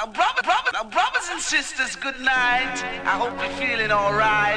Brothers 0.00 1.28
and 1.30 1.40
sisters, 1.42 1.94
good 1.94 2.18
night. 2.20 2.82
I 3.04 3.18
hope 3.20 3.36
you're 3.36 3.52
feeling 3.60 3.92
alright. 3.92 4.56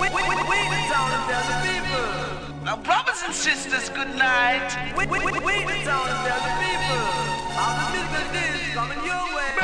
We, 0.00 0.08
we, 0.08 0.20
we, 0.26 0.34
we 0.34 0.58
the 0.66 0.80
town 0.90 1.14
and 1.14 1.22
tell 1.30 1.46
the 1.46 1.58
people. 1.62 2.64
Now, 2.64 2.76
brothers 2.82 3.22
and 3.24 3.32
sisters, 3.32 3.88
good 3.90 4.10
night. 4.18 4.74
We, 4.98 5.06
we, 5.06 5.20
we, 5.20 5.30
we 5.30 5.62
the 5.62 5.84
town 5.86 6.08
and 6.10 6.18
tell 6.26 6.42
the 6.42 6.54
people. 6.58 7.06
How 7.54 7.86
the 7.86 8.02
business 8.18 8.66
is 8.66 8.74
coming 8.74 8.98
your 9.06 9.14
way. 9.36 9.54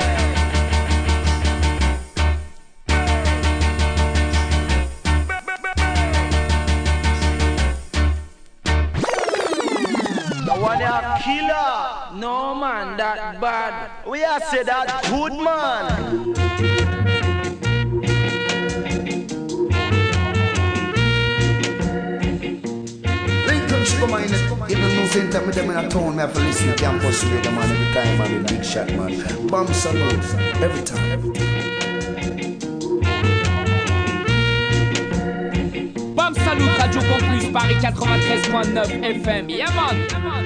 one 10.61 10.83
a 10.83 11.19
killer. 11.25 12.00
No 12.21 12.55
man, 12.55 12.99
that 12.99 13.41
bad. 13.41 14.07
We 14.07 14.23
are 14.23 14.41
say 14.41 14.63
that 14.63 15.05
good 15.09 15.33
man. 15.33 16.35
Come 23.99 24.13
on, 24.13 24.23
in 24.23 24.31
the 24.31 24.89
news 24.97 25.11
center, 25.13 25.47
me 25.47 25.53
them 25.53 25.71
in 25.71 25.77
a 25.79 25.89
town, 25.89 26.17
me 26.17 26.21
have 26.21 26.35
to 26.35 26.41
listen 26.41 26.69
to 26.69 26.75
campus 26.75 27.25
radio, 27.25 27.53
man, 27.53 27.71
every 27.71 27.95
time, 27.95 28.19
man, 28.19 28.43
big 28.47 28.65
shot, 28.65 28.89
man. 28.89 29.47
Bomb 29.47 29.67
salute, 29.73 30.35
every 30.61 30.83
time, 30.83 31.13
every 31.13 31.33
time. 31.33 31.51
Bam 36.15 36.35
Salut 36.35 36.79
Radio 36.79 37.01
Campus 37.01 37.49
Paris 37.51 37.83
93.9 37.83 39.23
FM. 39.23 39.49
Yeah 39.49 39.75
man. 39.75 39.97
man 40.23 40.40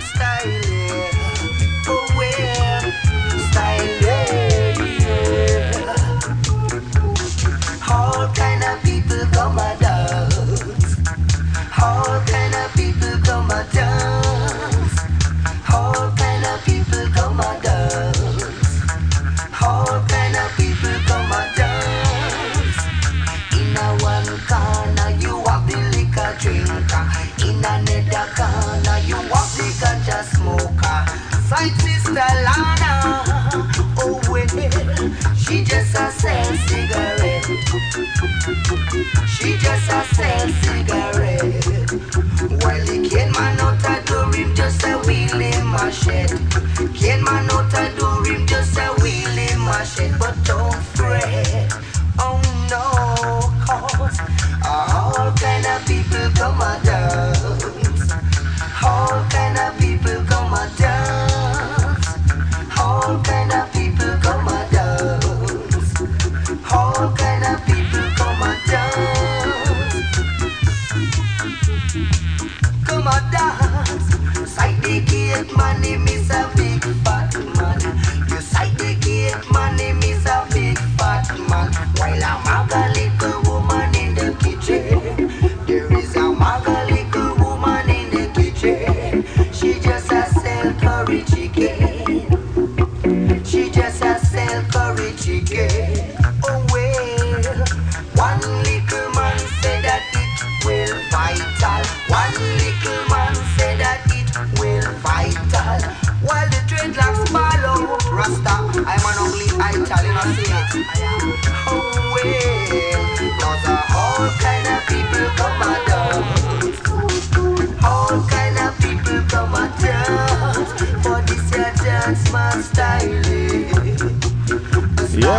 styling. 0.00 0.77
cigarette. 40.62 41.90
While 42.62 42.86
he 42.86 43.08
can 43.08 43.30
man 43.32 43.60
out 43.60 43.84
a 43.84 44.02
him 44.34 44.54
just 44.54 44.82
a 44.84 44.98
my. 45.90 46.30
Can 46.94 47.22
man 47.24 47.50
out 47.50 47.72
a 47.74 47.84
him 48.24 48.46
just 48.46 48.76
a 48.78 48.94
wheel 49.02 49.38
in 49.38 49.58
my 49.60 49.84
shed. 49.84 50.18
But 50.18 50.34
don't 50.44 50.77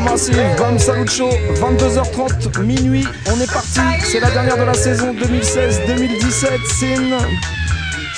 Massive, 0.09 0.55
Bam 0.57 0.79
Salut 0.79 1.07
Show, 1.07 1.29
22h30, 1.61 2.59
minuit, 2.61 3.05
on 3.27 3.39
est 3.39 3.51
parti. 3.51 3.79
C'est 4.01 4.19
la 4.19 4.31
dernière 4.31 4.57
de 4.57 4.63
la 4.63 4.73
saison 4.73 5.13
2016-2017, 5.13 6.47
Sin. 6.79 7.19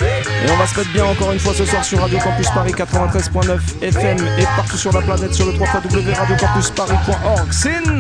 Et 0.02 0.50
on 0.52 0.58
va 0.58 0.66
se 0.66 0.80
mettre 0.80 0.92
bien 0.94 1.06
encore 1.06 1.32
une 1.32 1.40
fois 1.40 1.54
ce 1.54 1.64
soir 1.66 1.84
sur 1.84 2.00
Radio 2.00 2.18
Campus 2.20 2.50
Paris 2.50 2.72
93.9 2.72 3.84
FM 3.84 4.18
et 4.40 4.46
partout 4.56 4.78
sur 4.78 4.92
la 4.94 5.02
planète 5.02 5.34
sur 5.34 5.46
le 5.46 5.52
www.radiocampusparis.org. 5.52 7.52
Sin 7.52 8.00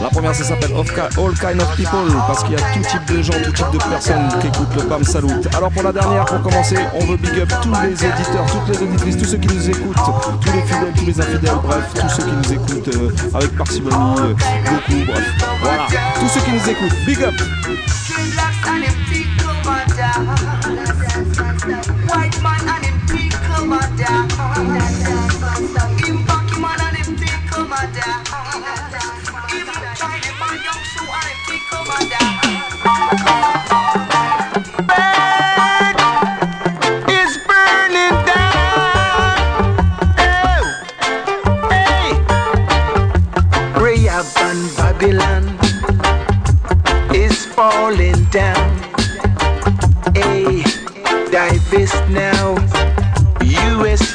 La 0.00 0.08
première 0.10 0.34
ça 0.34 0.44
s'appelle 0.44 0.70
All 0.76 1.34
Kind 1.34 1.60
of 1.60 1.76
People 1.76 2.12
parce 2.26 2.44
qu'il 2.44 2.52
y 2.52 2.56
a 2.56 2.60
tout 2.60 2.80
type 2.80 3.16
de 3.16 3.22
gens, 3.22 3.32
tout 3.44 3.52
type 3.52 3.72
de 3.72 3.78
personnes 3.78 4.28
qui 4.40 4.46
écoutent 4.46 4.74
le 4.76 4.82
Bam 4.82 5.02
Salut. 5.02 5.28
Alors 5.56 5.70
pour 5.70 5.82
la 5.82 5.92
dernière, 5.92 6.24
pour 6.24 6.40
commencer, 6.42 6.76
on 6.94 7.04
veut 7.04 7.16
big 7.16 7.40
up 7.40 7.52
tous 7.62 7.72
les 7.82 7.92
auditeurs, 7.92 8.46
toutes 8.46 8.76
les 8.76 8.82
auditrices, 8.82 9.16
tous 9.16 9.24
ceux 9.24 9.38
qui 9.38 9.48
nous 9.48 9.70
écoutent, 9.70 9.96
tous 10.40 10.52
les 10.52 10.62
fidèles, 10.62 10.92
tous 10.96 11.06
les 11.06 11.20
infidèles, 11.20 11.58
bref, 11.62 11.84
tous 11.94 12.08
ceux 12.08 12.22
qui 12.22 12.32
nous 12.32 12.52
écoutent 12.52 12.94
euh, 12.94 13.36
avec 13.36 13.56
parcimonie, 13.56 14.20
euh, 14.20 14.34
beaucoup, 14.64 15.04
bref. 15.06 15.24
Voilà, 15.62 15.86
tous 16.20 16.28
ceux 16.28 16.40
qui 16.40 16.52
nous 16.52 16.68
écoutent, 16.70 17.04
big 17.06 17.22
up 17.22 17.34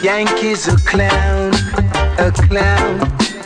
Yankees 0.03 0.67
a 0.67 0.75
clown, 0.75 1.53
a 2.19 2.29
clown. 2.29 3.42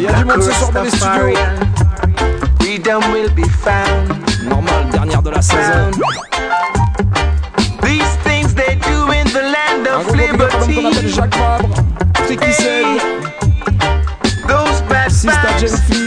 Il 0.00 0.04
y 0.04 0.08
a 0.08 0.14
du 0.14 0.24
monde. 0.24 0.40
Freedom 2.58 3.02
will 3.12 3.28
be 3.34 3.46
found. 3.62 4.08
Normal, 4.48 4.88
dernière 4.90 5.20
de 5.20 5.28
la 5.28 5.42
saison. 5.42 5.90
These 7.82 8.16
things 8.24 8.54
they 8.54 8.76
do 8.76 9.12
in 9.12 9.26
the 9.26 9.42
land 9.42 9.86
of 9.86 10.06
liberty. 10.16 11.04
Those 14.48 14.80
bad 14.88 15.10
Sista 15.10 15.52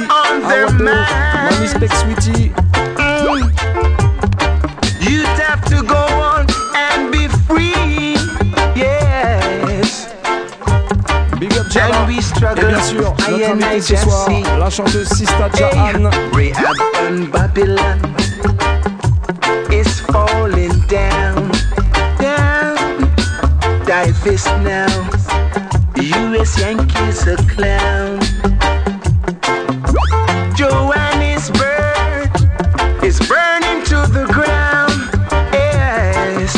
on 0.09 0.41
their 0.49 0.69
Mami 0.69 1.67
mm. 2.97 3.43
You'd 5.01 5.25
have 5.37 5.63
to 5.65 5.83
go 5.83 6.03
on 6.19 6.47
and 6.75 7.11
be 7.11 7.27
free. 7.45 8.17
Yes. 8.75 10.09
Big 11.39 11.53
up 11.53 11.75
And 11.75 12.07
we 12.07 12.21
struggle 12.21 13.22
notre 13.37 13.51
and 13.51 13.63
invitée 13.63 13.75
I 13.75 13.81
ce 13.81 13.95
soir, 13.97 14.29
la 14.59 14.69
chanteuse 14.69 15.07
Sista 15.09 15.49
Jahan. 15.57 16.09
Rehab 16.33 16.75
and 17.01 17.31
Babylon 17.31 17.99
is 19.71 19.99
falling 20.11 20.79
down, 20.87 21.51
down. 22.19 22.75
Divest 23.85 24.47
now. 24.63 24.87
U.S. 25.95 26.59
Yankees 26.59 27.27
a 27.27 27.37
clown. 27.55 28.19
Johannesburg 30.55 32.29
is 33.03 33.19
burning 33.19 33.83
to 33.85 34.05
the 34.11 34.25
ground. 34.31 35.09
Yes, 35.53 36.55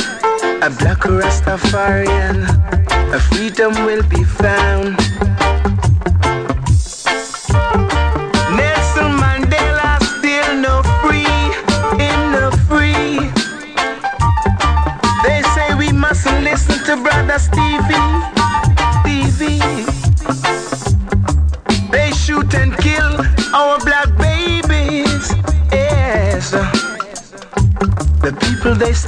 a 0.62 0.70
black 0.80 1.00
Rastafarian, 1.00 2.48
a 3.14 3.20
freedom 3.20 3.74
will 3.86 4.04
be 4.10 4.24
found. 4.24 5.05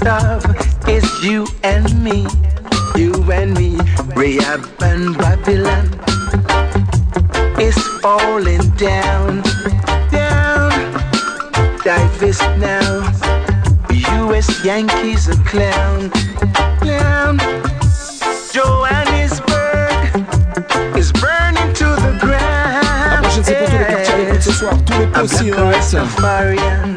Starve 0.07 0.45
is 0.87 1.03
you 1.21 1.45
and 1.63 1.85
me, 2.01 2.25
you 2.95 3.11
and 3.29 3.53
me. 3.59 3.77
Rahab 4.15 4.63
and 4.79 5.17
Babylon 5.17 5.85
is 7.59 7.77
falling 8.01 8.63
down, 8.77 9.43
down. 10.09 10.71
Divest 11.83 12.47
now. 12.57 13.03
U.S. 14.21 14.47
Yankees 14.63 15.27
a 15.27 15.35
clown, 15.43 16.09
clown. 16.79 17.37
Johannesburg 18.55 19.99
is 20.95 21.11
burning 21.11 21.73
to 21.81 21.87
the 22.05 22.13
ground. 22.21 23.25
prochaine, 23.25 23.43
c'est 23.43 23.55
pour 23.55 23.67
tous 23.67 23.77
les 23.77 23.85
quartiers 23.85 24.13
à 24.13 24.17
l'écoute 24.19 24.41
ce 24.41 24.51
soir. 24.53 24.73
Tous 24.85 24.97
les 24.99 25.07
A 25.97 26.96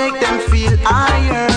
make 0.00 0.20
them 0.20 0.38
feel 0.50 0.76
higher. 0.82 1.48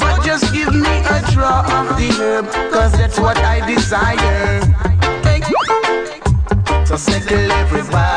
But 0.00 0.24
just 0.24 0.52
give 0.54 0.72
me 0.74 0.96
a 1.16 1.18
draw 1.32 1.60
of 1.78 1.86
the 1.98 2.08
herb, 2.18 2.46
cause 2.72 2.92
that's 2.92 3.18
what 3.18 3.36
I 3.38 3.56
desire. 3.66 4.60
So 6.86 6.96
settle 6.96 7.52
everybody. 7.62 8.09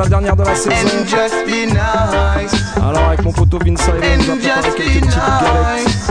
La 0.00 0.08
dernière 0.08 0.36
de 0.36 0.44
la 0.44 0.54
saison. 0.54 0.70
And 0.70 1.06
just 1.06 1.44
be 1.46 1.66
nice. 1.66 2.54
Alors, 2.76 3.08
avec 3.08 3.22
mon 3.22 3.32
poteau 3.32 3.58
Vince 3.58 3.80
Silent, 3.82 3.96
on 3.98 4.16
nous 4.16 4.30
a 4.30 4.34
And 4.34 4.38
préparé 4.38 4.62
just 4.62 4.76
quelques 4.76 4.88
be 4.88 5.00
petites 5.00 5.10
galettes. 5.10 5.86
nice. 5.86 6.10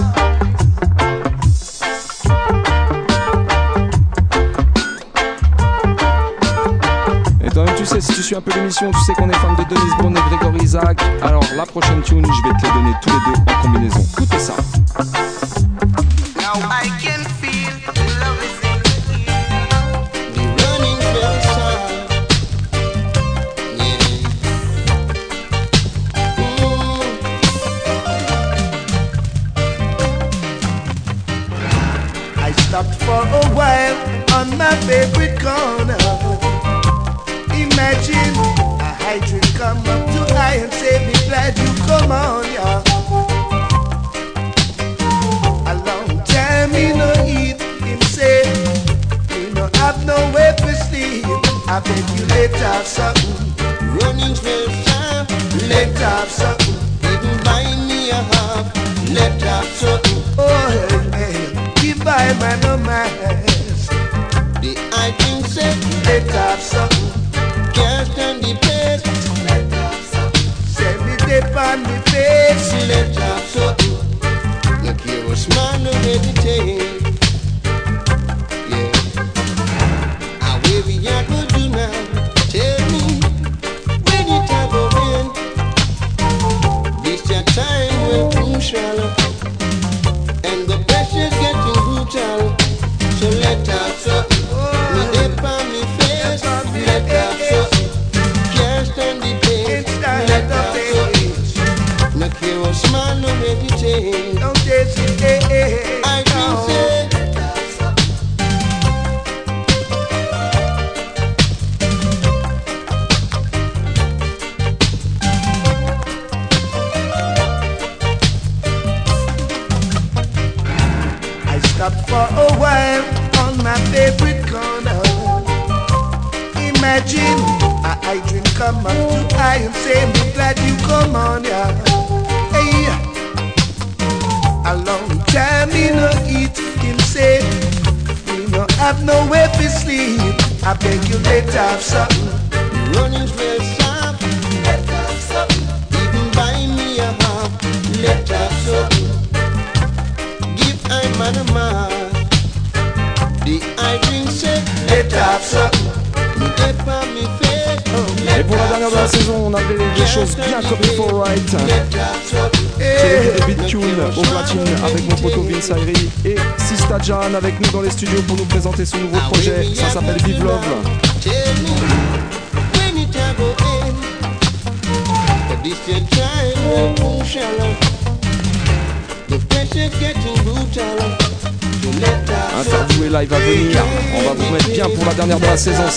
Et 7.43 7.49
toi-même, 7.49 7.75
tu 7.75 7.85
sais, 7.85 7.99
si 7.99 8.13
tu 8.13 8.21
suis 8.21 8.35
un 8.35 8.41
peu 8.41 8.51
l'émission, 8.53 8.91
tu 8.91 8.99
sais 8.99 9.13
qu'on 9.13 9.29
est 9.29 9.35
fan 9.35 9.55
de 9.55 9.63
Denise 9.63 9.95
Brown 9.97 10.15
et 10.15 10.35
Grégory 10.35 10.63
Isaac. 10.63 11.01
Alors, 11.23 11.43
la 11.55 11.65
prochaine 11.65 12.01
tune, 12.01 12.25
je 12.25 12.47
vais 12.47 12.55
te 12.57 12.65
les 12.65 12.71
donner 12.73 12.93
tous 13.01 13.09
les 13.09 13.33
deux 13.33 13.51
en 13.51 13.61
combinaison. 13.63 14.05
Écoutez 14.13 14.39
ça. 14.39 14.53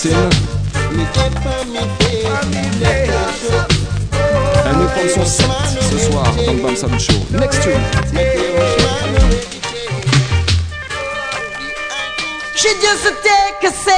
Us 0.07 0.13
Elle 4.67 4.77
nous 4.77 4.87
prend 4.87 5.09
son 5.15 5.25
set 5.25 5.47
ce 5.81 5.99
soir 5.99 6.25
dans 6.47 6.53
le 6.53 6.63
Bam 6.63 6.77
Salut 6.77 6.99
Show. 6.99 7.13
Next 7.39 7.63
tune. 7.63 7.81
She 12.57 12.69
just 12.81 13.07
a 13.07 13.13
take 13.23 13.65
a 13.65 13.73
sip, 13.73 13.93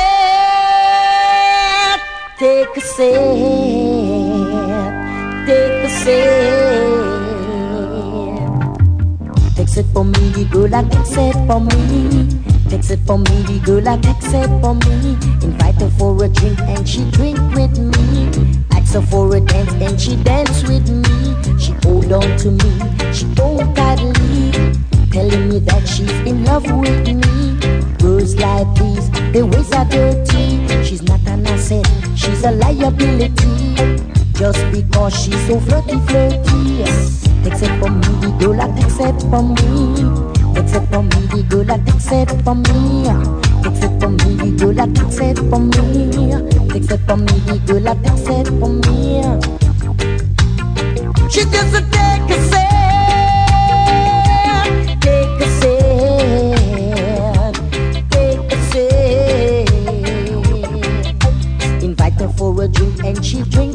take 2.39 2.77
a 2.77 2.81
sip, 2.81 3.05
take 5.47 5.85
a 5.85 5.89
sip. 5.89 6.35
Take 9.57 9.77
it 9.77 9.87
for 9.93 10.05
me, 10.05 10.45
girl, 10.51 10.69
like 10.69 10.91
take 10.91 11.35
it 11.35 11.47
for 11.47 11.61
me. 11.61 12.44
Take 12.75 12.91
it 12.91 13.07
for 13.07 13.19
me, 13.19 13.43
the 13.47 13.61
girl, 13.65 13.83
like 13.83 14.03
take 14.03 14.35
it 14.35 14.61
for 14.61 14.75
me. 14.75 15.15
Invite 15.47 15.81
her 15.81 15.91
for 15.91 16.25
a 16.25 16.29
drink 16.29 16.59
and 16.59 16.89
she 16.89 17.09
drink 17.13 17.39
with 17.55 17.79
me. 17.79 18.27
Ask 18.73 18.95
her 18.95 19.01
for 19.01 19.37
a 19.37 19.41
dance 19.41 19.73
and 19.75 20.01
she 20.01 20.17
dance 20.17 20.65
with 20.65 20.91
me. 20.91 21.15
She 21.57 21.71
hold 21.87 22.11
on 22.11 22.37
to 22.39 22.51
me, 22.51 22.73
she 23.15 23.27
hold 23.39 23.77
tightly, 23.77 24.51
telling 25.13 25.51
me 25.51 25.61
that 25.61 25.87
she's 25.87 26.11
in 26.27 26.45
love 26.47 26.65
with 26.65 27.07
me. 27.07 27.55
Girls 28.03 28.35
like 28.35 28.67
these, 28.75 29.09
their 29.31 29.47
ways 29.47 29.71
are 29.71 29.85
dirty. 29.85 30.67
She's 30.83 31.03
not 31.03 31.21
an 31.29 31.47
asset, 31.47 31.87
she's 32.17 32.43
a 32.43 32.51
liability. 32.51 34.03
Just 34.35 34.59
because 34.73 35.15
she's 35.15 35.47
so 35.47 35.61
flirty, 35.61 36.01
flirty. 36.11 36.83
Except 37.47 37.79
for 37.79 37.91
me, 37.91 38.11
the 38.19 38.37
girl 38.41 38.55
that 38.55 38.77
except 38.83 39.23
for 39.31 39.45
me. 39.45 40.44
Except 40.57 40.87
for 40.91 41.03
me, 41.03 41.27
the 41.33 41.43
girl 41.49 41.65
that 41.65 41.81
except 41.89 42.43
for 42.45 42.55
me. 42.55 43.09
Except 43.69 44.01
for 44.01 44.09
me, 44.11 44.35
the 44.37 44.51
girl 44.59 44.75
that 44.75 44.91
except 45.03 45.39
for 45.51 45.61
me. 45.61 45.75
Except 46.77 47.03
for 47.07 47.17
me, 47.17 47.39
the 47.47 47.59
girl 47.67 47.81
that 47.81 47.99
except 48.05 48.49
for 48.61 48.69
me. 48.69 49.23
She 51.31 51.45
doesn't 51.45 51.91
take 51.91 52.31
a 52.31 52.39
sip, 52.51 52.61
take 55.01 55.41
a 55.41 55.49
sip, 55.61 57.55
take 58.11 58.53
a 58.53 58.57
sip. 58.71 59.69
Invite 61.83 62.21
her 62.21 62.29
for 62.37 62.63
a 62.63 62.65
drink 62.69 63.05
and 63.05 63.25
she 63.25 63.43
drink 63.43 63.74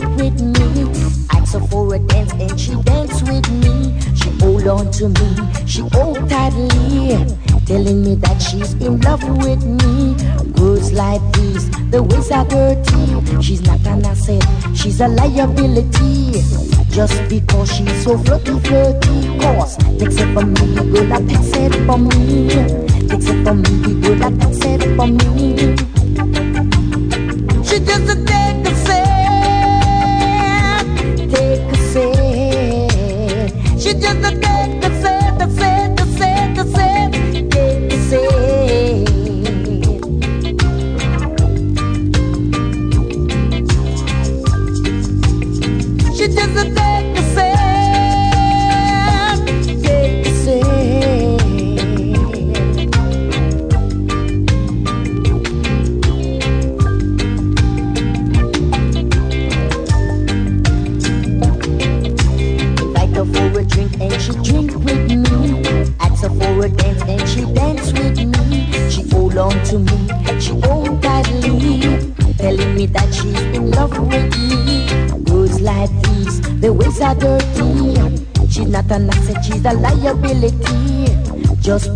on 4.69 4.91
to 4.91 5.09
me, 5.09 5.35
she 5.65 5.81
hold 5.93 6.29
tightly, 6.29 7.17
telling 7.65 8.03
me 8.03 8.15
that 8.15 8.39
she's 8.39 8.73
in 8.75 9.01
love 9.01 9.23
with 9.43 9.65
me. 9.65 10.15
Girls 10.53 10.91
like 10.91 11.21
these, 11.33 11.69
the 11.89 12.03
ways 12.03 12.31
are 12.31 12.45
dirty. 12.45 13.41
She's 13.41 13.61
not 13.61 13.85
an 13.87 14.05
asset, 14.05 14.43
she's 14.75 15.01
a 15.01 15.07
liability. 15.07 16.43
Just 16.89 17.27
because 17.29 17.71
she's 17.75 18.03
so 18.03 18.17
flirty, 18.17 18.59
flirty. 18.59 19.39
Cause 19.39 19.77
takes 19.97 20.17
it 20.17 20.33
from 20.33 20.53
me, 20.53 20.75
girl 20.75 21.05
that 21.07 21.27
takes 21.27 21.51
it 21.57 21.73
from 21.85 22.07
me. 22.07 22.49
Takes 23.09 23.27
it 23.27 23.43
from 23.43 23.61
me, 23.61 24.01
girl 24.01 24.15
that 24.19 24.33
takes 24.39 24.65
it 24.65 24.95
from 24.95 25.17
me. 25.17 25.75
She 27.63 27.79
doesn't 27.79 28.18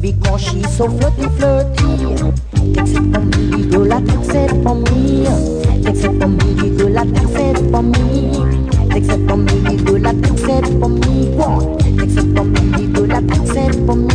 Because 0.03 0.41
she's 0.41 0.69
so 0.75 0.89
flirty, 0.89 1.29
flirty. 1.37 1.87
Takes 2.73 2.91
it 2.91 3.07
from 3.13 3.29
me, 3.29 3.69
girl 3.71 4.01
takes 4.01 4.35
it 4.35 4.51
from 4.61 4.83
me. 4.83 5.23
Takes 5.81 6.03
it 6.03 6.19
from 6.19 6.35
me, 6.39 6.75
girl 6.75 7.05
takes 7.05 7.35
it 7.39 7.71
from 7.71 7.91
me. 7.91 7.99
Takes 8.89 9.07
it 9.07 9.25
from 9.25 9.45
me, 9.45 9.77
girl 9.77 10.03
takes 10.21 10.43
it 10.43 10.65
from 10.77 10.99
me. 10.99 11.31
It 12.03 12.35
from 12.35 12.51
me, 12.51 12.87
girl 12.91 13.21
takes 13.29 13.55
it 13.55 13.85
from 13.85 14.07
me. 14.07 14.12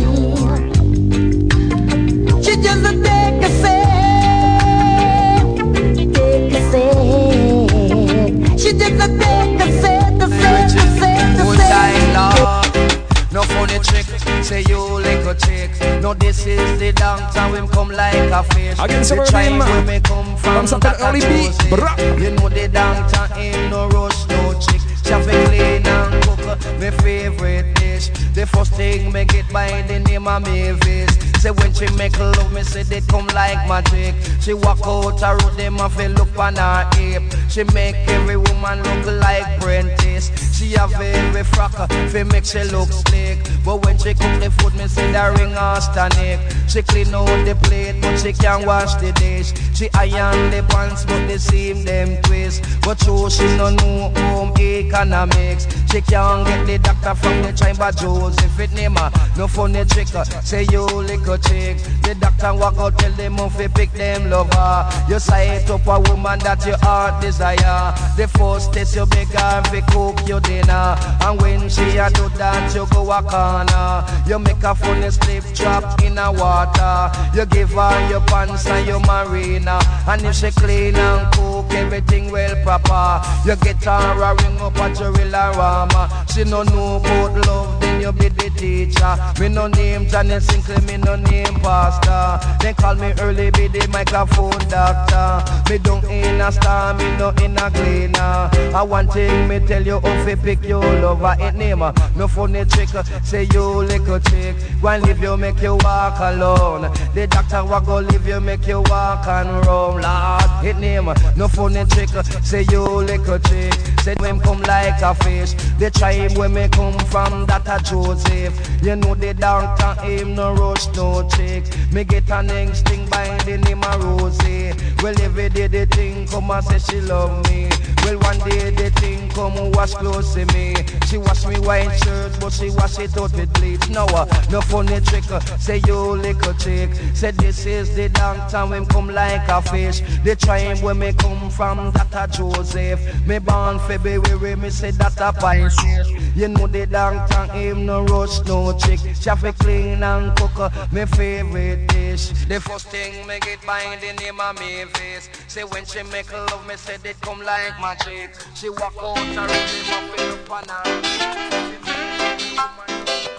No, 16.09 16.15
this 16.15 16.47
is 16.47 16.79
the 16.79 16.91
downtown, 16.91 17.53
him 17.53 17.67
come 17.67 17.89
like 17.89 18.15
a 18.15 18.41
fish. 18.41 18.77
The 18.77 19.19
our 19.19 19.25
tribe 19.27 19.51
name. 19.51 19.85
where 19.85 19.99
come 19.99 20.35
from, 20.37 20.65
that 20.65 20.97
Early 21.01 21.21
I 21.21 21.29
B. 21.29 21.45
chose 21.45 22.23
You 22.23 22.31
know 22.31 22.49
the 22.49 22.67
downtown 22.67 23.37
ain't 23.37 23.69
no 23.69 23.87
rush, 23.89 24.27
no 24.27 24.59
chick. 24.59 24.81
To 25.03 25.21
clean 25.21 25.85
and 25.85 26.23
cook, 26.23 26.79
me 26.79 26.89
favorite 26.89 27.75
dish. 27.75 28.09
The 28.33 28.47
first 28.47 28.73
thing 28.73 29.13
me 29.13 29.25
get 29.25 29.53
by 29.53 29.83
the 29.83 29.99
name 29.99 30.27
of 30.27 30.41
Mavis. 30.41 31.13
Say 31.43 31.51
when 31.51 31.71
she 31.75 31.85
make 31.93 32.17
love, 32.17 32.51
me 32.53 32.63
say 32.63 32.81
they 32.81 33.01
come 33.01 33.27
like 33.27 33.61
magic. 33.69 34.15
She 34.41 34.55
walk 34.55 34.79
out 34.85 35.21
her 35.21 35.37
road, 35.37 35.57
them 35.57 35.77
a 35.77 35.91
feel 35.91 36.09
look 36.09 36.35
on 36.39 36.55
her 36.55 36.89
hip. 36.95 37.21
She 37.51 37.63
make 37.65 37.95
every 38.09 38.35
woman 38.35 38.81
look 38.81 39.21
like 39.21 39.61
Prentice. 39.61 40.31
She 40.59 40.75
a 40.75 40.87
very 40.87 41.41
frock, 41.45 41.71
fi 42.11 42.23
make 42.23 42.43
she 42.43 42.61
look 42.65 42.89
slick. 42.91 43.39
But 43.63 43.85
when 43.85 43.97
she 43.97 44.13
cook 44.13 44.41
the 44.43 44.51
food, 44.59 44.75
me 44.75 44.89
say 44.89 45.09
the 45.09 45.33
ring 45.39 45.51
her 45.51 45.79
stomach. 45.79 46.41
She 46.67 46.81
clean 46.81 47.15
out 47.15 47.45
the 47.45 47.55
plate, 47.63 47.95
but 48.01 48.17
she 48.17 48.33
can't 48.33 48.67
wash 48.67 48.93
the 48.95 49.13
dish. 49.13 49.53
She 49.73 49.89
iron 49.93 50.51
the 50.51 50.61
pants, 50.67 51.05
but 51.05 51.27
the 51.27 51.39
seam 51.39 51.85
them 51.85 52.21
twist. 52.23 52.61
But 52.81 52.99
true, 52.99 53.29
she 53.29 53.45
no 53.55 53.69
know 53.69 54.09
home 54.09 54.51
economics. 54.59 55.65
She 55.89 56.01
can't 56.01 56.45
get 56.45 56.67
the 56.67 56.77
doctor 56.77 57.15
from 57.15 57.41
the 57.41 57.53
chamber 57.53 57.91
Joseph 57.93 58.59
it 58.59 58.73
name 58.73 58.95
her. 58.97 59.11
No 59.37 59.47
funny 59.47 59.85
trick. 59.85 60.13
uh, 60.13 60.25
Say 60.41 60.63
you 60.71 60.85
little 60.85 61.37
chick. 61.37 61.77
The 62.03 62.15
doctor 62.19 62.53
walk 62.53 62.77
out 62.77 62.99
tell 62.99 63.11
them 63.13 63.37
you 63.37 63.69
pick 63.69 63.93
them 63.93 64.29
lover. 64.29 64.89
You 65.07 65.19
sight 65.19 65.69
up 65.69 65.87
a 65.87 65.99
woman 66.11 66.39
that 66.39 66.65
your 66.65 66.77
heart 66.79 67.21
desire. 67.21 67.95
The 68.17 68.27
first 68.27 68.73
test 68.73 68.95
you 68.95 69.05
beg 69.05 69.27
her 69.29 69.63
fi 69.71 69.81
cook 69.91 70.27
your 70.27 70.41
dinner. 70.49 70.97
And 71.21 71.41
when 71.41 71.69
she 71.69 71.97
a 71.97 72.09
do 72.09 72.27
that 72.41 72.73
you 72.73 72.85
go 72.91 73.11
a 73.11 73.21
corner. 73.21 74.03
You 74.27 74.39
make 74.39 74.63
a 74.63 74.73
funny 74.73 75.09
slip 75.11 75.43
drop 75.53 76.01
in 76.01 76.17
a 76.17 76.31
water. 76.31 76.95
You 77.35 77.45
give 77.45 77.71
her 77.71 78.09
your 78.09 78.21
pants 78.21 78.65
and 78.65 78.87
your 78.87 78.99
marina. 79.01 79.79
And 80.07 80.25
if 80.25 80.35
she 80.35 80.49
clean 80.51 80.95
and 80.95 81.31
cook 81.33 81.71
everything 81.73 82.31
well 82.31 82.55
proper. 82.63 83.21
You 83.45 83.55
get 83.57 83.83
her 83.85 84.23
a 84.27 84.29
ring 84.41 84.59
up 84.59 84.77
at 84.77 84.99
your 84.99 85.13
arama. 85.13 86.03
She 86.33 86.43
no 86.43 86.63
know 86.63 86.97
about 86.97 87.45
love, 87.45 87.83
then 87.99 88.13
you 88.15 88.19
be 88.19 88.29
the 88.29 88.49
teacher. 88.55 89.15
Me 89.39 89.49
no 89.49 89.67
name 89.67 90.07
Johnny 90.07 90.39
Sinclair, 90.39 90.81
me 90.81 90.97
no 90.97 91.15
name 91.15 91.55
Pastor. 91.59 92.39
Then 92.61 92.73
call 92.75 92.95
me 92.95 93.13
early, 93.19 93.51
be 93.51 93.67
the 93.67 93.87
microphone 93.91 94.57
doctor. 94.69 95.43
Me 95.69 95.77
don't 95.79 96.03
in 96.05 96.41
a 96.41 96.51
star, 96.51 96.93
me 96.95 97.05
no 97.17 97.29
in 97.43 97.57
a 97.57 97.69
cleaner. 97.71 98.49
I 98.75 98.83
want 98.83 99.13
thing 99.13 99.47
me 99.47 99.59
tell 99.59 99.85
you 99.85 99.99
if 100.03 100.27
you 100.27 100.37
pick 100.37 100.63
your 100.63 100.81
lover, 100.81 101.35
it 101.39 101.55
name 101.55 101.79
her. 101.79 101.93
No 102.15 102.27
funny 102.27 102.65
trick, 102.65 102.89
say 103.23 103.47
you 103.51 103.63
little 103.63 104.19
chick. 104.19 104.55
Go 104.81 104.87
and 104.89 105.03
leave 105.03 105.21
you, 105.21 105.37
make 105.37 105.61
you 105.61 105.75
walk 105.75 106.19
alone. 106.19 106.91
The 107.13 107.27
doctor 107.27 107.63
will 107.65 107.81
go 107.81 107.99
leave 107.99 108.27
you, 108.27 108.39
make 108.39 108.67
you 108.67 108.81
walk 108.81 109.27
and 109.27 109.65
roam. 109.65 110.01
Lord, 110.01 110.65
it 110.65 110.77
name. 110.77 111.11
No 111.35 111.47
funny 111.47 111.85
trick, 111.85 112.09
say 112.43 112.65
you 112.69 112.83
little 112.83 113.39
chick. 113.39 113.73
Say 114.03 114.15
him 114.21 114.39
come 114.39 114.61
like 114.61 115.01
a 115.01 115.13
fish. 115.15 115.53
The 115.77 115.91
tribe 115.91 116.37
where 116.37 116.49
me 116.49 116.67
come 116.69 116.97
from, 117.11 117.45
that 117.47 117.67
a 117.67 117.83
Joseph. 117.83 118.53
You 118.83 118.95
know 118.95 119.13
the 119.15 119.33
doctor 119.33 120.01
him 120.01 120.35
no 120.35 120.53
rush 120.53 120.87
no 120.95 121.27
chick. 121.29 121.63
Me 121.91 122.03
get 122.03 122.29
an 122.31 122.49
instinct 122.49 123.11
by 123.11 123.37
the 123.45 123.57
name 123.57 123.83
of 123.83 124.03
Rosie. 124.03 124.71
Well 125.03 125.19
every 125.21 125.49
day 125.49 125.67
the 125.67 125.85
thing 125.85 126.27
come 126.27 126.49
and 126.51 126.63
say 126.65 126.79
she 126.79 127.01
love 127.01 127.43
me. 127.49 127.69
Well 128.03 128.19
one 128.19 128.39
day 128.49 128.69
the 128.71 128.89
thing 129.01 129.29
come 129.29 129.71
wash 129.71 129.93
clothes 129.93 130.33
to 130.35 130.45
me. 130.53 130.75
She 131.07 131.17
wash 131.17 131.45
me 131.45 131.59
white 131.59 131.91
shirt 132.03 132.39
but 132.39 132.51
she 132.53 132.69
wash 132.69 132.99
it 132.99 133.17
out 133.17 133.33
with 133.33 133.51
bleach. 133.53 133.89
No, 133.89 134.05
uh, 134.05 134.25
no 134.49 134.61
funny 134.61 134.99
trick. 135.01 135.29
uh, 135.31 135.39
Say 135.57 135.81
you 135.85 135.97
little 135.97 136.53
chick. 136.53 136.89
Say 137.13 137.31
this 137.31 137.65
is 137.65 137.95
the 137.95 138.09
doctor 138.09 138.65
him 138.67 138.85
come 138.85 139.09
like 139.09 139.47
a 139.49 139.61
fish. 139.61 140.01
The 140.23 140.35
tribe 140.35 140.79
where 140.79 140.95
me 140.95 141.13
come 141.13 141.49
from, 141.49 141.91
that 141.91 142.13
a 142.13 142.31
Joseph. 142.31 143.27
Me 143.27 143.39
born 143.39 143.79
February, 143.89 144.55
me 144.55 144.69
say 144.69 144.91
that 144.91 145.19
a 145.19 145.33
Pisces. 145.33 146.07
You 146.35 146.47
know 146.47 146.67
the 146.67 146.85
doctor 146.85 147.51
him 147.53 147.87
no 147.87 148.03
rush 148.05 148.39
no 148.45 148.77
chick. 148.77 148.99
To 148.99 149.53
clean 149.53 150.03
and 150.03 150.37
cook 150.37 150.71
me 150.91 151.05
favorite 151.05 151.87
dish. 151.87 152.29
The 152.47 152.59
first 152.59 152.89
thing 152.89 153.25
me 153.25 153.39
get 153.39 153.65
by 153.65 153.97
the 153.99 154.13
name 154.21 154.39
of 154.39 154.59
me 154.59 154.85
face. 154.93 155.27
Say 155.47 155.63
when 155.63 155.85
she 155.85 156.03
make 156.03 156.31
love, 156.31 156.67
me 156.67 156.75
say 156.75 156.97
it 157.03 157.19
come 157.21 157.39
like 157.43 157.79
magic. 157.81 158.35
She 158.53 158.69
walk 158.69 158.93
out 159.01 159.17
and 159.17 159.37
really 159.37 159.81
muff 159.89 160.13
it 160.19 160.69
up. 160.69 160.85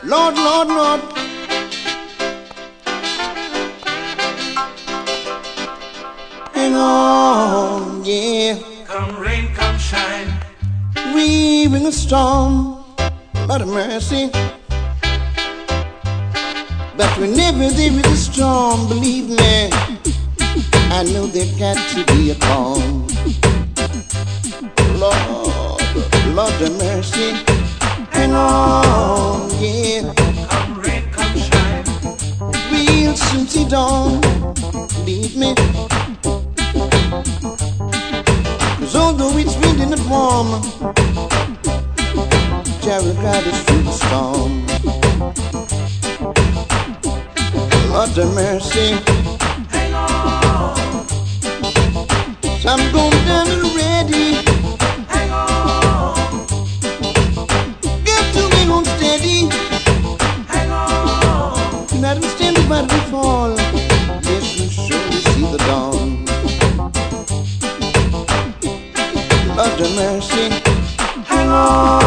Lord, 0.03 0.35
Lord, 0.35 0.69
Lord. 0.69 1.01
Hang 6.53 6.75
on, 6.75 7.10
We 11.81 11.87
a 11.87 11.93
storm, 11.93 12.85
Lord 13.49 13.67
mercy. 13.67 14.31
But 16.97 17.11
whenever 17.19 17.71
there 17.71 17.91
is 17.91 18.07
a 18.07 18.17
storm, 18.17 18.87
believe 18.87 19.31
me, 19.31 19.71
I 20.93 21.05
know 21.11 21.27
there 21.27 21.49
got 21.59 21.79
to 21.93 22.05
be 22.13 22.33
a 22.33 22.35
calm. 22.35 23.07
Lord, 24.99 25.81
Lord 26.37 26.63
of 26.63 26.79
mercy. 26.79 27.33
Hang 28.11 28.35
on, 28.35 29.51
yeah. 29.59 30.13
Come 30.51 30.81
rain, 30.81 31.05
come 31.11 31.35
shine. 31.39 31.85
We'll 32.71 33.17
soon 33.17 33.47
see 33.47 33.67
dawn, 33.67 34.21
believe 35.07 35.35
me. 35.35 35.55
Cause 38.81 38.97
although 38.97 39.39
it's 39.39 39.57
raining 39.57 39.93
and 39.93 40.11
warm, 40.11 40.63
God 42.91 43.47
is 43.47 43.63
through 43.63 43.83
the 43.83 43.93
storm. 43.93 44.67
Lord 47.93 48.11
have 48.11 48.35
mercy. 48.35 48.99
So 52.59 52.69
I'm 52.69 52.93
going 52.93 53.25
down 53.27 53.47
already. 53.47 54.43
Get 58.05 58.25
to 58.35 58.43
me 58.51 58.65
home 58.67 58.85
steady. 58.85 59.47
Let 62.01 62.17
him 62.17 62.25
stand 62.25 62.57
by 62.69 62.83
the 62.83 63.01
fall. 63.09 63.57
Yes, 64.25 64.47
we 64.59 64.67
surely 64.69 65.21
see 65.31 65.47
the 65.53 65.59
dawn. 65.59 66.27
Lord 69.55 69.79
have 69.79 69.95
mercy. 69.95 70.51
Hang 71.31 71.49
on, 71.49 72.00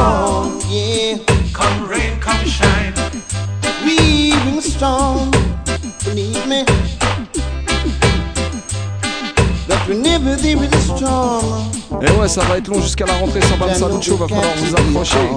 ça 12.34 12.42
va 12.42 12.58
être 12.58 12.68
long 12.68 12.82
jusqu'à 12.82 13.06
la 13.06 13.14
rentrée 13.14 13.42
sans 13.42 13.58
Bam 13.58 13.74
Salut 13.76 14.02
Show, 14.02 14.18
va 14.18 14.28
falloir 14.28 14.56
vous 14.58 14.74
accrocher. 14.74 15.30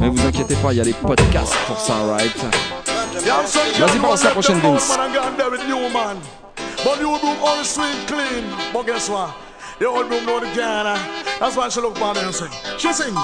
Mais 0.00 0.10
vous 0.10 0.26
inquiétez 0.26 0.54
pas, 0.56 0.72
il 0.72 0.76
y 0.76 0.80
a 0.80 0.84
les 0.84 0.92
podcasts 0.92 1.56
pour 1.66 1.80
ça, 1.80 1.94
right? 2.12 2.36
Vas-y, 3.78 3.98
balance 3.98 4.22
la 4.22 4.30
prochaine 4.30 4.60
Vince. 4.60 4.98
But 6.84 7.00
you 7.00 7.18
broom 7.18 7.38
all 7.42 7.64
sweet 7.64 8.06
clean. 8.06 8.44
But 8.70 8.84
guess 8.84 9.08
what? 9.08 9.30
The 9.78 9.86
old 9.86 10.08
broom 10.10 10.26
know 10.26 10.38
the 10.38 10.54
Ghana. 10.54 10.98
That's 11.40 11.56
why 11.56 11.70
she 11.70 11.80
look 11.80 11.96
for 11.96 12.12
and 12.14 12.34
sing. 12.34 12.50
She 12.76 12.92
sing. 12.92 13.14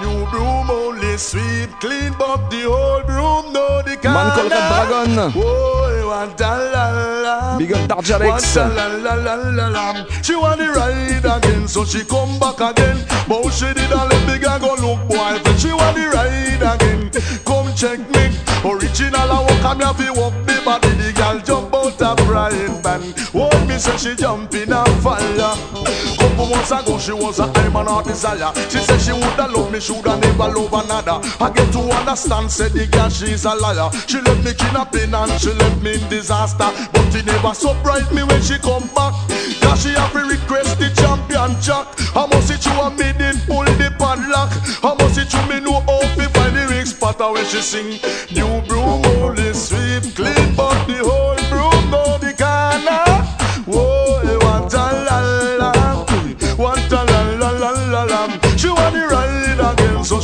New 0.00 0.24
broom 0.30 0.70
only 0.70 1.18
sweet 1.18 1.68
clean, 1.80 2.14
but 2.18 2.48
the 2.48 2.64
old 2.64 3.04
broom 3.04 3.52
know 3.52 3.82
the 3.82 3.96
Ghana. 4.00 4.14
Man 4.14 4.30
called 4.32 4.50
Red 4.50 4.68
Dragon. 4.88 5.32
Oh, 5.36 5.89
want 6.20 6.40
a 6.40 6.70
la 6.72 7.22
la. 7.22 7.58
Big 7.58 7.72
up 7.72 7.88
Darja 7.88 8.14
Alex. 8.20 8.56
Want 8.56 8.78
a 8.78 8.88
la 8.88 9.14
la 9.14 9.14
la 9.14 9.34
la 9.50 9.68
la. 9.68 10.06
She 10.22 10.34
want 10.34 10.60
to 10.60 10.70
ride 10.72 11.24
again, 11.24 11.66
so 11.66 11.84
she 11.84 12.04
come 12.04 12.38
back 12.38 12.60
again. 12.60 12.98
But 13.28 13.50
she 13.50 13.72
did 13.72 13.90
a 13.90 14.04
let 14.04 14.26
big 14.26 14.44
and 14.44 14.62
go 14.62 14.74
look 14.74 15.00
boyfriend. 15.08 15.58
She 15.58 15.72
want 15.72 15.96
to 15.96 16.10
ride 16.10 16.62
again. 16.74 17.10
Come 17.44 17.72
check 17.74 17.98
me. 18.10 18.36
Original 18.64 19.32
I 19.32 19.40
walk 19.40 19.64
and 19.64 19.78
me 19.78 19.84
have 19.84 20.16
walk 20.16 20.34
the 20.46 20.60
body. 20.64 20.90
The 21.00 21.12
girl 21.12 21.40
jump 21.40 21.74
out 21.74 22.00
a 22.00 22.22
frying 22.24 22.82
pan. 22.82 23.02
Hold 23.32 23.68
me 23.68 23.78
say 23.78 23.96
she 23.96 24.14
jump 24.14 24.54
in 24.54 24.72
a 24.72 24.84
fire. 25.00 26.19
Couple 26.40 26.56
months 26.56 26.72
ago 26.72 26.98
she 26.98 27.12
was 27.12 27.38
a 27.38 27.44
I'm 27.52 27.76
an 27.76 27.86
heart 27.86 28.06
desire. 28.06 28.48
She 28.72 28.78
said 28.80 28.98
she 28.98 29.12
woulda 29.12 29.46
love 29.52 29.70
me, 29.70 29.78
shoulda 29.78 30.16
never 30.16 30.48
love 30.48 30.72
another. 30.72 31.20
I 31.36 31.52
get 31.52 31.70
to 31.74 31.80
understand, 31.80 32.50
said 32.50 32.72
the 32.72 32.86
girl 32.86 33.10
she's 33.10 33.44
a 33.44 33.54
liar. 33.54 33.92
She 34.08 34.22
left 34.24 34.42
me 34.42 34.54
kidnapping 34.56 35.12
and 35.12 35.32
she 35.38 35.52
left 35.52 35.82
me 35.82 36.00
in 36.00 36.08
disaster. 36.08 36.72
But 36.96 37.12
she 37.12 37.20
never 37.28 37.52
surprised 37.52 38.10
me 38.16 38.22
when 38.22 38.40
she 38.40 38.56
come 38.56 38.88
back. 38.96 39.12
Cause 39.60 39.84
she 39.84 39.92
have 39.92 40.16
request 40.16 40.80
the 40.80 40.88
champion 40.96 41.60
jack. 41.60 41.84
How 42.16 42.26
much 42.26 42.48
it 42.48 42.64
you 42.64 42.72
a 42.72 42.88
me 42.88 43.12
pull 43.44 43.68
the 43.76 43.92
padlock? 44.00 44.48
How 44.80 44.96
much 44.96 45.20
it 45.20 45.28
you 45.28 45.44
me 45.44 45.60
know 45.60 45.84
how 45.84 46.00
to 46.00 46.24
find 46.32 46.56
the 46.56 46.72
ring 46.72 46.88
spotter 46.88 47.36
when 47.36 47.44
she 47.52 47.60
sing? 47.60 48.00
New 48.32 48.64
broom 48.64 49.04
only 49.20 49.52
sweep 49.52 50.16
clean, 50.16 50.56
but 50.56 50.88
the 50.88 51.04
whole 51.04 51.36
broom 51.52 51.84
go 51.92 52.16
the 52.16 52.32
corner. 52.32 53.20
Whoa, 53.68 53.99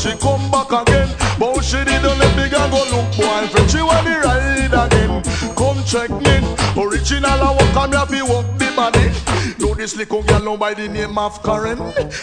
she 0.07 0.16
come 0.19 0.51
back 0.51 0.71
again. 0.71 1.09
But 1.38 1.62
she 1.62 1.79
didn't 1.85 2.19
let 2.19 2.37
me 2.37 2.49
go 2.49 2.62
look 2.92 3.07
boyfriend. 3.16 3.71
She 3.71 3.83
want 3.83 4.07
to 4.07 4.21
ride 4.21 4.75
again. 4.87 5.23
Come 5.55 5.83
check 5.85 6.11
me. 6.11 6.37
Original, 6.81 7.31
I 7.31 7.51
walk 7.59 7.77
on 7.77 8.11
me 8.11 8.19
to 8.19 8.25
walk 8.25 8.47
the 8.59 8.73
body. 8.77 9.26
This 9.87 9.94
little 9.94 10.57
by 10.57 10.75
the 10.75 10.88
name 10.88 11.16
of 11.16 11.40
Karen. 11.44 11.79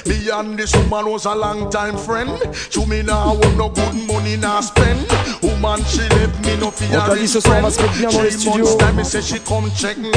Me 0.05 0.29
and 0.29 0.59
this 0.59 0.75
woman 0.75 1.09
was 1.09 1.23
a 1.23 1.33
long 1.33 1.69
time 1.71 1.97
friend. 1.97 2.29
To 2.71 2.85
me 2.85 3.03
now, 3.03 3.35
want 3.35 3.55
no 3.55 3.69
good 3.69 4.05
money 4.05 4.35
now 4.35 4.59
spend. 4.59 4.99
Woman, 5.41 5.81
she 5.85 6.01
left 6.01 6.45
me 6.45 6.57
no 6.57 6.71
fear. 6.71 6.99
On 6.99 7.07
t'a 7.07 7.15
dit 7.15 7.25
ce 7.25 7.39
soir, 7.39 7.59
on 7.59 7.61
va 7.61 7.71
se 7.71 7.81
mettre 7.81 7.93
bien 7.93 8.09
dans 8.09 8.21
les 8.21 8.31
studios. 8.31 8.75
Time, 8.75 8.97
me 8.97 9.03
say 9.05 9.21
she 9.21 9.39
come 9.47 9.71
check 9.77 9.97
me. 9.97 10.11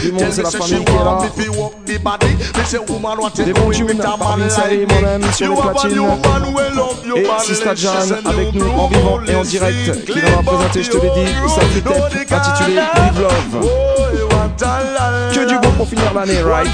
du 0.00 0.12
monde, 0.12 0.30
c'est 0.30 0.42
la 0.42 0.50
say 0.50 0.58
famille 0.58 0.78
she 0.78 0.84
qui 0.84 0.92
est 0.92 0.96
want 0.96 1.04
là. 1.04 1.24
me 1.24 1.42
fi 1.42 1.48
walk 1.48 1.84
the 1.86 1.98
body. 1.98 2.36
Me 2.36 2.64
say 2.64 2.78
woman 2.78 3.18
what 3.18 3.36
you 3.36 3.52
doing 3.52 3.84
with 3.84 3.98
a 3.98 4.16
man 4.16 4.38
like 4.38 4.70
me? 4.70 5.44
You 5.44 5.56
have 5.60 5.84
a 5.84 5.88
new 5.88 6.06
man 6.06 6.54
will 6.54 6.74
love 6.76 7.04
you. 7.04 7.16
Sista 7.40 7.74
She 7.74 7.82
Jan 7.82 8.14
avec 8.24 8.54
nous 8.54 8.70
en 8.70 8.86
vivant 8.86 9.20
et 9.26 9.34
en 9.34 9.42
direct 9.42 10.04
qui 10.06 10.12
clean 10.12 10.44
présenter, 10.44 10.84
je 10.84 10.90
te 10.92 10.96
l'ai 10.98 11.10
dit, 11.10 11.32
sa 11.48 11.90
no, 11.90 12.04
intitulée 12.06 12.76
Live 12.76 13.20
Love. 13.20 14.11
Que 15.32 15.44
du 15.46 15.54
la. 15.54 15.60
bon 15.60 15.72
pour 15.72 15.88
finir 15.88 16.12
l'année, 16.14 16.40
right. 16.42 16.68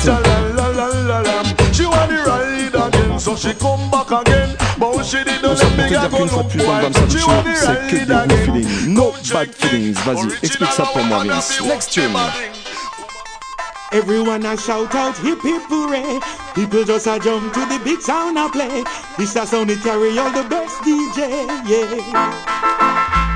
She 1.72 1.86
want 1.86 2.08
to 2.08 2.22
ride 2.24 2.74
again, 2.74 3.18
so 3.18 3.34
she 3.34 3.54
come 3.54 3.90
back 3.90 4.10
again. 4.10 4.56
But 4.78 5.04
she 5.04 5.24
did 5.24 5.40
Tout 5.40 5.48
not 5.48 5.56
ça 5.56 5.64
let 5.64 6.10
pour 6.10 6.20
me 6.20 6.28
te 6.28 6.28
go 6.28 6.28
qu'une 6.28 6.28
fois 6.28 6.42
de 6.42 6.48
plus 6.48 6.64
dans 6.64 6.74
le 6.74 6.82
Bam 6.82 6.92
Salut 6.92 7.18
She 7.18 7.24
want 7.26 7.42
to 7.44 7.50
ride 7.66 7.92
again. 8.24 8.44
feelings. 8.44 8.86
No 8.88 9.12
bad 9.32 9.54
feelings. 9.54 9.94
Vas-y, 10.04 10.28
explique 10.42 10.72
ça 10.72 10.82
pour 10.92 11.02
moi, 11.04 11.24
Vince. 11.24 11.60
Next 11.62 11.90
tune. 11.92 12.16
Everyone 13.90 14.44
a 14.44 14.54
shout 14.56 14.94
out 14.94 15.16
hip 15.24 15.40
hip 15.42 15.62
hooray. 15.70 16.20
People 16.54 16.84
just 16.84 17.06
a 17.06 17.18
jump 17.18 17.54
to 17.54 17.60
the 17.60 17.80
big 17.82 18.02
sound 18.02 18.36
a 18.36 18.48
play. 18.50 18.84
This 19.16 19.34
a 19.36 19.46
sound 19.46 19.70
it 19.70 19.82
carry 19.82 20.18
all 20.18 20.30
the 20.30 20.44
best 20.48 20.76
DJ, 20.82 21.46
yeah. 21.66 23.27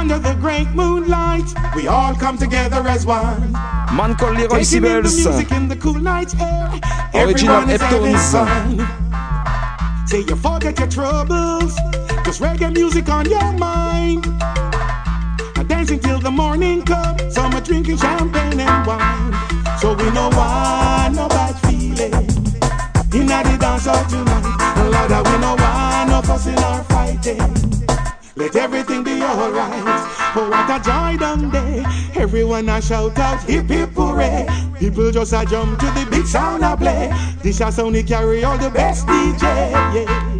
Under 0.00 0.18
the 0.18 0.32
great 0.36 0.66
moonlight, 0.68 1.44
we 1.76 1.86
all 1.86 2.14
come 2.14 2.38
together 2.38 2.88
as 2.88 3.04
one. 3.04 3.52
Man 3.52 4.16
called 4.16 4.38
Leroy 4.38 4.64
Taking 4.64 4.86
in 4.86 5.02
the 5.02 5.10
music 5.10 5.52
in 5.52 5.68
the 5.68 5.76
cool 5.76 5.92
night 5.92 6.34
air. 6.40 6.70
Original 7.12 7.56
Everyone 7.56 7.68
is 7.68 7.80
having 7.82 8.16
fun. 8.32 10.06
Say 10.08 10.20
you 10.20 10.36
forget 10.36 10.78
your 10.78 10.88
troubles, 10.88 11.76
just 12.24 12.40
reggae 12.40 12.72
music 12.72 13.10
on 13.10 13.28
your 13.28 13.52
mind. 13.58 14.24
And 15.58 15.68
dancing 15.68 16.00
till 16.00 16.18
the 16.18 16.30
morning 16.30 16.80
come, 16.82 17.18
some 17.30 17.52
are 17.54 17.60
drinking 17.60 17.98
champagne 17.98 18.58
and 18.58 18.86
wine. 18.86 19.34
So 19.80 19.92
we 19.92 20.10
know 20.12 20.30
why 20.30 21.10
no 21.14 21.28
bad 21.28 21.56
feeling. 21.66 22.14
In 23.12 23.26
the 23.26 23.58
dance 23.60 23.84
hall 23.84 24.02
tonight, 24.06 24.46
Lord, 24.78 25.26
we 25.26 25.38
know 25.42 25.56
why 25.56 26.06
no 26.08 26.22
fussing 26.22 26.56
or 26.56 26.84
fighting. 26.84 27.70
Let 28.40 28.56
everything 28.56 29.04
be 29.04 29.22
alright. 29.22 29.82
Oh, 30.34 30.48
what 30.48 30.70
a 30.70 30.82
joy 30.82 31.18
down 31.18 31.50
there. 31.50 31.84
Everyone 32.16 32.70
a 32.70 32.80
shout 32.80 33.18
out 33.18 33.42
hip 33.42 33.68
hip 33.68 33.90
hooray. 33.90 34.46
People 34.78 35.10
just 35.10 35.34
a 35.34 35.44
jump 35.44 35.78
to 35.78 35.84
the 35.92 36.08
big 36.10 36.24
sound 36.24 36.64
a 36.64 36.74
play. 36.74 37.12
This 37.42 37.60
a 37.60 37.70
sound 37.70 37.94
carry 38.06 38.42
all 38.42 38.56
the 38.56 38.70
best 38.70 39.06
DJ. 39.06 39.42
Yeah. 39.42 40.30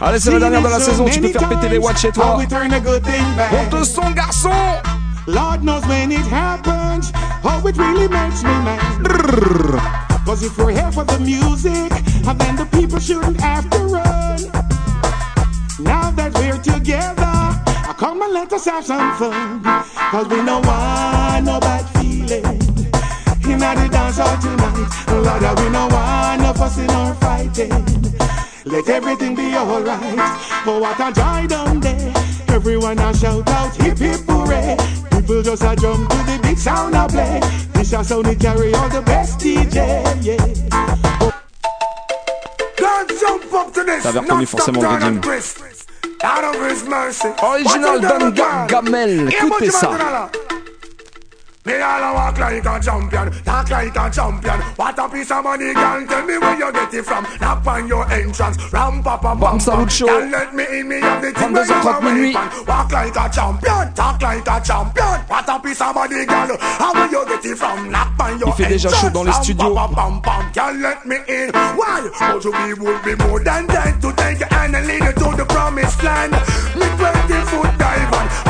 Allez, 0.00 0.18
c'est 0.18 0.32
la 0.32 0.40
dernière 0.40 0.62
de 0.62 0.68
la 0.68 0.80
saison. 0.80 1.04
Tu 1.04 1.20
peux 1.20 1.28
faire 1.28 1.48
péter 1.48 1.68
les 1.68 1.78
watts 1.78 1.98
chez 1.98 2.10
toi. 2.10 2.24
How 2.24 2.38
we 2.38 2.48
turn 2.48 2.72
a 2.72 2.80
good 2.80 3.04
thing 3.04 3.22
back. 3.36 3.52
Monte 3.52 3.84
son, 3.84 4.10
garçon. 4.10 4.50
Lord 5.28 5.62
knows 5.62 5.86
when 5.86 6.10
it 6.10 6.26
happens, 6.26 7.12
how 7.44 7.64
it 7.68 7.76
really 7.76 8.08
makes 8.08 8.42
me 8.42 8.50
mad. 8.64 10.08
Cause 10.26 10.42
if 10.42 10.58
we're 10.58 10.72
here 10.72 10.90
for 10.90 11.04
the 11.04 11.18
music, 11.20 11.92
and 12.26 12.38
then 12.38 12.56
the 12.56 12.66
people 12.66 12.98
shouldn't 12.98 13.40
have 13.40 13.70
to 13.70 13.78
run. 13.78 13.92
Now 13.94 13.97
that 16.18 16.34
we're 16.34 16.60
together, 16.60 17.22
I 17.22 17.94
come 17.96 18.22
and 18.22 18.32
let 18.34 18.52
us 18.52 18.64
have 18.66 18.84
some 18.84 19.16
fun. 19.16 19.62
Cause 20.10 20.26
we 20.28 20.42
know 20.42 20.60
why 20.60 21.40
no 21.44 21.60
bad 21.60 21.84
feeling. 21.94 22.44
In 23.48 23.58
the 23.60 23.88
dance 23.90 24.18
hall 24.18 24.36
tonight, 24.42 24.90
Lord, 25.08 25.58
we 25.60 25.70
know 25.70 25.86
why 25.88 26.36
no 26.40 26.52
fussing 26.52 26.90
or 26.90 27.14
fighting. 27.14 27.70
Let 28.64 28.88
everything 28.88 29.34
be 29.34 29.54
alright. 29.54 30.18
Oh, 30.66 30.78
what 30.80 31.00
a 31.00 31.12
joy 31.12 31.46
down 31.46 31.80
there. 31.80 32.12
Everyone 32.48 32.98
a 32.98 33.14
shout 33.14 33.48
out 33.48 33.74
hip 33.76 33.98
hip 33.98 34.20
hooray. 34.28 34.76
People 35.10 35.42
just 35.42 35.62
a 35.62 35.74
jump 35.76 36.10
to 36.10 36.16
the 36.28 36.38
big 36.42 36.58
sound 36.58 36.94
a 36.94 37.06
play. 37.08 37.40
This 37.72 37.92
a 37.92 38.04
sound 38.04 38.26
it 38.26 38.40
carry 38.40 38.74
all 38.74 38.88
the 38.88 39.02
best 39.02 39.38
DJ, 39.38 39.76
yeah. 40.22 41.32
God 42.76 43.08
jump 43.20 43.54
up 43.54 43.72
to 43.72 43.84
this. 43.84 44.02
T'avais 44.02 44.20
reconnu 44.20 44.46
forcément 44.46 44.82
le 44.82 44.88
rhythm. 44.88 45.20
Out 46.24 46.42
of 46.42 46.68
his 46.68 46.82
mercy. 46.84 47.28
Original 47.40 48.00
Don? 48.00 48.30
Gargamel. 48.32 49.28
Écoutez 49.28 49.70
ça. 49.70 50.28
Me 51.68 51.76
all 51.82 52.00
a 52.02 52.14
walk 52.14 52.38
like 52.38 52.64
a 52.64 52.80
champion, 52.80 53.30
talk 53.44 53.68
like 53.68 53.94
a 53.94 54.10
champion. 54.10 54.58
What 54.76 54.98
a 54.98 55.06
piece 55.06 55.30
of 55.30 55.44
money, 55.44 55.74
girl. 55.74 56.06
Tell 56.06 56.24
me 56.24 56.38
where 56.38 56.56
you 56.58 56.72
get 56.72 56.94
it 56.94 57.04
from. 57.04 57.26
Knock 57.42 57.66
on 57.66 57.86
your 57.86 58.10
entrance, 58.10 58.56
ram 58.72 59.02
pa 59.02 59.18
pa 59.18 59.34
Bam 59.34 59.50
pam 59.50 59.60
Salut 59.60 59.80
pam. 59.80 59.88
Show. 59.88 60.06
Girl, 60.06 60.28
let 60.30 60.54
me 60.54 60.64
in, 60.80 60.88
me 60.88 61.00
have 61.00 61.20
the 61.20 61.30
thing 61.30 61.52
where 61.52 61.66
you 61.66 61.72
22h30 61.72 61.84
are 61.84 62.00
minuit. 62.00 62.34
waiting. 62.34 62.66
Walk 62.66 62.92
like 62.92 63.16
a 63.16 63.28
champion, 63.28 63.92
talk 63.92 64.22
like 64.22 64.48
a 64.48 64.60
champion. 64.64 65.20
What 65.28 65.48
a 65.48 65.60
piece 65.60 65.80
of 65.82 65.94
money, 65.94 66.24
girl. 66.24 66.56
How 66.58 66.92
where 66.94 67.10
you 67.12 67.26
get 67.28 67.44
it 67.44 67.58
from? 67.58 67.90
Knock 67.90 68.12
on 68.18 68.38
your 68.38 68.48
Il 68.48 68.54
fait 68.54 68.64
déjà 68.64 68.88
entrance, 68.88 69.02
chaud 69.02 69.10
dans 69.10 69.24
les 69.24 69.30
ram 69.30 69.42
studios. 69.44 69.74
pa 69.74 70.10
pa. 70.24 70.36
Girl, 70.54 70.74
let 70.80 71.04
me 71.04 71.16
in. 71.28 71.52
Why? 71.76 72.08
But 72.18 72.44
you 72.44 72.52
be 72.52 72.80
would 72.80 73.02
be 73.04 73.14
more 73.24 73.40
than 73.44 73.66
that 73.66 74.00
to 74.00 74.12
take 74.14 74.40
your 74.40 74.48
hand 74.48 74.74
and 74.74 74.86
lead 74.86 75.04
you 75.04 75.12
to 75.12 75.36
the 75.36 75.44
promised 75.44 76.02
land? 76.02 76.32
Me 76.80 76.86
20 76.96 77.44
foot. 77.52 77.68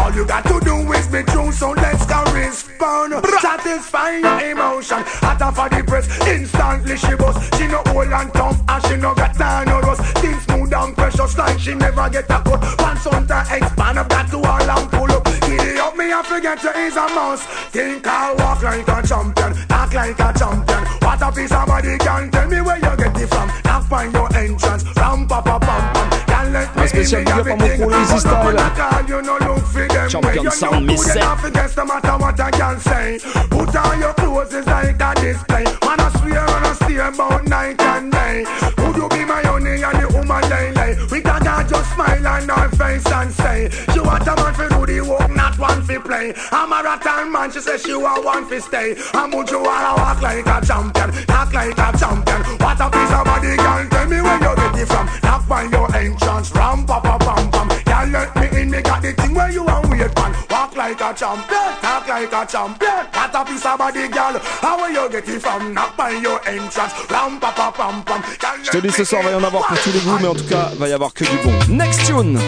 All 0.09 0.15
you 0.15 0.25
got 0.25 0.43
to 0.47 0.59
do 0.65 0.75
is 0.95 1.07
be 1.09 1.23
true, 1.25 1.53
so 1.53 1.73
let's 1.73 2.07
go 2.07 2.25
respond. 2.33 3.13
Satisfy 3.43 4.17
your 4.25 4.41
emotion. 4.53 5.05
Hot 5.21 5.43
off 5.43 5.59
of 5.59 5.69
the 5.69 5.85
press, 5.85 6.09
instantly 6.27 6.97
she 6.97 7.15
bust. 7.15 7.37
She 7.59 7.67
no 7.67 7.83
old 7.93 8.09
and 8.09 8.33
tough, 8.33 8.59
and 8.71 8.87
she 8.87 8.97
no 8.97 9.15
got 9.15 9.35
time 9.35 9.69
no 9.69 9.81
rust. 9.81 10.01
Things 10.17 10.43
smooth 10.45 10.73
and 10.73 10.97
precious 10.97 11.37
like 11.37 11.59
she 11.59 11.75
never 11.75 12.09
get 12.09 12.25
a 12.25 12.41
cut. 12.41 12.63
Pants 12.79 13.07
on 13.07 13.27
to 13.27 13.39
expand 13.53 13.99
up, 13.99 14.09
got 14.09 14.31
to 14.31 14.39
all 14.39 14.71
and 14.71 14.91
pull 14.91 15.13
up. 15.13 15.25
Giddy 15.45 15.79
up, 15.79 15.95
me 15.95 16.11
I 16.11 16.23
forget 16.23 16.63
you 16.63 16.71
is 16.71 16.97
a 16.97 17.07
mouse. 17.13 17.45
Think 17.69 18.07
I 18.07 18.33
walk 18.33 18.63
like 18.63 18.89
a 18.89 19.07
champion, 19.07 19.53
talk 19.69 19.93
like 19.93 20.19
a 20.19 20.33
champion. 20.33 20.85
What 21.05 21.21
a 21.21 21.31
piece 21.31 21.53
of 21.53 21.67
body 21.67 21.99
can 21.99 22.31
tell 22.31 22.49
me 22.49 22.63
where 22.63 22.77
you 22.77 22.97
get 22.97 23.13
it 23.13 23.29
from. 23.29 23.53
Knock 23.63 23.93
on 23.93 24.11
your 24.13 24.35
entrance, 24.35 24.85
ram 24.97 25.29
pa 25.29 25.43
pa 25.43 25.59
pam 25.59 25.93
pam. 25.93 26.18
Let 26.53 26.77
me 26.77 26.83
in, 26.83 27.11
big 27.11 27.29
up 27.31 27.45
me 27.47 27.53
à 27.53 27.57
mon 27.57 27.65
everything. 27.65 27.79
crew, 27.79 27.91
Lazy 27.91 28.13
But 28.15 28.21
Style. 28.21 29.09
You 29.09 29.23
no 29.23 29.37
look 29.39 29.65
for 29.67 29.87
them. 29.89 30.09
Champion 30.09 30.51
sound 30.51 30.73
look 30.73 30.81
good 30.81 30.87
missing. 30.87 31.23
enough 31.23 31.45
against 31.45 31.77
no 31.77 31.85
matter 31.85 32.17
what 32.19 32.41
I 32.41 32.51
can 32.51 32.81
say. 32.81 33.19
Put 33.51 33.77
on 33.77 34.01
your 34.01 34.15
clothes, 34.15 34.55
it's 34.55 34.67
like 34.67 35.01
a 35.01 35.15
display. 35.21 35.65
Man, 35.65 36.01
I 36.01 36.09
swear 36.19 36.39
and 36.41 36.67
I 36.67 36.73
stay 36.75 36.97
about 36.97 37.45
night 37.47 37.81
and 37.81 38.13
day. 38.13 38.45
Would 38.79 38.97
you 38.97 39.09
be 39.09 39.25
my 39.25 39.43
honey 39.43 39.83
and 39.83 39.99
the 40.01 40.09
woman 40.15 40.43
lay 40.49 40.73
lay? 40.73 40.97
We 41.11 41.21
can 41.21 41.43
just 41.69 41.93
smile 41.95 42.27
on 42.27 42.49
her 42.49 42.69
face 42.77 43.07
and 43.07 43.33
say, 43.33 43.69
She 43.93 44.01
want 44.01 44.27
a 44.27 44.35
man 44.37 44.55
for 44.55 44.69
do 44.69 44.87
the 44.87 45.01
work, 45.01 45.31
not 45.35 45.59
one 45.59 45.83
for 45.83 46.01
play. 46.01 46.33
I'm 46.53 46.73
a 46.73 46.83
rattan 46.83 47.33
man, 47.33 47.51
she 47.51 47.61
says 47.61 47.83
she 47.83 47.95
want 47.95 48.25
one 48.25 48.45
for 48.47 48.61
stay. 48.61 48.95
And 49.15 49.33
would 49.35 49.51
you 49.51 49.63
wanna 49.63 50.01
walk 50.01 50.23
like 50.23 50.47
a 50.47 50.65
champion, 50.65 51.11
talk 51.27 51.53
like 51.53 51.77
a 51.77 51.89
champion? 51.99 52.41
What 52.63 52.81
a 52.81 52.89
piece 52.91 53.13
of 53.13 53.25
body, 53.25 53.57
girl, 53.57 53.85
tell 53.91 54.07
me 54.09 54.21
where 54.23 54.39
you 54.39 54.55
get 54.57 54.79
it 54.81 54.87
from. 54.87 55.07
Knock 55.23 55.51
on 55.51 55.71
your 55.71 55.89
entrance, 55.97 56.38
ram 56.55 56.85
pa 56.87 57.01
pa 57.01 57.19
pam 57.19 57.51
pam. 57.51 57.69
Girl, 57.85 58.07
let 58.11 58.37
me 58.37 58.61
in, 58.61 58.71
me 58.71 58.83
got 58.83 59.03
the 59.03 59.13
thing 59.13 59.35
where 59.35 59.51
you 59.51 59.65
want 59.65 59.89
wait 59.89 60.15
man. 60.17 60.33
Walk 60.51 60.77
like 60.77 61.01
a 61.01 61.13
champion, 61.15 61.69
talk 61.83 62.09
like 62.09 62.33
a 62.33 62.47
champion. 62.47 63.07
What 63.13 63.35
a 63.35 63.45
piece 63.45 63.67
of 63.67 63.79
body, 63.79 64.09
girl. 64.09 64.39
How 64.63 64.79
where 64.79 64.93
you 64.93 65.11
get 65.11 65.29
it 65.29 65.41
from? 65.41 65.75
Knock 65.75 65.99
on 65.99 66.23
your 66.23 66.41
entrance, 66.49 66.93
ram 67.11 67.41
pa 67.41 67.53
pa 67.53 67.71
pam 67.71 68.03
pam. 68.05 68.23
Girl, 68.41 68.59
Je 68.63 68.71
te 68.71 68.79
dis 68.79 68.93
ce 68.93 69.05
soir, 69.05 69.23
va 69.23 69.31
y 69.31 69.35
en 69.35 69.45
avoir 69.45 69.67
pour 69.67 69.79
tous 69.81 69.93
les 69.93 70.01
goûts, 70.01 70.19
mais 70.21 70.29
en 70.29 70.35
tout 70.35 70.49
cas, 70.49 70.71
va 70.79 70.89
y 70.89 70.93
avoir 70.93 71.13
que 71.13 71.25
du 71.25 71.37
bon. 71.45 71.53
Next 71.69 72.07
tune. 72.07 72.39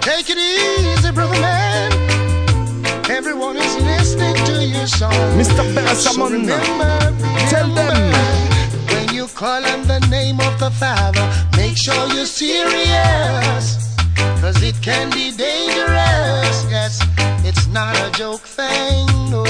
Take 0.00 0.30
it 0.30 0.38
easy, 0.38 1.12
brother 1.12 1.40
man. 1.40 1.92
Everyone 3.08 3.56
is 3.56 3.76
listening 3.84 4.34
to 4.46 4.64
your 4.64 4.86
song. 4.86 5.12
Mr. 5.36 5.62
So 5.94 6.26
remember, 6.26 6.58
Tell 7.50 7.68
them. 7.74 8.41
You 9.22 9.28
call 9.28 9.64
on 9.64 9.82
the 9.86 10.00
name 10.10 10.40
of 10.40 10.58
the 10.58 10.70
Father, 10.70 11.24
make 11.56 11.76
sure 11.76 12.06
you're 12.08 12.26
serious. 12.26 13.66
Cause 14.40 14.60
it 14.62 14.74
can 14.82 15.10
be 15.10 15.30
dangerous. 15.30 16.56
Yes, 16.68 17.00
it's 17.44 17.68
not 17.68 17.94
a 18.06 18.10
joke 18.18 18.40
thing, 18.40 19.06
no. 19.30 19.44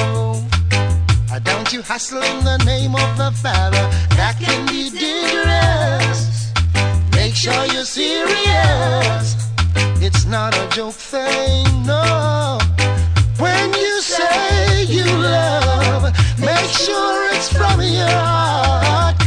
Don't 1.44 1.72
you 1.72 1.80
hustle 1.80 2.22
in 2.22 2.44
the 2.44 2.58
name 2.66 2.94
of 2.94 3.10
the 3.16 3.30
Father, 3.44 3.84
that 4.18 4.36
can 4.38 4.66
be 4.66 4.90
dangerous. 4.90 6.20
Make 7.12 7.34
sure 7.34 7.64
you're 7.72 7.90
serious. 8.02 9.24
It's 10.06 10.26
not 10.26 10.54
a 10.54 10.68
joke 10.76 11.00
thing, 11.12 11.64
no. 11.86 12.58
When 13.38 13.72
you 13.72 14.00
say 14.02 14.84
you 14.84 15.04
love, 15.04 16.02
make 16.38 16.70
sure 16.84 17.16
it's 17.32 17.50
from 17.50 17.80
your 17.80 18.10
heart. 18.10 19.21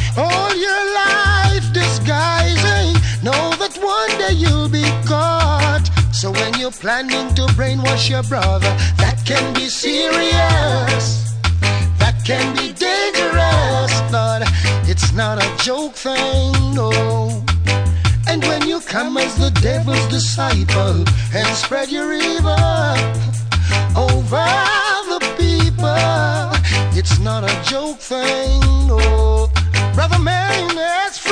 You'll 4.34 4.70
be 4.70 4.84
caught. 5.06 5.90
So 6.12 6.32
when 6.32 6.54
you're 6.60 6.72
planning 6.72 7.34
to 7.36 7.44
brainwash 7.58 8.10
your 8.10 8.24
brother, 8.24 8.74
that 8.98 9.22
can 9.26 9.54
be 9.54 9.68
serious. 9.68 11.34
That 12.00 12.16
can 12.26 12.56
be 12.56 12.74
dangerous, 12.74 13.94
but 14.12 14.44
it's 14.90 15.12
not 15.14 15.44
a 15.44 15.64
joke 15.64 15.94
thing, 15.94 16.54
no. 16.74 16.92
And 18.28 18.44
when 18.44 18.68
you 18.68 18.80
come 18.82 19.18
as 19.18 19.36
the 19.38 19.52
devil's 19.62 20.08
disciple 20.08 21.04
and 21.34 21.48
spread 21.56 21.92
your 21.92 22.14
evil 22.14 22.96
over 23.96 24.48
the 25.12 25.20
people, 25.38 25.86
It's 26.98 27.20
not 27.20 27.44
a 27.44 27.54
joke 27.70 28.00
thing, 28.00 28.60
no. 28.88 29.52
Brother 29.94 30.20
man, 30.20 30.76
today, 30.76 31.25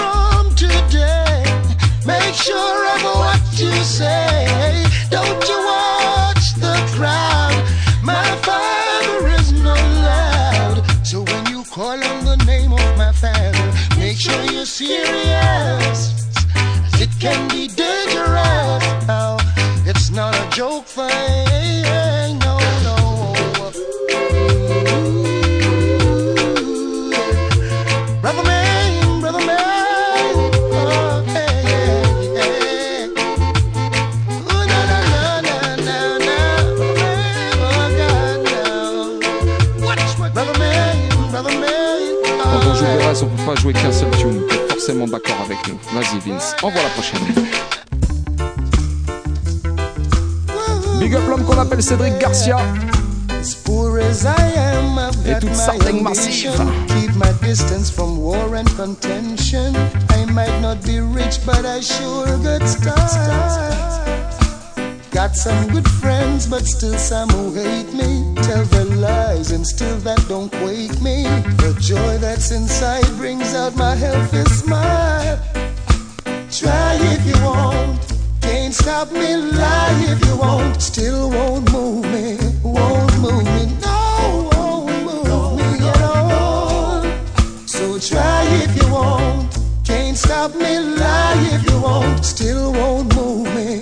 make 2.06 2.34
sure 2.34 2.86
of 2.96 3.04
what 3.04 3.42
you 3.60 3.72
say. 3.84 4.86
Don't 5.10 5.48
you 5.48 5.58
watch 5.66 6.54
the 6.56 6.76
crowd. 6.96 7.56
My 8.04 8.30
father 8.48 9.28
is 9.30 9.52
not 9.54 9.80
loud. 10.12 10.84
So 11.04 11.22
when 11.22 11.46
you 11.48 11.64
call 11.66 12.04
on 12.04 12.26
the 12.26 12.38
name 12.46 12.74
of 12.74 12.98
my 12.98 13.12
father, 13.12 13.72
make 13.98 14.18
sure 14.20 14.44
you're 14.52 14.66
serious. 14.66 16.00
It 17.00 17.10
can 17.20 17.48
be 17.50 17.68
dangerous. 17.68 18.84
Oh, 19.10 19.38
it's 19.86 20.10
not 20.10 20.36
a 20.36 20.50
joke 20.56 20.86
thing. 20.86 21.23
D'accord 45.08 45.42
avec 45.46 45.58
nous. 45.68 45.78
Vas-y 45.94 46.20
Vince, 46.20 46.56
envoie 46.62 46.82
la 46.82 46.90
prochaine. 46.90 47.20
Big 51.00 51.14
up 51.16 51.24
l'homme 51.28 51.44
qu'on 51.44 51.60
appelle 51.60 51.84
Cédric 51.84 52.18
Garcia. 52.20 52.58
Got 65.14 65.36
some 65.36 65.68
good 65.68 65.88
friends, 65.88 66.48
but 66.48 66.66
still 66.66 66.98
some 66.98 67.30
who 67.30 67.54
hate 67.54 67.94
me. 67.94 68.34
Tell 68.42 68.66
their 68.66 68.86
lies, 68.86 69.52
and 69.52 69.66
still 69.66 69.96
that 69.98 70.26
don't 70.28 70.52
quake 70.52 71.00
me. 71.02 71.24
The 71.62 71.78
joy 71.80 72.18
that's 72.18 72.50
inside 72.52 73.06
brings 73.18 73.54
out 73.54 73.76
my 73.76 73.96
healthy 73.96 74.44
smile. 74.46 75.40
Try 76.52 76.98
if 77.14 77.26
you 77.28 77.40
want, 77.46 78.02
can't 78.42 78.74
stop 78.74 79.12
me. 79.12 79.36
Lie 79.36 80.06
if 80.10 80.26
you 80.26 80.36
want, 80.36 80.82
still 80.82 81.30
won't 81.30 81.72
move 81.72 82.06
me, 82.06 82.38
won't 82.64 83.16
move 83.20 83.46
me. 83.46 83.66
No, 83.82 84.50
won't 84.52 85.04
move 85.06 85.58
me 85.60 85.90
at 85.90 86.02
all. 86.02 87.04
So 87.68 88.00
try 88.00 88.46
if 88.64 88.76
you 88.82 88.92
want, 88.92 89.60
can't 89.86 90.18
stop 90.18 90.56
me. 90.56 90.80
Lie 90.80 91.50
if 91.54 91.70
you 91.70 91.80
want, 91.82 92.26
still 92.26 92.74
won't 92.74 93.16
move 93.16 93.46
me, 93.56 93.82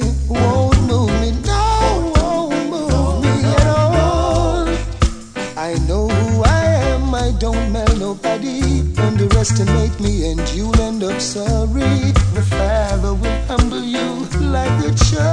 Underestimate 9.41 9.99
me 9.99 10.32
and 10.32 10.47
you'll 10.54 10.80
end 10.82 11.04
up 11.04 11.19
sorry. 11.19 12.12
The 12.36 12.45
Father 12.47 13.15
will 13.15 13.41
humble 13.47 13.82
you 13.82 14.27
like 14.51 14.86
a 14.86 14.93
child. 14.93 15.31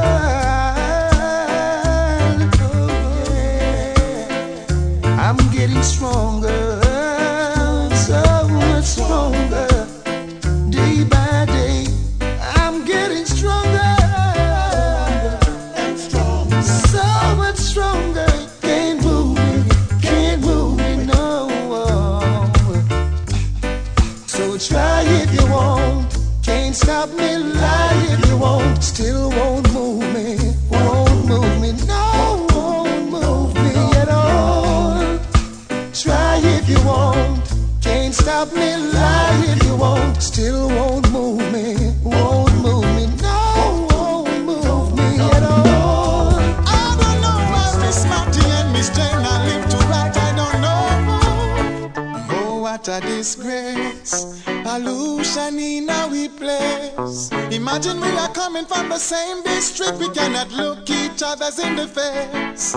Disgrace. 53.09 54.42
Pollution 54.64 55.59
in 55.59 55.90
our 55.90 56.29
place. 56.40 57.31
Imagine 57.51 58.01
we 58.01 58.11
are 58.25 58.33
coming 58.33 58.66
from 58.66 58.88
the 58.88 58.99
same 58.99 59.42
district, 59.42 59.99
we 59.99 60.09
cannot 60.11 60.51
look 60.53 60.88
each 60.90 61.23
other's 61.23 61.59
in 61.59 61.77
the 61.77 61.88
face. 61.88 62.75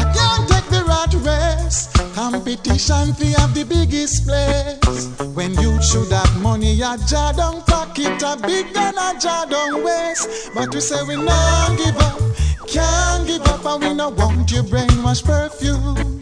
I 0.00 0.04
can't 0.16 0.48
take 0.48 0.68
the 0.74 0.82
rat 0.88 1.12
race. 1.28 1.88
Competition 2.14 3.14
we 3.20 3.32
have 3.38 3.52
the 3.54 3.64
biggest 3.64 4.26
place. 4.26 5.08
When 5.34 5.52
you 5.54 5.80
should 5.82 6.10
have 6.12 6.34
money, 6.40 6.80
a 6.80 6.96
jar 7.06 7.32
down 7.32 7.62
pocket, 7.62 8.22
a 8.22 8.36
big 8.36 8.72
gun, 8.72 8.96
a 8.96 9.18
jar 9.20 9.46
don't 9.46 9.84
waste. 9.84 10.50
But 10.54 10.74
we 10.74 10.80
say 10.80 11.02
we 11.06 11.16
not 11.16 11.76
give 11.76 11.96
up, 12.08 12.20
can't 12.66 13.26
give 13.26 13.42
up, 13.42 13.64
and 13.66 13.82
we 13.82 13.94
no 13.94 14.08
want 14.10 14.50
your 14.50 14.64
brainwash 14.64 15.22
perfume. 15.24 16.13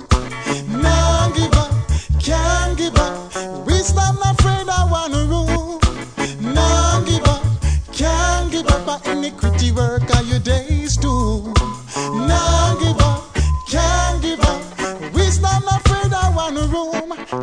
Give 2.82 2.96
up. 2.96 3.32
Afraid 4.32 4.68
I 4.68 4.86
wanna 4.90 5.24
rule. 5.26 5.78
No 6.40 7.02
give 7.06 7.24
up, 7.24 7.42
can't 7.92 8.50
give 8.50 8.66
up. 8.66 8.82
Work 9.76 10.10
your 10.26 10.40
days 10.40 10.96
do. 10.96 11.52
No 12.30 12.76
give 12.80 13.00
up, 13.00 13.22
can't 13.68 14.20
give 14.22 14.40
up. 14.40 14.62
I 16.14 16.32
wanna. 16.36 16.66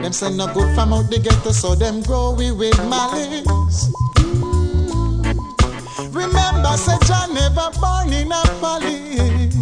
Them 0.02 0.13
say 0.13 0.32
no 0.36 0.45
good 0.54 0.75
from 0.75 0.93
out 0.93 1.10
the 1.10 1.19
ghetto, 1.19 1.52
so 1.52 1.75
them 1.75 2.02
grow 2.02 2.32
we 2.34 2.52
with 2.52 2.78
malice. 2.89 3.89
Mm. 4.17 5.36
Remember, 6.13 6.78
say 6.78 6.97
John 7.08 7.34
never 7.34 7.69
born 7.80 8.13
in 8.13 8.32
a 8.32 8.43
palace. 8.62 9.56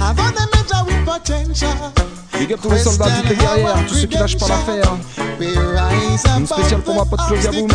Avant 0.00 0.34
de 0.36 0.44
measure 0.52 0.84
with 0.86 1.04
potential. 1.06 1.92
Big 2.40 2.54
up 2.54 2.60
tous 2.62 2.70
les 2.70 2.78
soldats, 2.78 3.04
toutes 3.04 3.28
les 3.28 3.36
guerrières, 3.36 3.84
tous 3.86 3.96
ceux 3.96 4.06
qui 4.06 4.16
lâchent 4.16 4.38
pas 4.38 4.48
l'affaire. 4.48 4.96
Une 6.38 6.46
spéciale 6.46 6.80
pour 6.80 6.94
ma 6.94 7.04
pote 7.04 7.20
Claudia 7.26 7.50
Boom. 7.50 7.68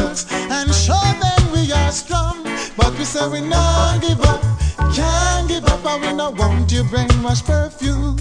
And 0.49 0.73
show 0.73 0.93
them 1.21 1.51
we 1.54 1.71
are 1.71 1.91
strong. 1.91 2.38
But 2.75 2.97
we 2.97 3.06
say 3.06 3.28
we 3.28 3.41
not 3.41 4.01
give 4.01 4.19
up. 4.21 4.41
Can't 4.91 5.47
give 5.47 5.65
up 5.65 5.86
and 5.86 6.01
we 6.01 6.13
not 6.13 6.36
want 6.39 6.71
your 6.71 6.84
brainwash 6.86 7.45
perfume. 7.45 8.15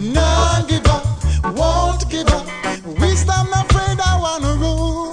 Not 0.00 0.66
give 0.68 0.84
up, 0.88 1.06
won't 1.56 2.10
give 2.10 2.26
up. 2.30 2.46
Wisdom 2.98 3.46
afraid 3.52 4.00
I 4.04 4.18
wanna 4.20 4.56
rule. 4.56 5.12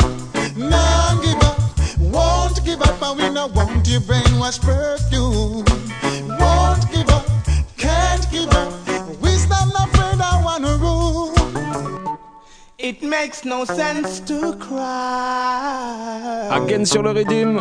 Not 0.57 1.21
give 1.21 1.37
up, 1.43 1.59
won't 1.99 2.65
give 2.65 2.81
up 2.81 2.99
and 2.99 3.19
we 3.19 3.29
not 3.29 3.53
want 3.53 3.87
your 3.87 4.01
brainwash 4.01 4.59
perfume. 4.59 5.70
It 12.91 13.01
makes 13.03 13.45
no 13.45 13.63
sense 13.63 14.19
to 14.27 14.53
cry. 14.59 16.49
Again 16.51 16.85
sur 16.85 17.01
le 17.01 17.13
rythme. 17.13 17.57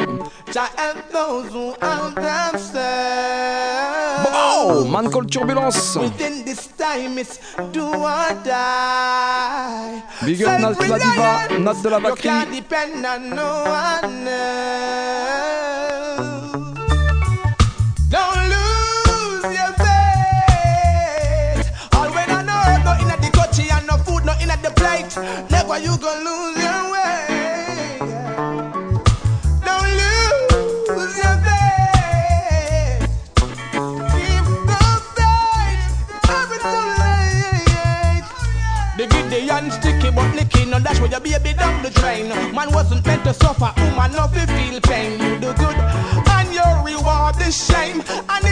Oh, 4.34 4.84
man 4.90 5.08
call 5.08 5.24
turbulence. 5.26 5.94
Within 5.94 6.44
this 6.44 6.66
time 6.76 7.16
it's 7.16 7.38
do 7.70 7.86
or 7.86 8.34
die. 8.42 10.02
Big 10.26 10.42
up 10.42 10.60
Nat 10.60 10.80
la 10.88 10.98
diva, 10.98 11.58
Nat 11.60 11.76
de 11.80 11.90
la 11.90 11.98
You 11.98 12.02
Bacri. 12.02 12.22
can't 12.22 12.50
depend 12.52 13.06
on 13.06 13.30
no 13.30 13.62
one 13.70 14.26
else. 14.26 15.99
you 25.82 25.96
gonna 25.98 26.30
lose 26.30 26.56
your 26.62 26.82
way. 26.92 27.96
Don't 29.64 29.90
lose 30.00 31.16
your 31.22 31.36
faith. 31.46 33.02
Never 36.28 36.58
too 36.58 36.84
late. 37.00 38.24
Sticky 39.70 40.10
but 40.10 40.30
where 41.00 41.10
your 41.10 41.20
baby 41.20 41.52
down 41.54 41.82
the 41.82 41.90
drain. 41.90 42.28
Man 42.54 42.70
wasn't 42.72 43.06
meant 43.06 43.24
to 43.24 43.32
suffer, 43.34 43.72
woman 43.76 44.12
not 44.12 44.32
feel 44.34 44.80
pain. 44.82 45.12
You 45.20 45.38
do 45.40 45.52
good, 45.54 45.76
and 45.76 46.52
your 46.52 46.82
reward 46.84 47.36
is 47.40 47.56
shame. 47.66 48.02
And 48.28 48.49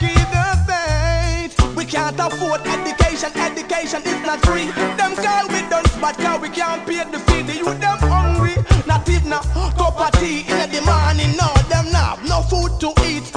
keep 0.00 0.14
the 0.34 0.48
faith. 0.66 1.76
We 1.76 1.84
can't 1.84 2.18
afford 2.18 2.60
education. 2.66 3.30
Education 3.36 4.02
is 4.04 4.20
not 4.26 4.40
free. 4.44 4.66
Them 4.96 5.14
call 5.14 5.48
we 5.48 5.60
done 5.68 5.84
but 6.00 6.16
cause 6.18 6.40
we 6.40 6.48
can't 6.48 6.86
pay 6.86 7.04
the 7.10 7.18
fee. 7.20 7.42
The 7.42 7.56
youth 7.56 7.80
them 7.80 7.98
hungry. 7.98 8.56
Not 8.86 9.08
even 9.08 9.32
a 9.32 9.40
cup 9.78 10.00
of 10.00 10.12
tea 10.20 10.40
in 10.48 10.70
the 10.70 10.80
morning. 10.82 11.36
No, 11.36 11.48
them 11.68 11.92
not 11.92 12.24
no 12.24 12.42
food 12.42 12.80
to 12.80 12.88
eat. 13.06 13.30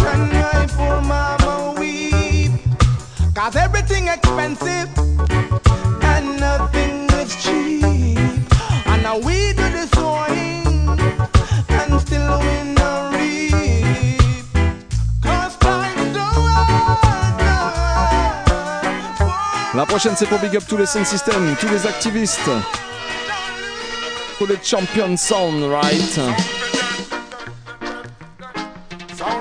Can 0.00 0.20
my 0.32 0.66
poor 0.76 1.00
mama 1.02 1.74
weep? 1.78 2.52
Cause 3.34 3.56
everything 3.56 4.08
expensive 4.08 4.95
La 19.86 19.90
prochaine, 19.90 20.16
c'est 20.16 20.26
pour 20.26 20.40
Big 20.40 20.56
Up 20.56 20.64
tous 20.68 20.76
les 20.76 20.84
sound 20.84 21.06
systems, 21.06 21.54
tous 21.60 21.68
les 21.68 21.86
activistes. 21.86 22.50
Tous 24.36 24.46
les 24.46 24.58
champions 24.60 25.16
sound, 25.16 25.62
right? 25.62 26.00
Sound 26.00 26.34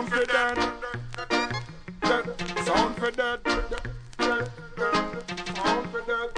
for 0.08 0.24
dead. 0.28 0.56
Dead. 2.04 2.26
Sound 2.64 2.96
for 2.96 3.10
dead. 3.12 3.40
Sound 5.56 5.88
for 5.92 6.02
dead. 6.06 6.30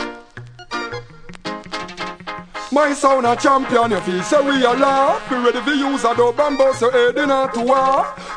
My 2.72 2.94
sound 2.94 3.26
a 3.26 3.36
champion, 3.36 3.92
you 3.92 4.00
feel 4.00 4.24
so 4.24 4.42
we 4.42 4.66
are 4.66 4.78
laugh. 4.78 5.30
Be 5.30 5.36
ready 5.36 5.60
for 5.60 5.74
use 5.74 6.06
a 6.06 6.16
dope 6.16 6.40
and 6.40 6.58
bust 6.58 6.80
your 6.80 6.92
head 6.94 7.18
in 7.18 7.30
a. 7.30 7.48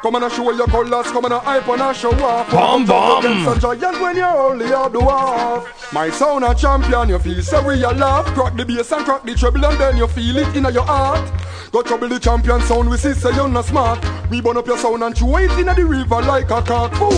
Come 0.02 0.14
on 0.14 0.22
and 0.22 0.32
show 0.32 0.50
your 0.50 0.66
colors, 0.66 1.06
come 1.08 1.26
on 1.26 1.32
and 1.32 1.42
hype 1.42 1.68
and 1.68 1.82
a 1.82 1.92
show 1.92 2.10
off. 2.24 2.50
Bam, 2.50 2.86
bam. 2.86 3.18
Against 3.18 3.56
a 3.56 3.60
giant 3.60 4.00
when 4.00 4.16
you're 4.16 4.26
only 4.26 4.64
a 4.64 4.88
dwarf. 4.88 5.92
My 5.92 6.08
sound 6.08 6.42
a 6.42 6.54
champion, 6.54 7.10
you 7.10 7.18
feel 7.18 7.42
so 7.42 7.62
we 7.66 7.84
are 7.84 7.92
laugh. 7.92 8.24
Crack 8.34 8.56
the 8.56 8.64
bass 8.64 8.92
and 8.92 9.04
crack 9.04 9.24
the 9.24 9.34
treble 9.34 9.62
and 9.66 9.78
then 9.78 9.98
you 9.98 10.06
feel 10.06 10.38
it 10.38 10.56
in 10.56 10.64
your 10.72 10.84
heart. 10.84 11.30
Go 11.70 11.82
trouble 11.82 12.08
the 12.08 12.18
champion 12.18 12.62
sound, 12.62 12.88
we 12.88 12.96
see 12.96 13.12
say 13.12 13.34
you're 13.34 13.46
not 13.46 13.66
smart. 13.66 14.02
We 14.30 14.40
burn 14.40 14.56
up 14.56 14.66
your 14.66 14.78
sound 14.78 15.02
and 15.02 15.14
throw 15.14 15.36
it 15.36 15.50
in 15.58 15.66
the 15.66 15.84
river 15.84 16.22
like 16.22 16.50
a 16.50 16.62
cock. 16.62 16.94
Fool. 16.94 17.12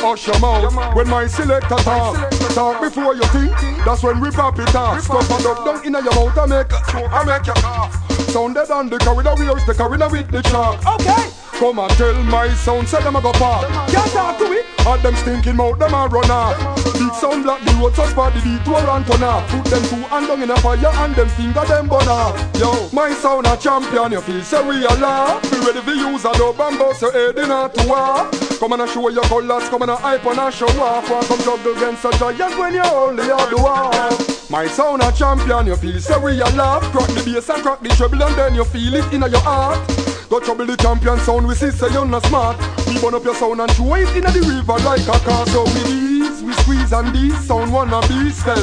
Hush 0.00 0.26
your 0.26 0.40
mouth 0.40 0.96
when 0.96 1.08
my 1.08 1.26
selector 1.26 1.76
talk. 1.76 2.30
Talk 2.54 2.80
before 2.80 3.14
you 3.14 3.24
think. 3.24 3.52
That's 3.84 4.02
when 4.02 4.20
we 4.20 4.30
pop 4.30 4.58
it 4.58 4.74
off. 4.74 5.02
Stuff 5.02 5.30
and 5.30 5.46
up 5.46 5.64
down 5.66 5.86
in 5.86 5.92
your 5.92 6.02
mouth 6.02 6.36
and 6.38 6.50
make 6.50 6.72
I 6.72 7.24
make 7.24 7.46
you 7.46 7.52
cough. 7.52 8.10
Sounded 8.30 8.70
on 8.70 8.88
the 8.88 8.98
corridor, 8.98 9.34
we 9.38 9.44
use 9.44 9.64
the 9.66 9.74
corridor 9.74 10.08
with 10.08 10.30
the 10.30 10.40
chalk. 10.42 10.84
Okay. 10.98 11.31
Come 11.58 11.78
and 11.78 11.90
tell 11.92 12.22
my 12.24 12.48
sound, 12.54 12.88
say 12.88 13.02
them 13.02 13.16
a 13.16 13.22
go 13.22 13.32
park. 13.32 13.68
Can't 13.88 14.10
talk 14.10 14.38
to 14.38 14.50
me. 14.50 14.62
All 14.84 14.98
them 14.98 15.14
stinking 15.14 15.56
mouth, 15.56 15.78
them 15.78 15.94
a 15.94 16.08
run 16.08 16.30
off. 16.30 16.58
Big 16.98 17.12
sound 17.14 17.44
block 17.44 17.60
the 17.62 17.70
road, 17.78 17.94
so 17.94 18.04
spot 18.06 18.34
the 18.34 18.40
detour 18.40 18.82
and 18.82 19.06
turn 19.06 19.22
off. 19.22 19.48
Put 19.48 19.64
them 19.66 19.82
two 19.84 20.02
and 20.10 20.26
down 20.26 20.42
in 20.42 20.50
a 20.50 20.56
fire 20.56 20.90
and 21.04 21.14
them 21.14 21.28
finger 21.28 21.64
them 21.64 21.88
burn 21.88 22.08
off. 22.08 22.34
Yo, 22.58 22.88
my 22.92 23.12
sound 23.14 23.46
a 23.46 23.56
champion, 23.56 24.10
you 24.10 24.20
feel 24.20 24.42
say 24.42 24.66
we 24.66 24.84
a 24.84 24.94
laugh. 24.98 25.42
Be 25.50 25.58
ready 25.58 25.80
for 25.80 25.94
use 25.94 26.24
a 26.24 26.32
dope 26.32 26.58
and 26.58 26.78
bust 26.78 27.02
your 27.02 27.12
head 27.12 27.38
in 27.38 27.50
a 27.50 27.70
war. 27.86 28.28
Come 28.58 28.72
and 28.72 28.90
show 28.90 29.08
your 29.08 29.22
colors, 29.24 29.68
come 29.68 29.82
and 29.82 29.92
hype 29.92 30.26
and 30.26 30.38
a 30.40 30.50
show 30.50 30.66
off. 30.82 31.08
Want 31.08 31.26
come 31.26 31.38
juggle 31.40 31.76
against 31.76 32.04
a 32.04 32.10
giant 32.18 32.58
when 32.58 32.74
you 32.74 32.82
only 32.82 33.22
a 33.22 33.36
dwarf. 33.54 34.50
My 34.50 34.66
sound 34.66 35.02
a 35.02 35.12
champion, 35.12 35.66
you 35.66 35.76
feel 35.76 36.00
say 36.00 36.18
we 36.18 36.40
a 36.40 36.46
laugh. 36.58 36.82
Crack 36.90 37.08
the 37.08 37.22
bass 37.22 37.48
and 37.50 37.62
crack 37.62 37.80
the 37.80 37.88
treble 37.90 38.22
and 38.22 38.34
then 38.34 38.54
you 38.56 38.64
feel 38.64 38.94
it 38.94 39.12
in 39.12 39.22
your 39.22 39.40
heart. 39.40 40.01
Go 40.32 40.40
trouble 40.40 40.64
the 40.64 40.78
champion 40.78 41.18
sound, 41.18 41.46
we 41.46 41.54
see 41.54 41.70
say 41.70 41.92
you're 41.92 42.06
not 42.06 42.24
smart. 42.24 42.56
We 42.88 42.98
burn 43.02 43.12
up 43.12 43.22
your 43.22 43.34
sound 43.34 43.60
and 43.60 43.70
throw 43.72 43.96
it 43.96 44.16
in 44.16 44.24
the 44.24 44.40
river 44.40 44.78
like 44.82 45.02
a 45.02 45.20
car. 45.20 45.46
So 45.48 45.62
we 45.64 45.82
these, 45.84 46.42
we 46.42 46.54
squeeze 46.54 46.90
and 46.90 47.14
these 47.14 47.38
sound 47.46 47.70
wanna 47.70 48.00
be 48.08 48.30
spell. 48.30 48.56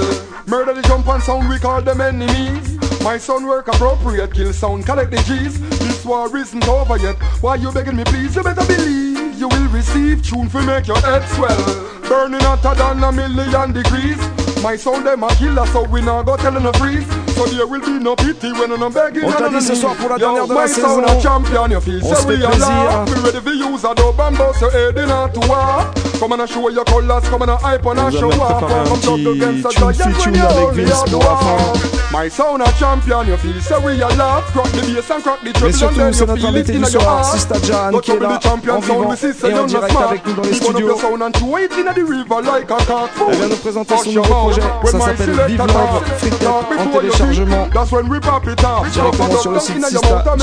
Murder 0.48 0.74
the 0.74 0.82
jump 0.82 1.08
and 1.08 1.22
sound, 1.22 1.48
we 1.48 1.60
call 1.60 1.80
them 1.84 2.02
enemies. 2.02 2.76
My 3.04 3.20
son 3.20 3.46
work 3.46 3.68
appropriate, 3.68 4.34
kill 4.34 4.52
sound, 4.52 4.88
collect 4.88 5.12
the 5.12 5.18
G's. 5.18 5.60
This 5.78 6.04
war 6.04 6.36
isn't 6.36 6.68
over 6.68 6.98
yet. 6.98 7.18
Why 7.40 7.54
you 7.54 7.72
begging 7.72 7.98
me 7.98 8.04
please? 8.04 8.36
You 8.36 8.42
better 8.42 8.66
believe 8.66 9.38
you 9.38 9.48
will 9.48 9.70
receive 9.70 10.24
tune 10.24 10.50
for 10.50 10.64
make 10.64 10.88
your 10.88 11.00
head 11.02 11.22
swell. 11.36 11.64
Burning 12.10 12.42
hotter 12.42 12.74
than 12.74 13.04
a 13.04 13.12
million 13.12 13.74
degrees. 13.74 14.39
My 14.62 14.76
sound 14.76 15.06
them 15.06 15.24
a 15.24 15.30
killer, 15.36 15.66
so 15.68 15.84
we 15.84 16.02
not 16.02 16.26
go 16.26 16.36
telling 16.36 16.66
a 16.66 16.74
freeze. 16.74 17.08
So 17.36 17.46
there 17.46 17.66
will 17.66 17.80
be 17.80 18.00
no 18.00 18.16
pity 18.16 18.52
when 18.52 18.72
I'm 18.72 18.92
begging. 18.92 19.24
On 19.24 19.32
t'a 19.32 19.50
dit 19.50 19.62
ce 19.62 19.76
soir 19.76 19.96
pour 19.96 20.10
la 20.10 20.18
dernière 20.18 20.48
de 20.48 20.54
la 20.54 20.62
my 20.62 20.68
sound 20.68 21.06
a 21.06 21.22
champion, 21.22 21.70
you 21.70 21.80
feel 21.80 22.04
On 22.04 22.10
se 22.10 22.22
so 22.22 22.28
fait 22.28 22.38
we 22.38 22.46
plaisir. 22.46 23.06
We 23.08 23.22
ready 23.24 23.40
for 23.40 23.54
use 23.54 23.86
a 23.86 23.96
dope 23.96 24.20
and 24.20 24.38
bust 24.38 24.62
your 24.62 24.72
head 24.72 24.98
in 24.98 25.10
a 25.10 25.30
to. 25.30 26.20
Come 26.20 26.34
on 26.34 26.42
and 26.42 26.50
show 26.50 26.70
your 26.70 26.84
colors, 26.84 27.30
come 27.30 27.42
on 27.42 27.50
and 27.50 27.60
hype 27.62 27.86
On 27.86 27.98
a 27.98 28.12
show 28.12 28.30
off. 28.32 28.60
Come 28.60 29.02
juggle 29.02 29.34
against 29.34 29.66
a 29.66 29.94
giant 29.94 30.26
when 30.26 30.36
you're 30.36 30.46
avec 30.46 31.14
only 31.14 31.99
My 32.12 32.28
sound 32.28 32.64
a 32.64 32.72
champion, 32.72 33.28
you 33.28 33.38
feel 33.38 33.62
so 33.62 33.80
we 33.82 34.02
are 34.02 34.10
laugh. 34.16 34.44
Crack 34.46 34.72
the 34.72 34.82
bass 34.82 35.12
and 35.12 35.22
crack 35.22 35.42
the 35.42 35.54
Mais 35.62 35.72
surtout, 35.72 36.02
c'est 36.12 36.26
you 36.26 36.26
notre 36.26 36.46
invité 36.48 36.74
du 36.74 36.86
soir. 36.86 37.24
Sista 37.24 37.56
Jan, 37.62 38.00
qui 38.00 38.12
est 38.12 38.20
là 38.20 38.40
en 38.48 38.58
vivant 38.58 39.14
et 39.48 39.54
en 39.54 39.66
direct 39.66 39.96
avec 39.96 40.26
nous 40.26 40.34
dans 40.34 40.42
les 40.42 40.54
studios. 40.54 40.88
your 40.88 41.00
sound 41.00 41.22
and 41.22 41.32
throw 41.34 41.58
it 41.58 41.72
in 41.74 41.94
the 41.94 42.04
river 42.04 42.42
like 42.42 42.72
a 42.72 42.78
cock. 42.86 43.12
Elle 43.30 43.36
vient 43.36 43.48
nous 43.50 43.56
présenter 43.58 43.96
son 44.04 44.12
nouveau 44.12 44.24
projet, 44.24 44.62
when 44.84 44.92
ça 44.92 44.98
my 44.98 45.04
s'appelle 45.04 45.46
Vive. 45.48 45.60
Love, 45.60 46.04
Free 46.18 46.32
en 46.80 47.00
téléchargement 47.00 47.64
think. 47.66 47.74
That's 47.74 47.92
when 47.92 48.10
we 48.10 48.20
pop 48.20 48.48
it 48.48 48.64
off. 48.64 48.90
directement 48.92 49.40
sur 49.40 49.52
le 49.52 49.60
site 49.60 49.86
sistajan.com. 49.86 50.40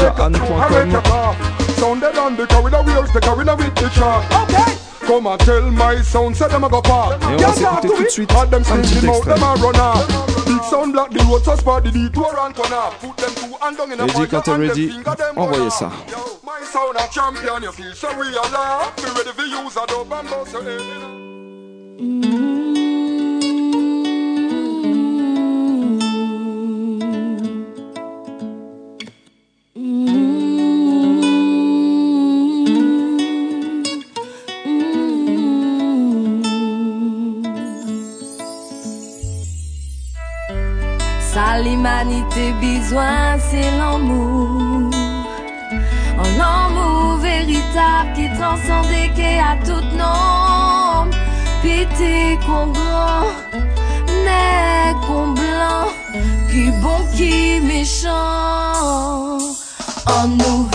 Sounded 1.79 2.17
on 2.17 2.37
the 2.37 2.47
use 2.87 3.13
the 3.13 3.57
with. 3.57 3.77
Okay. 3.83 4.86
Come 5.07 5.27
and 5.29 5.39
tell 5.41 5.71
my 5.71 6.03
sound, 6.03 6.37
say 6.37 6.49
them 6.49 6.65
a 6.65 6.69
go 6.69 6.81
park. 6.83 7.23
Et 7.23 7.27
on 7.27 7.37
va 7.37 7.39
Can't 7.39 7.55
s'écouter 7.55 7.63
talk 7.63 7.81
to 7.83 7.89
tout 7.89 7.97
de 7.97 8.03
me. 8.03 8.09
suite 8.11 8.33
All 8.35 8.47
them 8.49 8.63
un 8.63 8.65
petit 8.77 8.89
stinking 8.89 9.07
mouth, 9.07 9.17
extrait. 9.19 9.35
them 9.35 9.43
a 9.43 9.55
run 9.55 9.77
off. 9.81 10.07
Big 10.47 10.63
sound 10.65 10.93
block 10.93 11.11
the 11.11 11.25
road, 11.25 11.45
so 11.45 11.57
spot 11.57 11.83
the 11.85 11.91
detour 11.91 12.39
and 12.41 12.55
turn 12.55 12.73
off. 12.73 12.99
Put 13.01 13.17
them 13.17 13.31
two 13.37 13.55
hand 13.61 13.77
down 13.77 13.93
in 13.93 14.01
a 14.01 14.09
fire 14.09 14.27
quand 14.27 14.43
t'es 14.43 14.51
and 14.53 14.61
ready, 14.61 14.89
finger 14.89 15.15
them 15.17 15.35
burn 15.35 15.45
envoyez 15.45 15.71
ça. 15.71 15.91
Yo, 16.11 16.19
my 16.45 16.61
sound 16.67 16.97
a 16.97 17.07
champion, 17.13 17.63
you 17.63 17.73
feel 17.73 17.93
so 17.95 18.09
we 18.19 18.27
are 18.37 18.51
laugh. 18.51 18.95
Be 18.97 19.03
ready 19.17 19.31
for 19.31 19.47
use 19.47 19.77
a 19.77 19.87
dope 19.87 20.13
and 20.13 20.29
bust 20.29 20.53
your 20.53 20.63
head 20.65 20.83
L'humanité 41.37 42.55
besoin, 42.63 43.39
c'est 43.39 43.71
l'amour. 43.77 44.91
Un 46.19 46.41
amour 46.41 47.19
véritable 47.19 48.13
qui 48.15 48.27
transcende 48.39 48.91
et 48.91 49.11
qui 49.13 49.39
a 49.39 49.57
tout 49.63 49.85
nom. 49.97 51.11
Pété 51.63 52.39
qu'on 52.47 52.69
grand, 52.69 53.27
mais 54.25 54.95
qu'on 55.07 55.33
blanc, 55.33 55.89
qui 56.51 56.71
bon, 56.81 57.05
qui 57.15 57.61
méchant. 57.61 59.39
En 60.07 60.29
nous 60.29 60.69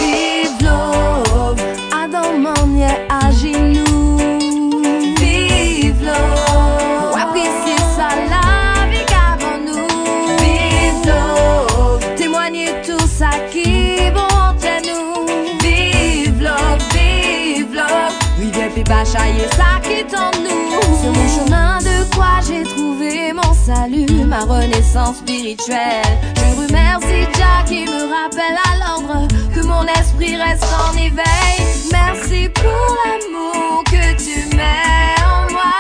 pas 18.92 19.06
chailler 19.06 19.48
ça 19.56 19.80
qui 19.84 19.94
est 20.02 20.14
en 20.14 20.32
nous. 20.44 20.82
Sur 21.02 21.14
mon 21.18 21.30
chemin 21.38 21.78
de 21.80 21.98
quoi 22.14 22.34
j'ai 22.46 22.64
trouvé 22.64 23.32
mon 23.34 23.54
salut, 23.54 24.26
ma 24.26 24.42
renaissance 24.42 25.18
spirituelle. 25.18 26.14
Je 26.36 26.62
remercie 26.62 27.26
Jack 27.38 27.66
qui 27.68 27.86
me 27.86 28.02
rappelle 28.16 28.58
à 28.70 28.72
l'ordre 28.82 29.28
que 29.54 29.62
mon 29.66 29.86
esprit 30.00 30.36
reste 30.36 30.66
en 30.88 30.94
éveil. 30.98 31.58
Merci 31.92 32.50
pour 32.50 32.88
l'amour 33.02 33.84
que 33.86 34.06
tu 34.26 34.56
mets 34.58 35.16
en 35.34 35.52
moi. 35.54 35.74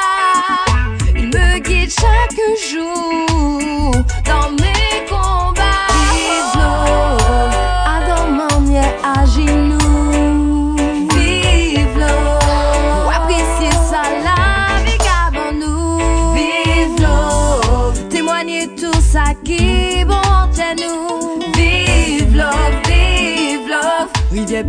Il 1.16 1.28
me 1.28 1.60
guide 1.60 1.92
chaque 1.92 2.40
jour. 2.70 3.31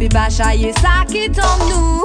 Pi 0.02 0.08
pa 0.10 0.26
chaye 0.28 0.72
sa 0.82 1.04
ki 1.06 1.28
ton 1.30 1.62
nou 1.70 2.02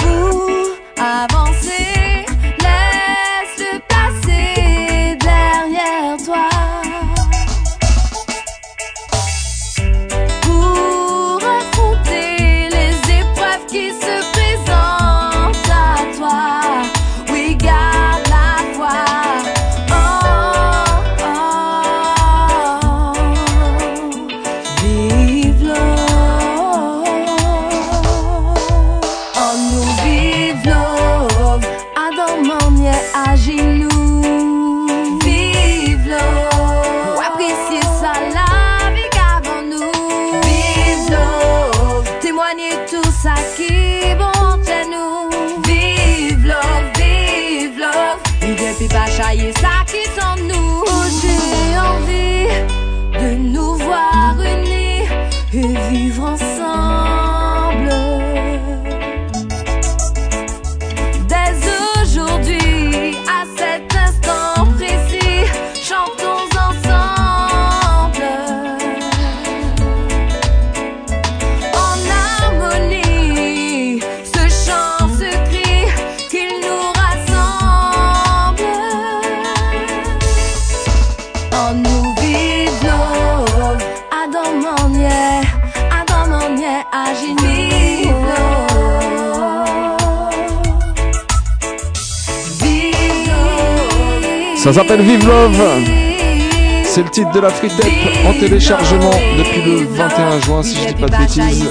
Pou 0.00 0.72
avanse 0.96 1.93
Ça 94.64 94.72
s'appelle 94.72 95.02
Vive 95.02 95.28
Love. 95.28 95.62
C'est 96.84 97.02
le 97.02 97.10
titre 97.10 97.30
de 97.32 97.40
la 97.40 97.50
free 97.50 97.68
tape 97.68 98.26
en 98.26 98.32
téléchargement 98.32 99.10
depuis 99.36 99.60
le 99.60 99.84
21 99.94 100.40
juin, 100.40 100.62
si 100.62 100.76
je 100.76 100.80
ne 100.84 100.92
dis 100.94 101.00
pas 101.02 101.06
de 101.06 101.16
bêtises, 101.18 101.70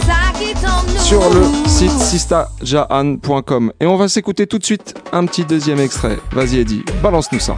sur 0.99 1.21
le 1.33 1.41
site 1.67 1.89
sistajahan.com. 1.89 3.73
Et 3.79 3.87
on 3.87 3.95
va 3.95 4.07
s'écouter 4.07 4.45
tout 4.45 4.59
de 4.59 4.63
suite 4.63 4.93
un 5.11 5.25
petit 5.25 5.43
deuxième 5.43 5.79
extrait. 5.79 6.19
Vas-y, 6.33 6.59
Eddie, 6.59 6.83
balance-nous 7.01 7.39
ça. 7.39 7.57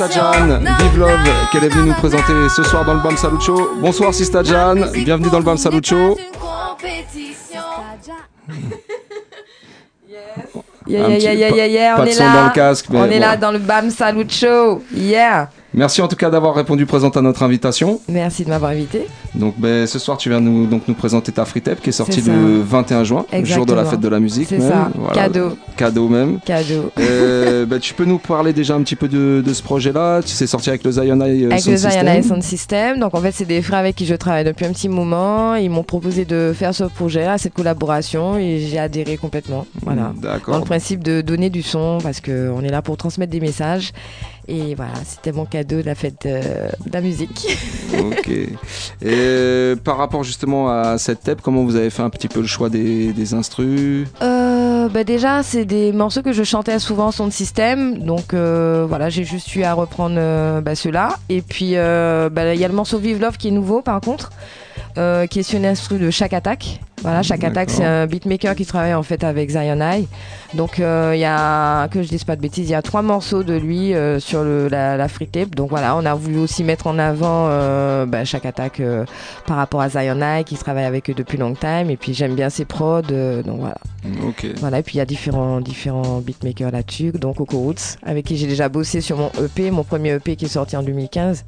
Sista 0.00 0.18
Jan, 0.18 0.46
Vive 0.78 0.98
Love, 0.98 1.28
qu'elle 1.52 1.64
est 1.64 1.68
venue 1.68 1.90
nous 1.90 1.94
présenter 1.94 2.32
ce 2.48 2.62
soir 2.62 2.86
dans 2.86 2.94
le 2.94 3.00
Bam 3.00 3.18
Salut 3.18 3.38
Show. 3.38 3.72
Bonsoir 3.82 4.14
Sista 4.14 4.42
Jan, 4.42 4.76
bienvenue 4.94 5.28
dans 5.28 5.40
le 5.40 5.44
Bam 5.44 5.58
Salut 5.58 5.82
Show. 5.84 6.16
Yeah, 10.86 11.08
yeah, 11.08 11.32
yeah, 11.34 11.50
yeah, 11.50 11.66
yeah, 11.66 11.96
on 11.98 12.04
est 12.04 12.18
là. 12.18 12.32
dans 12.32 12.44
le 12.46 12.52
casque, 12.52 12.86
mais 12.88 12.98
on 12.98 13.04
est 13.10 13.18
là 13.18 13.36
dans 13.36 13.52
le 13.52 13.58
BAM 13.58 13.90
Salut 13.90 14.26
Show. 14.30 14.82
Yeah. 14.94 15.50
Merci 15.72 16.02
en 16.02 16.08
tout 16.08 16.16
cas 16.16 16.30
d'avoir 16.30 16.54
répondu 16.54 16.84
présent 16.84 17.10
à 17.10 17.20
notre 17.20 17.42
invitation. 17.42 18.00
Merci 18.08 18.44
de 18.44 18.48
m'avoir 18.50 18.72
invité. 18.72 19.06
Donc 19.34 19.54
ben, 19.58 19.86
ce 19.86 19.98
soir 19.98 20.16
tu 20.18 20.28
viens 20.28 20.40
nous, 20.40 20.66
donc, 20.66 20.82
nous 20.88 20.94
présenter 20.94 21.30
ta 21.30 21.44
free 21.44 21.62
tape 21.62 21.80
qui 21.80 21.90
est 21.90 21.92
sortie 21.92 22.20
C'est 22.20 22.30
le 22.30 22.60
21 22.60 23.04
juin, 23.04 23.24
le 23.32 23.44
jour 23.44 23.66
de 23.66 23.74
la 23.74 23.84
fête 23.84 24.00
de 24.00 24.08
la 24.08 24.18
musique. 24.18 24.48
C'est 24.48 24.60
ça. 24.60 24.90
Voilà. 24.94 25.14
Cadeau. 25.14 25.56
Cadeau 25.76 26.08
même. 26.08 26.40
Cadeau. 26.44 26.90
Euh, 26.98 27.66
ben, 27.70 27.78
tu 27.78 27.94
peux 27.94 28.04
nous 28.04 28.18
parler 28.18 28.52
déjà 28.52 28.74
un 28.74 28.82
petit 28.82 28.96
peu 28.96 29.08
de, 29.08 29.42
de 29.46 29.54
ce 29.54 29.62
projet-là 29.62 30.22
Tu 30.22 30.30
sais 30.30 30.46
sorti 30.46 30.70
avec 30.70 30.82
le 30.84 30.90
Zion 30.90 31.20
Eye 31.20 31.44
euh, 31.44 31.50
Avec 31.50 31.60
Sound 31.60 31.72
le 31.72 31.90
Zion. 31.90 32.06
Eye 32.06 32.24
Sound 32.24 32.42
System. 32.42 32.98
Donc 32.98 33.14
en 33.14 33.20
fait, 33.20 33.32
c'est 33.32 33.44
des 33.44 33.62
frères 33.62 33.78
avec 33.78 33.94
qui 33.94 34.06
je 34.06 34.14
travaille 34.14 34.44
depuis 34.44 34.66
un 34.66 34.72
petit 34.72 34.88
moment. 34.88 35.54
Ils 35.54 35.70
m'ont 35.70 35.84
proposé 35.84 36.24
de 36.24 36.52
faire 36.54 36.74
ce 36.74 36.84
projet, 36.84 37.26
cette 37.38 37.54
collaboration, 37.54 38.36
et 38.36 38.58
j'ai 38.58 38.78
adhéré 38.78 39.16
complètement. 39.16 39.66
Voilà. 39.82 40.12
D'accord. 40.16 40.54
Dans 40.54 40.60
le 40.60 40.66
principe 40.66 41.04
de 41.04 41.20
donner 41.20 41.50
du 41.50 41.62
son, 41.62 41.98
parce 42.02 42.20
qu'on 42.20 42.60
est 42.62 42.70
là 42.70 42.82
pour 42.82 42.96
transmettre 42.96 43.30
des 43.30 43.40
messages. 43.40 43.92
Et 44.48 44.74
voilà, 44.74 44.94
c'était 45.04 45.32
mon 45.32 45.44
cadeau 45.44 45.76
de 45.76 45.86
la 45.86 45.94
fête 45.94 46.26
de 46.26 46.92
la 46.92 47.00
musique. 47.00 47.46
Ok. 47.98 48.28
Et 48.28 48.50
euh, 49.04 49.76
par 49.76 49.96
rapport 49.96 50.24
justement 50.24 50.68
à 50.70 50.98
cette 50.98 51.22
tape, 51.22 51.40
comment 51.40 51.64
vous 51.64 51.76
avez 51.76 51.90
fait 51.90 52.02
un 52.02 52.10
petit 52.10 52.28
peu 52.28 52.40
le 52.40 52.46
choix 52.46 52.68
des, 52.68 53.12
des 53.12 53.34
instrus? 53.34 54.08
Euh, 54.22 54.88
bah 54.88 55.04
déjà, 55.04 55.42
c'est 55.42 55.64
des 55.64 55.92
morceaux 55.92 56.22
que 56.22 56.32
je 56.32 56.42
chantais 56.42 56.78
souvent 56.78 57.10
son 57.12 57.30
système, 57.30 57.98
donc 57.98 58.34
euh, 58.34 58.86
voilà, 58.88 59.08
j'ai 59.08 59.24
juste 59.24 59.54
eu 59.54 59.62
à 59.62 59.74
reprendre 59.74 60.16
euh, 60.18 60.60
bah, 60.60 60.74
ceux-là. 60.74 61.16
Et 61.28 61.42
puis 61.42 61.74
bah, 61.74 62.54
il 62.54 62.60
y 62.60 62.64
a 62.64 62.68
le 62.68 62.74
morceau 62.74 62.98
Vive 62.98 63.20
Love 63.20 63.36
qui 63.36 63.48
est 63.48 63.52
nouveau, 63.52 63.82
par 63.82 64.00
contre, 64.00 64.30
qui 64.94 65.38
est 65.38 65.42
sur 65.42 65.58
une 65.58 65.66
instru 65.66 65.98
de 65.98 66.10
chaque 66.10 66.32
attaque. 66.32 66.80
Voilà, 67.02 67.22
chaque 67.22 67.44
attaque, 67.44 67.70
c'est 67.70 67.84
un 67.84 68.06
beatmaker 68.06 68.54
qui 68.54 68.66
travaille 68.66 68.94
en 68.94 69.02
fait 69.02 69.24
avec 69.24 69.50
Zion 69.50 69.80
Eye. 69.80 70.06
Donc 70.54 70.80
euh, 70.80 71.12
il 71.14 71.20
y 71.20 71.24
a, 71.24 71.88
que 71.88 72.02
je 72.02 72.08
dise 72.08 72.24
pas 72.24 72.36
de 72.36 72.42
bêtises, 72.42 72.68
il 72.68 72.72
y 72.72 72.74
a 72.74 72.82
trois 72.82 73.00
morceaux 73.02 73.42
de 73.42 73.54
lui 73.54 73.94
euh, 73.94 74.20
sur 74.20 74.42
le, 74.42 74.68
la, 74.68 74.96
la 74.96 75.08
free 75.08 75.26
tape. 75.26 75.54
Donc 75.54 75.70
voilà, 75.70 75.96
on 75.96 76.04
a 76.04 76.14
voulu 76.14 76.38
aussi 76.38 76.62
mettre 76.62 76.86
en 76.86 76.98
avant 76.98 77.46
euh, 77.48 78.04
bah, 78.04 78.24
chaque 78.24 78.44
attaque 78.44 78.80
euh, 78.80 79.04
par 79.46 79.56
rapport 79.56 79.80
à 79.80 79.88
Zion 79.88 80.20
Eye 80.20 80.44
qui 80.44 80.56
travaille 80.56 80.84
avec 80.84 81.08
eux 81.08 81.14
depuis 81.14 81.38
long 81.38 81.54
time. 81.54 81.88
Et 81.88 81.96
puis 81.96 82.12
j'aime 82.12 82.34
bien 82.34 82.50
ses 82.50 82.66
prods, 82.66 83.02
euh, 83.10 83.42
donc 83.42 83.60
voilà. 83.60 83.78
Ok. 84.26 84.46
Voilà, 84.58 84.80
et 84.80 84.82
puis 84.82 84.96
il 84.96 84.98
y 84.98 85.02
a 85.02 85.06
différents, 85.06 85.60
différents 85.60 86.20
beatmakers 86.20 86.70
là-dessus, 86.70 87.12
donc 87.12 87.36
Coco 87.36 87.58
Roots, 87.58 87.96
avec 88.04 88.26
qui 88.26 88.36
j'ai 88.36 88.46
déjà 88.46 88.68
bossé 88.68 89.00
sur 89.00 89.16
mon 89.16 89.30
EP, 89.42 89.70
mon 89.70 89.84
premier 89.84 90.10
EP 90.10 90.36
qui 90.36 90.44
est 90.46 90.48
sorti 90.48 90.76
en 90.76 90.82
2015. 90.82 91.44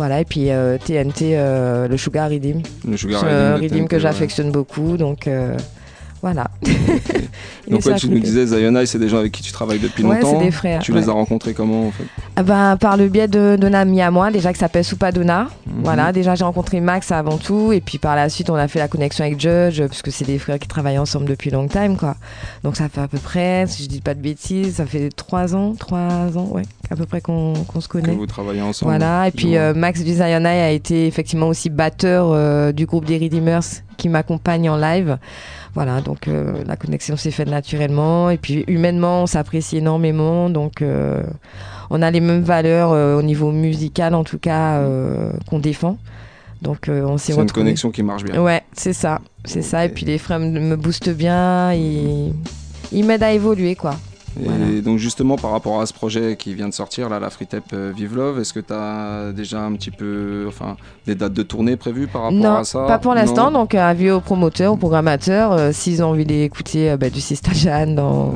Voilà, 0.00 0.22
et 0.22 0.24
puis 0.24 0.50
euh, 0.50 0.78
TNT, 0.78 1.36
euh, 1.36 1.86
le 1.86 1.98
Sugar 1.98 2.30
Redeem. 2.30 2.62
Le 2.88 2.96
Sugar 2.96 3.20
C'est 3.20 3.52
Redeem 3.52 3.70
Redeem 3.70 3.86
que 3.86 3.98
j'affectionne 3.98 4.50
beaucoup, 4.50 4.96
donc 4.96 5.26
euh, 5.26 5.54
voilà. 6.22 6.48
Il 7.66 7.72
Donc 7.74 7.84
ouais, 7.86 7.94
tu 7.94 8.08
nous 8.08 8.18
disais 8.18 8.46
Zion 8.46 8.74
Eye, 8.74 8.86
c'est 8.86 8.98
des 8.98 9.08
gens 9.08 9.18
avec 9.18 9.32
qui 9.32 9.42
tu 9.42 9.52
travailles 9.52 9.78
depuis 9.78 10.02
Ouais, 10.04 10.20
longtemps. 10.20 10.38
c'est 10.38 10.44
des 10.44 10.50
frères, 10.50 10.80
Tu 10.82 10.92
les 10.92 11.08
as 11.08 11.12
rencontrés 11.12 11.54
comment 11.54 11.86
en 11.86 11.90
fait 11.90 12.04
Ah 12.36 12.42
ben, 12.42 12.76
par 12.76 12.96
le 12.96 13.08
biais 13.08 13.28
de- 13.28 13.56
d'un 13.60 13.74
ami 13.74 14.00
à 14.02 14.10
moi, 14.10 14.30
déjà 14.30 14.52
qui 14.52 14.58
s'appelle 14.58 14.82
Soupadona. 14.84 15.44
Mhm. 15.66 15.82
Voilà, 15.84 16.12
déjà 16.12 16.34
j'ai 16.34 16.44
rencontré 16.44 16.80
Max 16.80 17.12
avant 17.12 17.36
tout, 17.38 17.72
et 17.72 17.80
puis 17.80 17.98
par 17.98 18.16
la 18.16 18.28
suite 18.28 18.50
on 18.50 18.54
a 18.56 18.66
fait 18.66 18.78
la 18.80 18.88
connexion 18.88 19.24
avec 19.24 19.38
Judge, 19.40 19.80
parce 19.82 20.02
que 20.02 20.10
c'est 20.10 20.24
des 20.24 20.38
frères 20.38 20.58
qui 20.58 20.68
travaillent 20.68 20.98
ensemble 20.98 21.26
depuis 21.26 21.50
long 21.50 21.68
time, 21.68 21.96
quoi. 21.96 22.16
Donc 22.64 22.76
ça 22.76 22.88
fait 22.88 23.00
à 23.02 23.08
peu 23.08 23.18
près, 23.18 23.66
si 23.68 23.84
je 23.84 23.88
dis 23.88 24.00
pas 24.00 24.14
de 24.14 24.20
bêtises, 24.20 24.76
ça 24.76 24.86
fait 24.86 25.10
trois 25.14 25.54
ans, 25.54 25.74
trois 25.78 26.36
ans, 26.36 26.48
ouais, 26.52 26.62
à 26.90 26.96
peu 26.96 27.06
près 27.06 27.20
qu'on 27.20 27.52
qu'on 27.68 27.80
se 27.80 27.88
Que 27.88 27.92
connaît. 27.98 28.14
vous 28.14 28.26
travaillez 28.26 28.62
ensemble. 28.62 28.90
Voilà, 28.92 29.28
et 29.28 29.30
puis 29.30 29.56
euh, 29.56 29.74
Max 29.74 30.02
du 30.02 30.12
Zion 30.14 30.44
Eye 30.44 30.60
a 30.60 30.70
été 30.70 31.06
effectivement 31.06 31.46
aussi 31.48 31.70
batteur 31.70 32.30
euh, 32.32 32.72
du 32.72 32.86
groupe 32.86 33.04
des 33.04 33.18
Redeemers 33.18 33.60
qui 33.96 34.08
m'accompagne 34.08 34.68
en 34.70 34.76
live. 34.78 35.18
Voilà, 35.74 36.00
donc 36.00 36.26
euh, 36.26 36.64
la 36.66 36.76
connexion 36.76 37.16
s'est 37.16 37.30
faite 37.30 37.48
naturellement, 37.48 38.30
et 38.30 38.38
puis 38.38 38.64
humainement 38.66 39.22
on 39.22 39.26
s'apprécie 39.26 39.76
énormément, 39.76 40.50
donc 40.50 40.82
euh, 40.82 41.22
on 41.90 42.02
a 42.02 42.10
les 42.10 42.20
mêmes 42.20 42.42
valeurs 42.42 42.90
euh, 42.92 43.16
au 43.16 43.22
niveau 43.22 43.52
musical 43.52 44.14
en 44.14 44.24
tout 44.24 44.38
cas 44.38 44.82
qu'on 45.48 45.58
défend. 45.60 45.98
Donc 46.62 46.88
on 46.88 47.16
s'est 47.16 47.32
C'est 47.32 47.40
une 47.40 47.50
connexion 47.50 47.90
qui 47.90 48.02
marche 48.02 48.24
bien. 48.24 48.40
Ouais, 48.42 48.62
c'est 48.72 48.92
ça, 48.92 49.20
c'est 49.44 49.62
ça. 49.62 49.86
Et 49.86 49.88
puis 49.88 50.04
les 50.04 50.18
frères 50.18 50.40
me 50.40 50.60
me 50.60 50.76
boostent 50.76 51.14
bien, 51.14 51.72
ils, 51.72 52.34
ils 52.92 53.04
m'aident 53.04 53.22
à 53.22 53.32
évoluer 53.32 53.76
quoi. 53.76 53.94
Et 54.38 54.80
donc 54.80 54.98
justement 54.98 55.36
par 55.36 55.50
rapport 55.50 55.80
à 55.80 55.86
ce 55.86 55.92
projet 55.92 56.36
qui 56.36 56.54
vient 56.54 56.68
de 56.68 56.74
sortir 56.74 57.08
là, 57.08 57.18
la 57.18 57.30
free 57.30 57.46
tape 57.46 57.64
euh, 57.72 57.92
Vive 57.94 58.14
Love, 58.16 58.38
est-ce 58.40 58.52
que 58.52 58.60
tu 58.60 58.72
as 58.72 59.32
déjà 59.32 59.60
un 59.62 59.72
petit 59.72 59.90
peu, 59.90 60.44
enfin, 60.48 60.76
des 61.06 61.14
dates 61.16 61.32
de 61.32 61.42
tournée 61.42 61.76
prévues 61.76 62.06
par 62.06 62.22
rapport 62.22 62.38
non, 62.38 62.56
à 62.58 62.64
ça? 62.64 62.84
pas 62.86 62.98
pour 62.98 63.14
l'instant. 63.14 63.50
Donc, 63.50 63.74
avis 63.74 64.10
aux 64.10 64.20
promoteurs, 64.20 64.72
aux 64.74 64.76
programmateurs, 64.76 65.52
euh, 65.52 65.72
s'ils 65.72 66.02
ont 66.02 66.10
envie 66.10 66.24
d'écouter 66.24 66.90
euh, 66.92 66.96
bah, 66.96 67.10
du 67.10 67.20
Sista 67.20 67.52
Jeanne, 67.52 67.96
dans... 67.96 68.34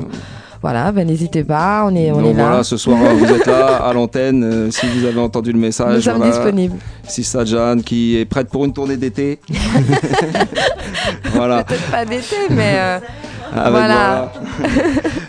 voilà, 0.61 0.91
ben 0.91 1.07
n'hésitez 1.07 1.45
pas. 1.45 1.85
On 1.87 1.95
est, 1.95 2.11
on 2.11 2.21
Donc 2.23 2.33
est 2.35 2.39
là. 2.39 2.45
voilà, 2.49 2.65
ce 2.65 2.77
soir 2.77 2.99
vous 3.15 3.27
êtes 3.27 3.47
là 3.47 3.77
à 3.77 3.93
l'antenne. 3.93 4.43
euh, 4.43 4.71
si 4.73 4.87
vous 4.89 5.05
avez 5.07 5.21
entendu 5.21 5.53
le 5.53 5.59
message, 5.61 5.95
Nous 5.97 6.03
sommes 6.03 6.17
voilà. 6.17 6.33
disponibles. 6.33 6.77
Sista 7.07 7.45
Jeanne 7.45 7.83
qui 7.85 8.17
est 8.17 8.25
prête 8.25 8.49
pour 8.49 8.65
une 8.65 8.73
tournée 8.73 8.97
d'été. 8.97 9.39
voilà. 11.35 11.65
Peut-être 11.65 11.91
pas 11.91 12.05
d'été, 12.05 12.37
mais 12.51 12.75
euh, 12.77 12.99
Avec, 13.53 13.71
voilà. 13.71 14.31
voilà. 14.59 14.73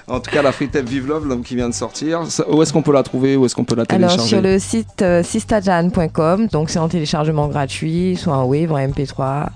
en 0.08 0.20
tout 0.20 0.32
cas, 0.32 0.42
la 0.42 0.52
free 0.52 0.68
tape 0.70 0.86
Vive 0.86 1.08
Love 1.08 1.42
qui 1.44 1.56
vient 1.56 1.70
de 1.70 1.74
sortir. 1.74 2.22
Où 2.50 2.62
est-ce 2.62 2.72
qu'on 2.74 2.82
peut 2.82 2.94
la 2.94 3.04
trouver? 3.04 3.36
Où 3.36 3.46
est-ce 3.46 3.56
qu'on 3.56 3.64
peut 3.66 3.76
la 3.76 3.84
Alors 3.90 4.10
télécharger? 4.10 4.28
sur 4.30 4.42
le 4.42 4.60
site 4.60 5.02
euh, 5.02 5.24
sistajan.com, 5.24 6.48
donc 6.52 6.70
c'est 6.70 6.80
en 6.80 6.88
téléchargement 6.88 7.48
gratuit, 7.48 8.16
soit 8.16 8.36
en 8.38 8.46
Wave, 8.46 8.72
en 8.72 8.78
MP3. 8.78 9.48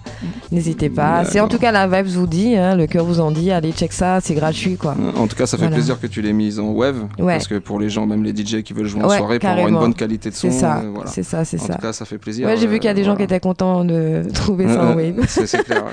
N'hésitez 0.52 0.90
pas. 0.90 1.24
C'est 1.26 1.40
en 1.40 1.48
tout 1.48 1.58
cas 1.60 1.72
la 1.72 1.88
vibe 1.88 2.12
vous 2.12 2.28
dit, 2.28 2.56
hein, 2.56 2.76
le 2.76 2.88
cœur 2.88 3.06
vous 3.06 3.20
en 3.20 3.32
dit. 3.32 3.52
Allez 3.52 3.72
check 3.72 3.94
ça, 3.94 4.20
c'est 4.22 4.34
gratuit 4.36 4.76
quoi. 4.78 4.96
En 5.18 5.28
tout 5.28 5.36
cas, 5.36 5.46
ça 5.46 5.58
fait 5.58 5.64
Voilà. 5.64 5.76
plaisir 5.76 6.00
que 6.00 6.08
tu 6.08 6.22
l'aies 6.22 6.34
mise 6.34 6.60
en 6.60 6.72
web. 6.72 6.96
Ouais. 7.20 7.34
Parce 7.34 7.48
que 7.48 7.60
pour 7.60 7.80
les 7.80 7.90
gens, 7.90 8.06
même 8.06 8.24
les 8.24 8.32
DJ 8.36 8.64
qui 8.64 8.74
veulent 8.74 8.86
jouer 8.88 9.04
en 9.04 9.08
Ouais, 9.10 9.18
soirée, 9.18 9.40
pour 9.40 9.50
avoir 9.50 9.68
une 9.68 9.78
bonne 9.78 9.94
qualité 9.94 10.30
de 10.30 10.36
son. 10.36 10.50
C'est 10.52 10.58
ça, 10.60 10.78
euh, 10.84 10.90
voilà. 10.94 11.10
c'est 11.10 11.24
ça, 11.24 11.46
c'est 11.46 11.60
en 11.62 11.66
ça. 11.66 11.74
tout 11.76 11.82
cas, 11.82 11.94
ça 11.94 12.06
fait 12.06 12.18
plaisir. 12.18 12.48
Ouais, 12.48 12.58
j'ai 12.58 12.68
vu 12.68 12.76
qu'il 12.80 12.88
y 12.88 12.92
a 12.92 12.94
des 12.94 13.04
gens 13.04 13.16
qui 13.16 13.24
étaient 13.24 13.40
contents 13.40 13.84
de 13.86 14.24
trouver 14.34 14.68
ça 14.68 14.84
en 14.84 14.98
Euh, 14.98 15.12
Wave. 15.14 15.26
c'est 15.28 15.64
clair. 15.64 15.84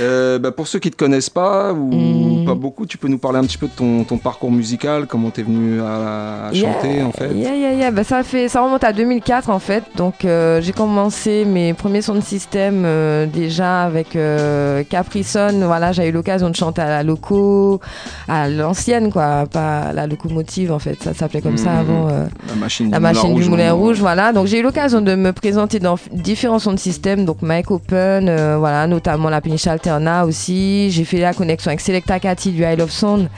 Euh, 0.00 0.38
bah, 0.38 0.50
pour 0.52 0.66
ceux 0.66 0.78
qui 0.78 0.88
ne 0.88 0.92
te 0.92 0.96
connaissent 0.96 1.30
pas 1.30 1.72
ou 1.72 1.91
Hmm. 1.92 2.44
pas 2.44 2.54
beaucoup 2.54 2.86
Tu 2.86 2.98
peux 2.98 3.08
nous 3.08 3.18
parler 3.18 3.38
un 3.38 3.44
petit 3.44 3.58
peu 3.58 3.66
de 3.66 3.72
ton, 3.72 4.04
ton 4.04 4.18
parcours 4.18 4.50
musical, 4.50 5.06
comment 5.06 5.30
t'es 5.30 5.42
venu 5.42 5.80
à, 5.80 6.46
à 6.48 6.52
chanter 6.54 6.94
Yeah, 6.96 7.06
en 7.06 7.12
fait 7.12 7.32
Yeah, 7.34 7.54
yeah, 7.54 7.72
yeah. 7.74 7.90
Bah, 7.90 8.04
ça, 8.04 8.22
fait, 8.22 8.48
ça 8.48 8.62
remonte 8.62 8.84
à 8.84 8.92
2004 8.92 9.50
en 9.50 9.58
fait. 9.58 9.84
Donc 9.96 10.24
euh, 10.24 10.60
j'ai 10.60 10.72
commencé 10.72 11.44
mes 11.44 11.74
premiers 11.74 12.02
sons 12.02 12.14
de 12.14 12.20
système 12.20 12.82
euh, 12.84 13.26
déjà 13.26 13.82
avec 13.82 14.16
euh, 14.16 14.82
Capri 14.88 15.22
Sun. 15.24 15.64
Voilà, 15.64 15.92
j'ai 15.92 16.08
eu 16.08 16.12
l'occasion 16.12 16.48
de 16.50 16.56
chanter 16.56 16.82
à 16.82 16.88
la 16.88 17.02
loco, 17.02 17.80
à 18.28 18.48
l'ancienne 18.48 19.12
quoi, 19.12 19.44
pas 19.52 19.92
la 19.92 20.06
locomotive 20.06 20.72
en 20.72 20.78
fait. 20.78 21.02
Ça 21.02 21.14
s'appelait 21.14 21.42
comme 21.42 21.56
ça 21.58 21.70
Mhm. 21.72 21.78
avant. 21.80 22.08
euh, 22.08 22.24
La 22.48 22.54
machine, 22.56 22.90
la 22.90 22.98
du, 22.98 23.02
Moulin 23.04 23.12
du 23.12 23.32
Rouge, 23.32 23.48
Moulin 23.48 23.74
on- 23.74 23.78
Rouge, 23.78 24.00
voilà. 24.00 24.32
Donc 24.32 24.46
j'ai 24.46 24.58
eu 24.60 24.62
l'occasion 24.62 25.00
de 25.00 25.14
me 25.14 25.32
présenter 25.32 25.78
dans 25.78 25.96
différents 26.12 26.58
sons 26.58 26.72
de 26.72 26.78
système, 26.78 27.24
donc 27.24 27.42
Mike 27.42 27.70
Open, 27.70 28.24
voilà, 28.58 28.86
notamment 28.86 29.28
la 29.28 29.40
péniche 29.40 29.66
Alterna 29.66 30.24
aussi. 30.24 30.90
J'ai 30.90 31.04
fait 31.04 31.18
la 31.20 31.34
connexion 31.34 31.68
avec 31.70 31.80
Selecta 31.82 32.18
Cathy 32.20 32.52
du 32.52 32.62
Isle 32.64 32.80
of 32.80 32.90
Sound. 32.90 33.28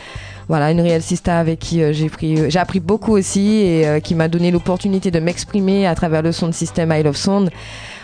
Voilà, 0.46 0.70
une 0.70 0.80
réelle 0.82 1.02
sister 1.02 1.30
avec 1.30 1.58
qui 1.58 1.82
euh, 1.82 1.94
j'ai 1.94 2.10
pris, 2.10 2.38
euh, 2.38 2.50
j'ai 2.50 2.58
appris 2.58 2.78
beaucoup 2.78 3.12
aussi 3.12 3.62
et 3.62 3.86
euh, 3.88 4.00
qui 4.00 4.14
m'a 4.14 4.28
donné 4.28 4.50
l'opportunité 4.50 5.10
de 5.10 5.18
m'exprimer 5.18 5.86
à 5.86 5.94
travers 5.94 6.20
le 6.20 6.32
son 6.32 6.48
de 6.48 6.52
système 6.52 6.92
Isle 6.92 7.06
of 7.06 7.16
Sound. 7.16 7.50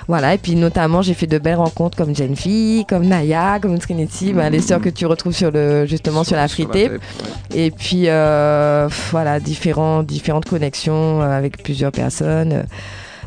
Voilà, 0.09 0.33
et 0.35 0.39
puis 0.39 0.57
notamment 0.57 1.03
j'ai 1.03 1.13
fait 1.13 1.27
de 1.27 1.39
belles 1.39 1.57
rencontres 1.57 1.97
comme 1.99 2.17
Jen 2.17 2.35
Fee, 2.35 2.85
comme 2.89 3.05
Naya, 3.05 3.59
comme 3.61 3.79
Trinity, 3.79 4.33
ben, 4.33 4.49
les 4.51 4.61
sœurs 4.63 4.81
que 4.81 4.89
tu 4.89 5.05
retrouves 5.07 5.35
sur 5.35 5.51
le, 5.51 5.85
justement 5.87 6.25
sur, 6.25 6.35
la 6.37 6.49
free 6.49 6.63
sur 6.63 6.73
la 6.73 6.89
tape. 6.89 6.93
tape, 7.01 7.55
Et 7.55 7.71
puis 7.71 8.05
euh, 8.07 8.89
voilà, 9.11 9.39
différents, 9.39 10.03
différentes 10.03 10.47
connexions 10.47 11.21
avec 11.21 11.63
plusieurs 11.63 11.93
personnes 11.93 12.53
euh, 12.55 12.63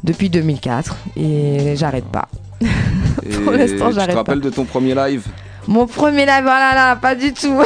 depuis 0.04 0.30
2004 0.30 0.98
et 1.16 1.76
j'arrête 1.78 2.06
pas. 2.06 2.28
Pour 3.44 3.52
l'instant, 3.54 3.88
Tu 3.90 3.92
te 3.92 3.96
j'arrête 3.96 4.10
pas. 4.10 4.16
rappelles 4.16 4.42
de 4.42 4.50
ton 4.50 4.66
premier 4.66 4.96
live? 4.96 5.26
Mon 5.68 5.88
premier 5.88 6.26
live, 6.26 6.44
voilà, 6.44 6.74
là, 6.76 6.96
pas 6.96 7.16
du 7.16 7.34
tout. 7.34 7.62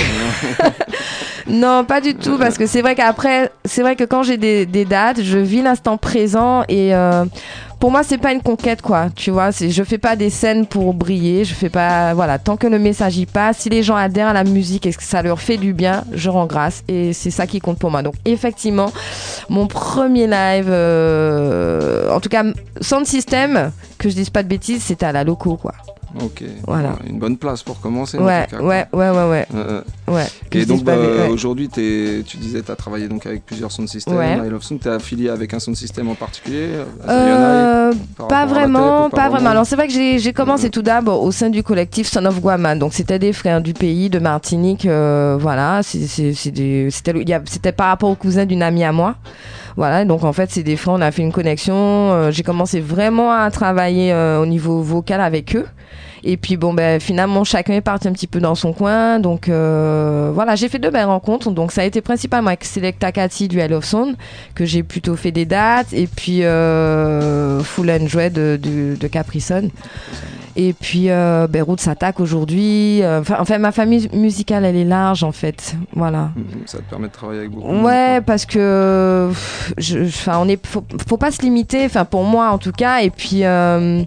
non, 1.47 1.83
pas 1.83 1.99
du 2.01 2.15
tout, 2.15 2.37
parce 2.37 2.57
que 2.57 2.67
c'est 2.67 2.81
vrai 2.81 2.95
qu'après, 2.95 3.51
c'est 3.65 3.81
vrai 3.81 3.95
que 3.95 4.03
quand 4.03 4.23
j'ai 4.23 4.37
des, 4.37 4.65
des 4.65 4.85
dates, 4.85 5.21
je 5.23 5.37
vis 5.37 5.61
l'instant 5.61 5.97
présent 5.97 6.63
et 6.69 6.93
euh, 6.93 7.25
pour 7.79 7.91
moi, 7.91 8.03
c'est 8.03 8.17
pas 8.17 8.33
une 8.33 8.41
conquête, 8.41 8.81
quoi. 8.81 9.07
Tu 9.15 9.31
vois, 9.31 9.49
je 9.51 9.83
fais 9.83 9.97
pas 9.97 10.15
des 10.15 10.29
scènes 10.29 10.65
pour 10.65 10.93
briller, 10.93 11.43
je 11.43 11.53
fais 11.53 11.69
pas, 11.69 12.13
voilà, 12.13 12.39
tant 12.39 12.57
que 12.57 12.67
le 12.67 12.79
message 12.79 13.17
y 13.17 13.25
passe, 13.25 13.59
si 13.59 13.69
les 13.69 13.83
gens 13.83 13.95
adhèrent 13.95 14.29
à 14.29 14.33
la 14.33 14.43
musique 14.43 14.85
et 14.85 14.93
que 14.93 15.03
ça 15.03 15.21
leur 15.21 15.39
fait 15.39 15.57
du 15.57 15.73
bien, 15.73 16.03
je 16.11 16.29
rends 16.29 16.47
grâce 16.47 16.83
et 16.87 17.13
c'est 17.13 17.31
ça 17.31 17.47
qui 17.47 17.59
compte 17.59 17.79
pour 17.79 17.91
moi. 17.91 18.01
Donc, 18.03 18.15
effectivement, 18.25 18.91
mon 19.49 19.67
premier 19.67 20.27
live, 20.27 20.67
euh, 20.69 22.11
en 22.11 22.19
tout 22.19 22.29
cas, 22.29 22.43
sans 22.81 23.05
système, 23.05 23.71
que 23.97 24.09
je 24.09 24.15
dise 24.15 24.29
pas 24.29 24.43
de 24.43 24.47
bêtises, 24.47 24.83
c'était 24.83 25.05
à 25.05 25.11
la 25.11 25.23
loco, 25.23 25.55
quoi. 25.55 25.73
Ok. 26.21 26.43
Voilà. 26.65 26.93
Une 27.07 27.19
bonne 27.19 27.37
place 27.37 27.63
pour 27.63 27.79
commencer. 27.79 28.17
en 28.17 28.25
Ouais, 28.25 28.47
tout 28.47 28.55
cas, 28.57 28.61
ouais, 28.61 28.85
ouais, 28.93 29.09
ouais, 29.09 29.29
ouais. 29.29 29.47
Euh, 29.55 29.81
Ouais, 30.07 30.25
Et 30.53 30.65
donc 30.65 30.83
bah, 30.83 30.95
ouais. 30.97 31.27
aujourd'hui, 31.27 31.67
tu 31.69 32.37
disais 32.37 32.61
tu 32.61 32.71
as 32.71 32.75
travaillé 32.75 33.07
donc 33.09 33.25
avec 33.25 33.45
plusieurs 33.45 33.71
sound 33.71 33.89
systems. 33.89 34.15
Ouais. 34.17 34.37
I 34.37 34.49
Love 34.49 34.63
Sound, 34.63 34.79
tu 34.81 34.87
es 34.87 34.91
affilié 34.91 35.29
avec 35.29 35.53
un 35.53 35.59
sound 35.59 35.75
system 35.75 36.07
en 36.09 36.15
particulier 36.15 36.69
Euh, 37.07 37.91
pas 38.29 38.45
vraiment, 38.45 39.09
pas, 39.09 39.29
vraiment. 39.29 39.49
Alors 39.49 39.65
c'est 39.65 39.75
vrai 39.75 39.87
que 39.87 39.93
j'ai 39.93 40.33
commencé 40.33 40.69
tout 40.69 40.81
d'abord 40.81 41.23
au 41.23 41.31
sein 41.31 41.49
du 41.49 41.61
collectif 41.63 42.07
Son 42.07 42.25
of 42.25 42.39
Guaman. 42.39 42.79
Donc 42.79 42.93
c'était 42.93 43.19
des 43.19 43.33
frères 43.33 43.61
du 43.61 43.73
pays, 43.73 44.09
de 44.09 44.19
Martinique, 44.19 44.85
euh, 44.85 45.37
voilà. 45.39 45.81
C'était 45.83 47.71
par 47.75 47.87
rapport 47.87 48.09
au 48.09 48.15
cousin 48.15 48.45
d'une 48.45 48.63
amie 48.63 48.83
à 48.83 48.91
moi. 48.91 49.15
Voilà, 49.77 50.05
donc 50.05 50.23
en 50.23 50.33
fait 50.33 50.49
c'est 50.49 50.63
des 50.63 50.75
frères, 50.75 50.95
on 50.95 51.01
a 51.01 51.11
fait 51.11 51.21
une 51.21 51.31
connexion. 51.31 51.75
euh, 52.11 52.31
j'ai 52.31 52.41
commencé 52.41 52.79
vraiment 52.79 53.31
à 53.31 53.49
travailler 53.51 54.11
euh, 54.11 54.41
au 54.41 54.47
niveau 54.47 54.81
vocal 54.81 55.21
avec 55.21 55.55
eux. 55.55 55.67
Et 56.23 56.37
puis 56.37 56.57
bon 56.57 56.73
ben 56.73 56.99
finalement 56.99 57.43
chacun 57.43 57.73
est 57.73 57.81
parti 57.81 58.07
un 58.07 58.13
petit 58.13 58.27
peu 58.27 58.39
dans 58.39 58.55
son 58.55 58.73
coin. 58.73 59.19
Donc 59.19 59.49
euh, 59.49 60.31
voilà, 60.33 60.55
j'ai 60.55 60.69
fait 60.69 60.79
de 60.79 60.89
belles 60.89 61.05
rencontres. 61.05 61.51
Donc 61.51 61.71
ça 61.71 61.81
a 61.81 61.83
été 61.85 62.01
principalement 62.01 62.47
avec 62.47 62.63
Selecta 62.63 63.11
Cathy 63.11 63.47
du 63.47 63.59
Hell 63.59 63.73
of 63.73 63.85
Sound 63.85 64.15
que 64.55 64.65
j'ai 64.65 64.83
plutôt 64.83 65.15
fait 65.15 65.31
des 65.31 65.45
dates. 65.45 65.93
Et 65.93 66.07
puis 66.07 66.43
euh, 66.43 67.59
Full 67.61 67.89
Enjoy 67.91 68.29
de, 68.29 68.59
de, 68.61 68.95
de. 68.99 69.07
Et 70.55 70.73
puis 70.73 71.09
euh, 71.09 71.47
Roots 71.61 71.79
s'attaque 71.81 72.19
aujourd'hui. 72.19 73.03
Euh, 73.03 73.19
Enfin, 73.21 73.37
enfin, 73.39 73.57
ma 73.57 73.71
famille 73.71 74.09
musicale 74.13 74.65
elle 74.65 74.75
est 74.75 74.85
large 74.85 75.23
en 75.23 75.31
fait. 75.31 75.75
Voilà. 75.93 76.31
Mhm, 76.35 76.45
Ça 76.65 76.77
te 76.79 76.83
permet 76.89 77.07
de 77.07 77.13
travailler 77.13 77.39
avec 77.41 77.51
beaucoup 77.51 77.71
de 77.71 77.79
Ouais, 77.81 78.21
parce 78.21 78.45
que 78.45 79.29
je, 79.77 80.03
je- 80.05 80.07
enfin, 80.07 80.39
on 80.41 80.47
est, 80.47 80.65
faut, 80.65 80.83
faut 81.07 81.17
pas 81.17 81.31
se 81.31 81.41
limiter. 81.41 81.85
Enfin, 81.85 82.05
pour 82.05 82.23
moi 82.23 82.49
en 82.49 82.57
tout 82.57 82.71
cas. 82.71 83.01
Et 83.01 83.09
puis, 83.11 83.43
euh, 83.43 84.01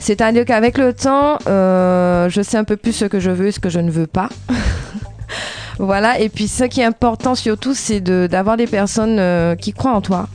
c'est-à-dire 0.00 0.44
qu'avec 0.46 0.78
le 0.78 0.92
temps, 0.92 1.38
euh, 1.46 2.28
je 2.28 2.40
sais 2.42 2.56
un 2.56 2.64
peu 2.64 2.76
plus 2.76 2.92
ce 2.92 3.04
que 3.04 3.20
je 3.20 3.30
veux 3.30 3.46
et 3.48 3.52
ce 3.52 3.60
que 3.60 3.68
je 3.68 3.78
ne 3.78 3.90
veux 3.90 4.06
pas. 4.08 4.28
voilà. 5.78 6.18
Et 6.18 6.28
puis, 6.28 6.48
ce 6.48 6.64
qui 6.64 6.80
est 6.80 6.84
important 6.84 7.34
surtout, 7.34 7.74
c'est 7.74 8.00
de- 8.00 8.26
d'avoir 8.28 8.56
des 8.56 8.66
personnes 8.66 9.18
euh, 9.18 9.54
qui 9.54 9.72
croient 9.72 9.92
en 9.92 10.00
toi, 10.00 10.26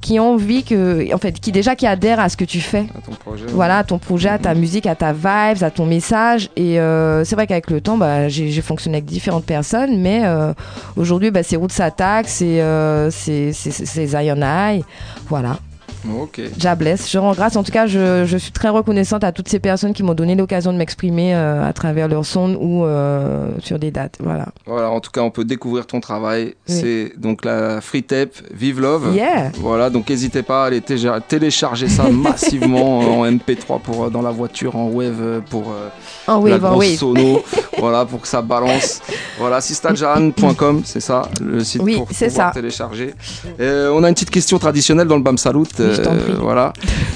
qui 0.00 0.18
ont 0.20 0.34
envie 0.34 0.62
que, 0.64 1.12
en 1.14 1.18
fait, 1.18 1.38
qui 1.40 1.52
déjà 1.52 1.74
qui 1.76 1.86
adhèrent 1.86 2.20
à 2.20 2.28
ce 2.28 2.36
que 2.36 2.44
tu 2.44 2.60
fais. 2.60 2.86
À 2.96 3.00
ton 3.00 3.12
projet. 3.12 3.44
Voilà, 3.48 3.78
à 3.78 3.84
ton 3.84 3.98
projet, 3.98 4.28
à 4.28 4.38
ta 4.38 4.54
musique, 4.54 4.86
à 4.86 4.94
ta 4.94 5.12
vibes, 5.12 5.62
à 5.62 5.70
ton 5.70 5.86
message. 5.86 6.50
Et 6.56 6.78
euh, 6.80 7.24
c'est 7.24 7.34
vrai 7.36 7.46
qu'avec 7.46 7.70
le 7.70 7.80
temps, 7.80 7.96
bah, 7.96 8.28
j'ai 8.28 8.50
fonctionné 8.62 8.98
avec 8.98 9.06
différentes 9.06 9.46
personnes, 9.46 10.00
mais 10.00 10.22
euh, 10.24 10.52
aujourd'hui, 10.96 11.30
bah, 11.30 11.42
c'est 11.44 11.56
Roots 11.56 11.80
Attack, 11.80 12.28
c'est 12.28 12.60
euh, 12.60 13.10
c'est 13.12 13.52
Zion 14.06 14.40
High. 14.42 14.82
Voilà. 15.28 15.58
Ok. 16.22 16.40
Jabless, 16.58 17.10
je 17.10 17.18
rends 17.18 17.32
grâce. 17.32 17.56
En 17.56 17.62
tout 17.62 17.72
cas, 17.72 17.86
je, 17.86 18.24
je 18.26 18.36
suis 18.38 18.52
très 18.52 18.68
reconnaissante 18.68 19.24
à 19.24 19.32
toutes 19.32 19.48
ces 19.48 19.58
personnes 19.58 19.92
qui 19.92 20.02
m'ont 20.02 20.14
donné 20.14 20.34
l'occasion 20.34 20.72
de 20.72 20.78
m'exprimer 20.78 21.34
euh, 21.34 21.66
à 21.66 21.72
travers 21.72 22.08
leur 22.08 22.24
son 22.24 22.54
ou 22.60 22.84
euh, 22.84 23.50
sur 23.62 23.78
des 23.78 23.90
dates. 23.90 24.16
Voilà. 24.20 24.46
Voilà, 24.66 24.90
en 24.90 25.00
tout 25.00 25.10
cas, 25.10 25.20
on 25.22 25.30
peut 25.30 25.44
découvrir 25.44 25.86
ton 25.86 26.00
travail. 26.00 26.54
Oui. 26.68 26.74
C'est 26.80 27.12
donc 27.16 27.44
la 27.44 27.80
free 27.80 28.02
tape 28.02 28.34
Vive 28.52 28.80
Love. 28.80 29.14
Yeah. 29.14 29.50
Voilà, 29.56 29.90
donc 29.90 30.08
n'hésitez 30.08 30.42
pas 30.42 30.64
à 30.64 30.66
aller 30.66 30.80
télécharger 30.80 31.88
ça 31.88 32.04
massivement 32.10 32.98
en 33.20 33.26
MP3 33.26 33.80
pour 33.80 34.04
euh, 34.04 34.10
dans 34.10 34.22
la 34.22 34.30
voiture, 34.30 34.76
en 34.76 34.88
wave 34.88 35.42
pour 35.50 35.72
En 36.26 36.44
la 36.44 36.56
wave, 36.56 36.60
grosse 36.60 36.78
wave. 36.86 36.96
sono. 36.96 37.42
voilà, 37.78 38.04
pour 38.04 38.20
que 38.22 38.28
ça 38.28 38.42
balance. 38.42 39.00
Voilà, 39.38 39.60
sistajan.com, 39.60 40.82
c'est 40.84 41.00
ça, 41.00 41.22
le 41.40 41.62
site 41.62 41.82
Oui, 41.82 41.96
pour 41.96 42.08
c'est 42.12 42.28
pouvoir 42.28 42.48
ça. 42.48 42.54
télécharger. 42.54 43.14
On 43.60 44.02
a 44.04 44.08
une 44.08 44.14
petite 44.14 44.30
question 44.30 44.58
traditionnelle 44.58 45.06
dans 45.08 45.16
le 45.16 45.22
BAM 45.22 45.36
Salut. 45.38 45.58
Oui, 45.98 46.04
je 46.04 46.08
t'en 46.08 46.16
prie. 46.16 46.32
voilà. 46.40 46.72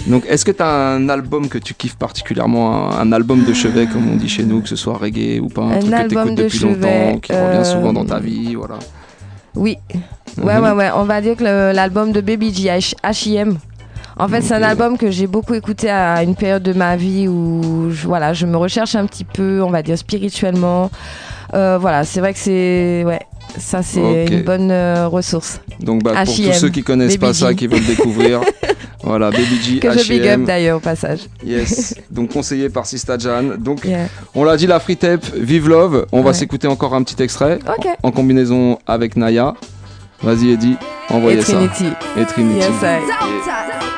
Donc, 0.07 0.25
est-ce 0.29 0.45
que 0.45 0.51
tu 0.51 0.63
as 0.63 0.69
un 0.69 1.09
album 1.09 1.49
que 1.49 1.59
tu 1.59 1.75
kiffes 1.75 1.97
particulièrement, 1.97 2.91
un, 2.93 2.99
un 3.01 3.13
album 3.13 3.45
de 3.45 3.53
chevet, 3.53 3.87
comme 3.87 4.09
on 4.11 4.17
dit 4.17 4.29
chez 4.29 4.43
nous, 4.45 4.61
que 4.63 4.69
ce 4.69 4.77
soit 4.77 4.97
reggae 4.99 5.41
ou 5.41 5.49
pas, 5.49 5.63
un, 5.63 5.71
Un 5.73 5.79
truc 5.79 5.91
que 5.91 5.95
album 6.01 6.09
t'écoutes 6.25 6.39
de 6.39 6.43
depuis 6.45 6.59
chevet, 6.59 7.07
longtemps, 7.07 7.19
qui 7.21 7.33
revient 7.33 7.65
souvent 7.65 7.93
dans 7.93 8.03
euh, 8.03 8.07
ta 8.07 8.19
vie, 8.19 8.55
voilà. 8.55 8.79
Oui. 9.55 9.79
Ouais, 10.43 10.57
Mhm. 10.57 10.63
ouais, 10.65 10.71
ouais. 10.73 10.91
On 10.97 11.05
va 11.05 11.21
dire 11.21 11.37
que 11.37 11.45
l'album 11.45 12.13
de 12.13 12.21
Baby 12.21 12.55
G, 12.55 12.69
H- 12.69 12.95
H.I.M. 13.05 13.59
En 14.19 14.29
fait, 14.29 14.43
c'est 14.43 14.55
un 14.55 14.63
album 14.63 14.99
que 14.99 15.11
j'ai 15.11 15.27
beaucoup 15.27 15.55
écouté 15.55 15.89
à 15.91 16.23
une 16.23 16.35
période 16.35 16.63
de 16.63 16.73
ma 16.75 16.97
vie 16.97 17.29
où 17.29 17.91
je, 17.91 18.07
voilà, 18.07 18.35
je 18.35 18.45
me 18.47 18.57
recherche 18.57 18.95
un 18.95 19.07
petit 19.07 19.25
peu, 19.25 19.63
on 19.63 19.71
va 19.71 19.83
dire 19.83 19.97
spirituellement. 19.97 20.91
Euh, 21.55 21.79
voilà, 21.81 22.05
c'est 22.05 22.21
vrai 22.21 22.33
que 22.33 22.39
c'est. 22.39 23.05
Ouais, 23.07 23.21
ça, 23.59 23.83
c'est 23.83 24.27
une 24.27 24.43
bonne 24.43 24.71
euh, 24.71 25.09
ressource. 25.09 25.61
Donc 25.81 26.03
bah, 26.03 26.13
pour 26.25 26.35
tous 26.35 26.53
ceux 26.53 26.69
qui 26.69 26.83
connaissent 26.83 27.17
pas 27.17 27.35
ça, 27.35 27.55
qui 27.55 27.67
veulent 27.67 27.85
découvrir, 27.85 28.41
voilà, 29.03 29.31
Baby 29.31 29.61
G, 29.63 29.79
Que 29.79 29.93
je 29.99 30.09
big 30.09 30.27
up 30.27 30.43
d'ailleurs 30.45 30.77
au 30.79 30.81
passage. 30.81 31.21
Yes, 31.45 31.95
donc 32.11 32.31
conseillé 32.33 32.69
par 32.69 32.87
Sista 32.87 33.19
Jan. 33.19 33.57
Donc 33.59 33.85
Yeah. 33.85 34.07
on 34.35 34.45
l'a 34.45 34.57
dit, 34.57 34.67
la 34.67 34.81
free 34.81 34.97
tape, 34.97 35.25
Vive 35.35 35.69
Love. 35.69 36.07
On 36.13 36.23
va 36.23 36.33
s'écouter 36.33 36.69
encore 36.69 36.95
un 36.95 37.03
petit 37.03 37.21
extrait 37.23 37.59
Ok. 37.69 37.87
en 38.03 38.11
combinaison 38.11 38.79
avec 38.87 39.17
Naya. 39.17 39.55
Vas-y 40.23 40.53
Eddie, 40.53 40.77
envoyez 41.11 41.39
Et 41.39 41.43
ça. 41.43 41.55
Trinity. 41.55 41.87
Et 42.17 42.25
Trinity. 42.25 42.59
Yes, 42.59 42.69
I. 42.83 43.92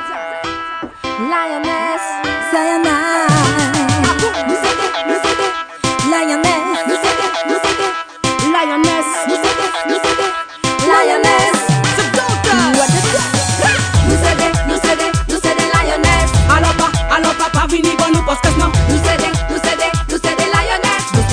non 17.81 18.71
Nous 18.89 18.99
c'est 19.03 19.17
des, 19.17 19.31
nous 19.49 19.59
c'est 19.63 19.75
des, 19.77 19.91
nous 20.09 20.19
c'est 20.21 20.35
des 20.35 20.47
lioness. 20.47 21.05
Nous 21.13 21.23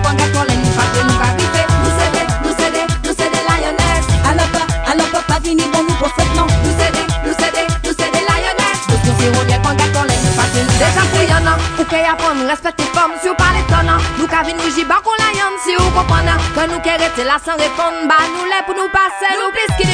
pas 0.00 0.12
nous 0.14 1.18
arriver. 1.20 1.64
Nous 1.82 1.92
c'est 1.98 2.10
des, 2.14 2.26
nous 2.44 2.54
c'est 2.58 2.70
des, 2.70 2.86
nous 3.04 3.14
c'est 3.16 3.30
des 3.30 3.44
lioness. 3.48 4.04
Alors 4.24 4.48
pas, 4.54 4.66
alors 4.90 5.08
pas, 5.10 5.22
pas 5.26 5.40
c'est 5.42 5.50
des, 5.50 7.06
nous 7.26 7.34
c'est 7.38 7.52
des, 7.52 7.66
nous 7.84 7.94
c'est 7.98 8.10
des 8.12 8.22
lioness. 8.22 8.80
Nous 8.88 9.00
c'est 9.02 9.46
bien 9.46 9.58
qu'on 9.58 9.74
gagne 9.74 9.92
pour 9.92 10.04
les 10.04 10.18
nous 10.22 10.34
pas 10.36 10.46
nous 10.54 10.66
Déjà 10.78 11.02
bouillonnant, 11.12 11.58
ou 11.78 11.84
qu'il 11.84 11.98
y 11.98 12.06
a 12.06 12.14
pour 12.14 12.34
nous 12.34 12.46
respecter 12.46 12.84
comme 12.94 13.12
si 13.20 13.28
vous 13.28 13.34
parlez 13.34 13.64
tonnant. 13.66 13.98
Nous 14.18 14.28
qu'avons 14.28 14.54
nous 14.54 14.70
j'y 14.74 14.84
bas 14.84 15.02
qu'on 15.02 15.16
lion 15.18 15.50
si 15.64 15.74
comprenez. 15.74 16.38
Que 16.54 16.70
nous 16.70 16.80
qui 16.80 16.90
rester 16.90 17.24
là 17.24 17.36
sans 17.42 17.56
répondre, 17.58 18.06
bah 18.06 18.22
nous 18.30 18.46
en 18.46 19.50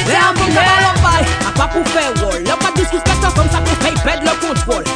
Réambile 0.07 0.53
le 0.53 1.01
bail, 1.01 1.25
à 1.47 1.51
pas 1.51 1.67
pour 1.67 1.87
faire 1.89 2.11
wall 2.23 2.41
Y'a 2.45 2.55
pas 2.55 2.71
de 2.71 2.81
disrespect 2.81 3.11
comme 3.35 3.49
ça 3.49 3.59
pour 3.59 3.77
faire 3.83 4.03
perdre 4.03 4.23
le 4.23 4.83
se 4.85 4.86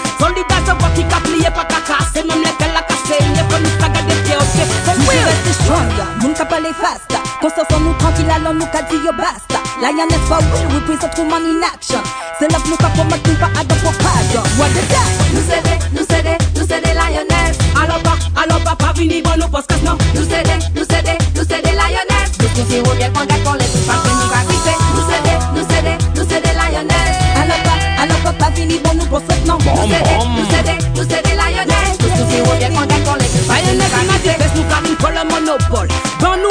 fast. 7.42 7.56
Conscience 7.56 7.82
nous 7.82 7.94
tranquille, 7.96 8.30
allons 8.30 8.54
nous 8.54 8.66
ka 8.68 8.82
dire 8.84 9.14
basta. 9.18 9.60
Lioness 9.82 10.22
for 10.28 10.38
real, 10.38 10.68
represent 10.74 11.10
woman 11.18 11.44
in 11.44 11.64
action. 11.64 12.02
C'est 12.40 12.52
love 12.52 12.64
nous 12.70 12.78
ka 12.78 12.90
promote, 12.90 13.26
nous 13.28 13.36
pas 13.36 13.50
adam 13.60 13.78
for 13.78 13.94
pardon. 13.98 14.44
What 14.58 14.70
the 14.70 14.82
that? 14.90 15.10
Nous 15.34 15.42
des, 15.42 15.62
nous 15.94 16.06
des, 16.06 16.38
nous 16.56 16.66
des 16.66 16.94
lioness. 16.94 17.58
Alors 17.76 18.00
pas, 18.04 18.18
alors 18.42 18.60
pas, 18.62 18.76
pas 18.76 18.94
vini 18.94 19.22
bon 19.22 19.32
nous 19.38 19.48
parce 19.48 19.66
que 19.66 19.76
non. 19.86 19.98
Nous 20.14 20.26
des, 20.26 20.44
nous 20.76 20.86
des, 20.86 21.18
nous 21.36 21.46
des 21.46 21.62
lioness. 21.62 22.30
Nous 22.40 22.50
c'est 22.56 22.66
des 22.70 22.82
bien 22.82 23.10
qu'on 23.10 23.26
gagne 23.26 23.44
qu'on 23.44 23.58
tout 23.58 23.82
parce 23.88 24.02
que 24.02 24.10
nous 24.10 24.30
va 24.30 24.42
griffer. 24.46 24.78
Nous 24.94 25.06
des, 25.10 25.22
nous 25.56 25.66
des, 25.66 25.98
nous 26.16 26.26
des 26.26 26.54
lioness. 26.54 27.16
Alors 27.36 27.62
pas, 27.66 27.78
alors 28.04 28.20
pas, 28.24 28.34
pas 28.34 28.52
fini 28.54 28.78
bon 28.84 28.94
nous 28.94 29.06
pour 29.06 29.22
ce 29.22 29.48
non. 29.48 29.58
Nous 29.58 29.88
des, 29.90 30.02
nous 30.38 30.46
des, 30.46 30.78
nous 30.96 31.06
des 31.06 31.22
lioness. 31.34 31.98
Nous 32.02 32.10
c'est 32.14 32.26
des 32.30 32.70
bien 32.70 32.70
qu'on 32.70 32.86
gagne 32.86 33.04
qu'on 33.04 33.18
tout 33.18 33.42
parce 33.48 33.62
que 33.62 33.74
nous 33.74 33.90
va 33.90 34.02
griffer. 34.06 34.30
Lioness 34.30 34.54
nous 34.56 34.64
carine 34.70 34.96
pour 34.98 35.10
le 35.10 35.24
monopole. 35.26 35.88
Dans 36.20 36.38
nous, 36.38 36.51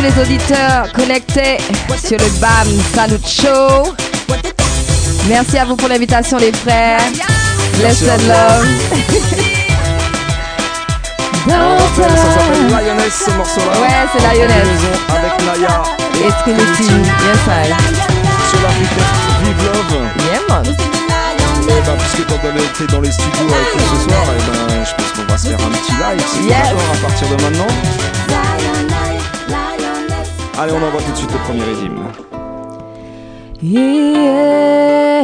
tous 0.00 0.06
les 0.06 0.22
auditeurs 0.22 0.90
connectés 0.92 1.58
sur 2.02 2.16
le 2.18 2.40
BAM 2.40 2.68
Salut 2.94 3.20
Show. 3.26 3.92
Merci 5.28 5.58
à 5.58 5.64
vous 5.66 5.76
pour 5.76 5.88
l'invitation, 5.88 6.38
les 6.38 6.52
frères. 6.52 7.00
Bless 7.78 8.02
and 8.02 8.26
love. 8.26 8.66
Ça 11.96 12.08
s'appelle 12.08 12.68
Lioness 12.68 13.24
ce 13.26 13.30
morceau-là. 13.32 13.80
Ouais, 13.80 13.88
c'est 14.12 14.22
Lioness. 14.22 14.68
Avec 15.10 15.32
Naya 15.44 15.82
Et 16.14 16.32
Trinity. 16.42 16.84
Yes, 16.84 17.40
I. 17.46 17.74
sur 18.50 18.62
la 18.62 18.68
Vive 18.68 19.64
Love. 19.66 19.94
Yeah, 20.32 20.40
man. 20.48 20.64
Et 20.66 21.82
bah, 21.86 21.92
puisque 21.98 22.26
t'es 22.26 22.86
dans, 22.86 22.92
dans 22.92 23.00
les 23.02 23.12
studios 23.12 23.32
avec 23.40 23.74
nous 23.76 23.98
ce 23.98 24.08
soir, 24.08 24.22
et 24.24 24.50
ben, 24.50 24.84
je 24.84 24.94
pense 24.94 25.12
qu'on 25.12 25.30
va 25.30 25.38
se 25.38 25.48
faire 25.48 25.58
un 25.58 25.70
petit 25.70 25.92
live, 25.92 26.24
c'est 26.32 26.42
Yes. 26.42 26.56
d'accord, 26.62 26.80
à 26.94 27.06
partir 27.06 27.28
de 27.28 27.42
maintenant. 27.42 28.49
Allez, 30.62 30.74
on 30.74 30.86
envoie 30.86 31.00
tout 31.00 31.12
de 31.12 31.16
suite 31.16 31.32
le 31.32 31.38
premier. 31.38 31.64
Yeah. 33.62 35.22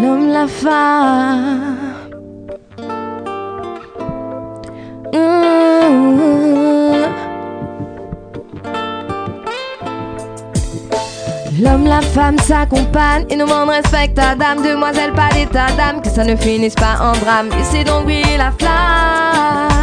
L'homme, 0.00 0.32
la 0.32 0.46
femme. 0.46 1.76
Mm. 5.12 5.16
L'homme, 11.60 11.84
la 11.84 12.00
femme 12.00 12.38
s'accompagnent 12.38 13.26
et 13.28 13.36
nous 13.36 13.46
monde 13.46 13.68
respecte 13.68 14.14
ta 14.14 14.34
dame, 14.34 14.62
demoiselle, 14.62 15.12
pas 15.12 15.28
d'état 15.34 15.66
d'âme, 15.76 16.00
que 16.00 16.08
ça 16.08 16.24
ne 16.24 16.34
finisse 16.34 16.76
pas 16.76 16.96
en 17.02 17.12
drame. 17.12 17.48
Et 17.48 17.64
c'est 17.70 17.84
donc 17.84 18.04
briller 18.04 18.38
la 18.38 18.52
flamme. 18.52 19.75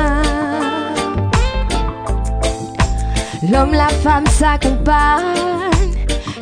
L'homme, 3.51 3.73
la 3.73 3.89
femme 3.89 4.25
s'accompagnent 4.27 5.69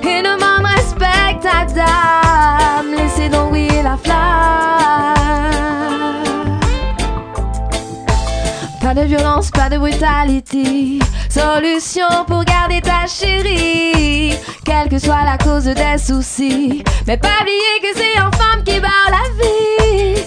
et 0.04 0.22
nous 0.22 0.38
monde 0.40 0.68
respecte 0.76 1.42
ta 1.42 1.66
dame, 1.66 2.94
laissez 2.96 3.28
donc 3.28 3.50
briller 3.50 3.82
la 3.82 3.98
flamme. 3.98 4.22
Pas 8.80 8.94
de 8.94 9.02
violence, 9.02 9.50
pas 9.50 9.70
de 9.70 9.78
brutalité. 9.78 11.00
Solution 11.30 12.26
pour 12.28 12.44
garder 12.44 12.82
ta 12.82 13.08
chérie, 13.08 14.36
quelle 14.64 14.90
que 14.90 15.00
soit 15.00 15.24
la 15.26 15.38
cause 15.38 15.64
des 15.64 15.98
soucis. 15.98 16.84
Mais 17.08 17.18
pas 17.18 17.30
oublier 17.42 17.80
que 17.82 17.96
c'est 17.96 18.22
en 18.22 18.32
femme 18.32 18.64
qui 18.64 18.80
barre 18.80 19.10
la 19.10 19.44
vie. 19.44 20.21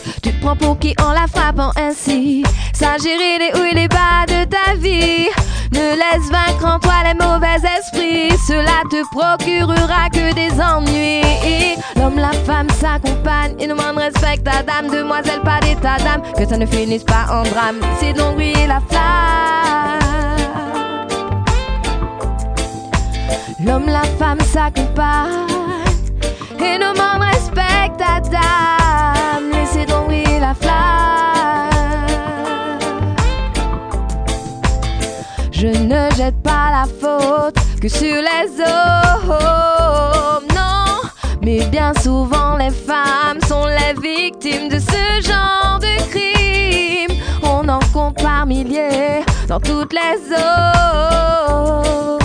Pour 0.52 0.78
qui 0.78 0.94
en 1.00 1.12
la 1.12 1.26
frappant 1.26 1.70
ainsi. 1.74 2.44
Ça 2.74 2.98
gérer 3.02 3.38
les 3.38 3.58
hauts 3.58 3.64
et 3.64 3.74
les 3.74 3.88
bas 3.88 4.26
de 4.28 4.44
ta 4.44 4.74
vie. 4.76 5.28
Ne 5.72 5.96
laisse 5.96 6.30
vaincre 6.30 6.66
en 6.66 6.78
toi 6.78 6.92
les 7.02 7.14
mauvais 7.14 7.56
esprits. 7.78 8.30
Cela 8.46 8.82
te 8.90 9.02
procurera 9.10 10.10
que 10.10 10.34
des 10.34 10.60
ennuis. 10.60 11.76
L'homme, 11.96 12.18
la 12.18 12.32
femme 12.32 12.68
s'accompagnent 12.68 13.56
et 13.58 13.66
nous 13.66 13.74
monde 13.74 13.96
respecte 13.96 14.44
ta 14.44 14.62
dame, 14.62 14.90
demoiselle, 14.90 15.40
pas 15.40 15.60
d'état 15.60 15.96
d'âme. 15.96 16.22
Que 16.36 16.46
ça 16.46 16.58
ne 16.58 16.66
finisse 16.66 17.04
pas 17.04 17.26
en 17.30 17.42
drame. 17.44 17.80
C'est 17.98 18.12
donc 18.12 18.36
briller 18.36 18.66
la 18.66 18.80
flamme. 18.88 19.98
L'homme, 23.64 23.86
la 23.86 24.04
femme 24.18 24.40
s'accompagnent 24.40 25.48
et 26.60 26.78
membres 26.78 27.24
respectent 27.32 27.98
ta 27.98 28.20
dame. 28.20 28.83
Je 35.64 35.68
ne 35.68 36.10
jette 36.14 36.42
pas 36.42 36.70
la 36.70 36.84
faute 36.84 37.56
que 37.80 37.88
sur 37.88 38.04
les 38.04 38.60
hommes, 38.60 40.46
non. 40.54 41.00
Mais 41.40 41.64
bien 41.66 41.94
souvent, 42.02 42.58
les 42.58 42.70
femmes 42.70 43.40
sont 43.48 43.64
les 43.64 43.94
victimes 43.98 44.68
de 44.68 44.78
ce 44.78 45.22
genre 45.26 45.78
de 45.80 45.96
crime. 46.10 47.18
On 47.42 47.66
en 47.66 47.78
compte 47.94 48.22
par 48.22 48.44
milliers 48.44 49.24
dans 49.48 49.60
toutes 49.60 49.94
les 49.94 50.18
zones. 50.28 52.23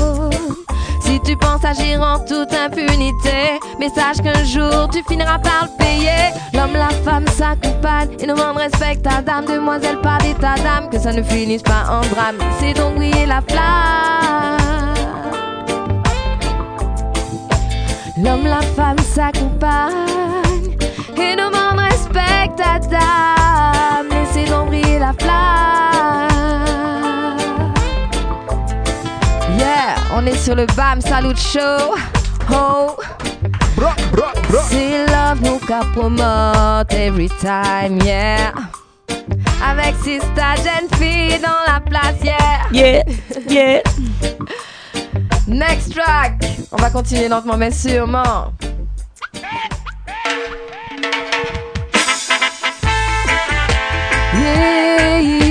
Tu 1.30 1.38
penses 1.38 1.64
agir 1.64 2.02
en 2.02 2.18
toute 2.18 2.52
impunité, 2.52 3.60
mais 3.80 3.90
sache 3.90 4.18
qu'un 4.18 4.44
jour 4.44 4.90
tu 4.92 5.04
finiras 5.08 5.38
par 5.38 5.66
le 5.66 5.78
payer. 5.78 6.34
L'homme, 6.56 6.74
la 6.74 6.90
femme 7.06 7.28
s'accompagnent 7.28 8.20
et 8.20 8.26
nous 8.26 8.36
monde 8.36 8.58
respecte 8.58 9.04
ta 9.04 9.22
dame, 9.22 9.46
demoiselle, 9.46 10.02
pas 10.02 10.18
d'état 10.24 10.56
d'âme, 10.56 10.90
que 10.90 10.98
ça 10.98 11.14
ne 11.14 11.22
finisse 11.22 11.62
pas 11.62 11.84
en 11.88 12.02
drame. 12.08 12.40
C'est 12.60 12.74
donc 12.74 12.96
briller 12.96 13.28
la 13.28 13.42
flamme. 13.48 14.96
L'homme, 18.18 18.46
la 18.46 18.62
femme 18.62 18.98
s'accompagnent 18.98 20.08
et 21.16 21.36
nous 21.36 21.52
monde 21.52 21.80
respecte 21.92 22.58
ta 22.58 22.80
dame, 22.80 24.08
laissez 24.10 24.50
donc 24.50 24.70
briller 24.70 24.98
la 24.98 25.14
flamme. 25.14 26.29
On 30.20 30.26
est 30.26 30.38
sur 30.38 30.56
le 30.56 30.66
BAM 30.76 31.00
Salut 31.00 31.36
Show. 31.38 31.96
Oh. 32.52 32.98
C'est 34.68 35.06
love 35.08 35.42
nous 35.42 35.60
qu'a 35.60 35.80
promote 35.96 36.92
every 36.94 37.30
time, 37.40 38.00
yeah. 38.04 38.52
Avec 39.64 39.96
Sista 40.04 40.56
Jeune 40.58 40.90
Fille 40.98 41.40
dans 41.40 41.72
la 41.72 41.80
place, 41.80 42.16
yeah. 42.22 42.68
Yeah, 42.72 43.04
yeah. 43.48 43.82
Next 45.48 45.94
track. 45.94 46.44
On 46.72 46.78
va 46.78 46.90
continuer 46.90 47.30
lentement 47.30 47.56
mais 47.56 47.72
sûrement. 47.72 48.52
Yeah, 54.34 55.20
yeah, 55.22 55.49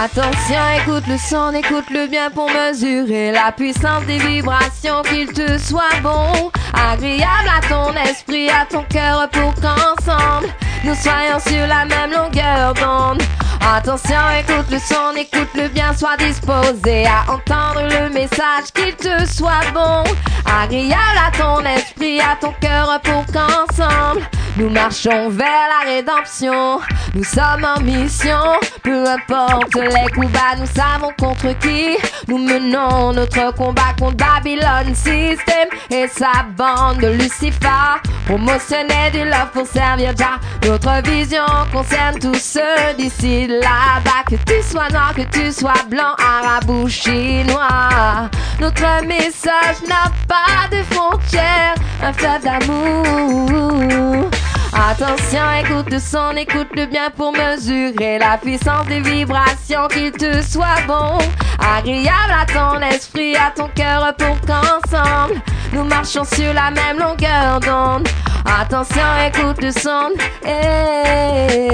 Attention, 0.00 0.60
écoute 0.80 1.08
le 1.08 1.18
son, 1.18 1.52
écoute-le 1.52 2.06
bien 2.06 2.30
pour 2.30 2.48
mesurer 2.48 3.32
la 3.32 3.50
puissance 3.50 4.04
des 4.06 4.18
vibrations, 4.18 5.02
qu'il 5.02 5.26
te 5.26 5.58
soit 5.58 6.00
bon, 6.04 6.52
agréable 6.72 7.50
à 7.50 7.60
ton 7.68 7.92
esprit, 8.08 8.48
à 8.48 8.64
ton 8.64 8.84
cœur 8.84 9.28
pour 9.30 9.52
qu'ensemble 9.56 10.46
nous 10.84 10.94
soyons 10.94 11.40
sur 11.40 11.66
la 11.66 11.84
même 11.84 12.12
longueur 12.12 12.74
d'onde. 12.74 13.22
Attention, 13.70 14.16
écoute 14.40 14.70
le 14.70 14.78
son, 14.78 15.14
écoute-le 15.14 15.68
bien, 15.68 15.92
sois 15.94 16.16
disposé 16.16 17.04
à 17.06 17.30
entendre 17.30 17.82
le 17.82 18.08
message, 18.08 18.72
qu'il 18.74 18.94
te 18.96 19.26
soit 19.30 19.70
bon, 19.74 20.04
agréable 20.46 20.96
à 21.18 21.30
ton 21.36 21.60
esprit, 21.64 22.18
à 22.18 22.34
ton 22.40 22.54
cœur 22.60 22.98
pour 23.02 23.26
qu'ensemble 23.26 24.26
nous 24.58 24.70
marchons 24.70 25.28
vers 25.28 25.46
la 25.46 25.88
rédemption. 25.88 26.80
Nous 27.14 27.22
sommes 27.22 27.64
en 27.64 27.80
mission, 27.80 28.42
peu 28.82 29.06
importe 29.06 29.72
les 29.76 30.10
coups 30.12 30.28
bas, 30.32 30.56
nous 30.58 30.66
savons 30.66 31.12
contre 31.16 31.56
qui 31.60 31.96
nous 32.26 32.38
menons 32.38 33.12
notre 33.12 33.54
combat 33.54 33.94
contre 33.98 34.16
Babylon 34.16 34.94
System 34.94 35.68
et 35.90 36.08
sa 36.08 36.44
bande 36.56 36.98
de 36.98 37.08
Lucifer. 37.08 38.00
Promotionner 38.26 39.10
du 39.12 39.24
love 39.24 39.50
pour 39.52 39.66
servir 39.66 40.12
Jah. 40.16 40.40
Notre 40.66 41.08
vision 41.08 41.46
concerne 41.72 42.18
tous 42.18 42.34
ceux 42.34 42.94
d'ici 42.98 43.46
là-bas. 43.60 44.24
Que 44.28 44.36
tu 44.36 44.62
sois 44.62 44.88
noir, 44.90 45.14
que 45.14 45.22
tu 45.22 45.52
sois 45.52 45.82
blanc, 45.88 46.14
arabe 46.18 46.88
chinois. 46.88 48.28
Notre 48.60 49.04
message 49.04 49.82
n'a 49.88 50.10
pas 50.26 50.68
de 50.70 50.82
frontières, 50.94 51.74
un 52.02 52.12
fleuve 52.12 52.42
d'amour. 52.42 54.30
Attention, 54.72 55.40
écoute 55.60 55.90
le 55.90 55.98
son, 55.98 56.36
écoute-le 56.36 56.86
bien 56.86 57.10
pour 57.10 57.32
mesurer 57.32 58.18
la 58.18 58.36
puissance 58.38 58.86
des 58.86 59.00
vibrations, 59.00 59.88
qu'il 59.88 60.12
te 60.12 60.42
soit 60.42 60.82
bon, 60.86 61.18
agréable 61.58 62.34
à 62.40 62.46
ton 62.46 62.80
esprit, 62.80 63.34
à 63.36 63.50
ton 63.54 63.68
cœur 63.74 64.14
pour 64.16 64.36
qu'ensemble 64.42 65.40
nous 65.72 65.84
marchons 65.84 66.24
sur 66.24 66.52
la 66.54 66.70
même 66.70 66.98
longueur 66.98 67.60
d'onde. 67.60 68.08
Attention, 68.44 69.02
écoute 69.26 69.62
le 69.62 69.70
son. 69.72 70.10
Hey, 70.44 71.68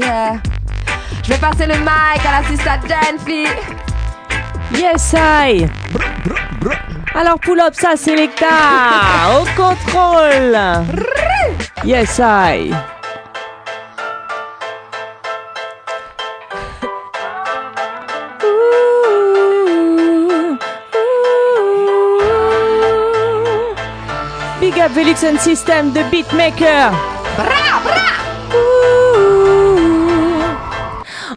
yeah. 0.00 0.40
Je 1.22 1.32
vais 1.32 1.38
passer 1.38 1.66
le 1.66 1.74
mic 1.74 2.24
à 2.26 2.40
l'assistante 2.40 2.86
Jenfi. 2.88 3.46
Yes, 4.72 5.14
I. 5.14 5.68
Alors, 7.20 7.40
pull 7.40 7.58
up 7.58 7.74
ça, 7.74 7.96
Selecta. 7.96 8.46
Au 9.32 9.44
contrôle. 9.60 10.56
Yes, 11.84 12.20
I. 12.20 12.72
Big 24.60 24.78
up 24.78 24.92
Velux 24.92 25.16
System, 25.40 25.92
the 25.92 26.04
beatmaker. 26.12 26.92
Bra, 27.36 27.80
bra. 27.82 28.18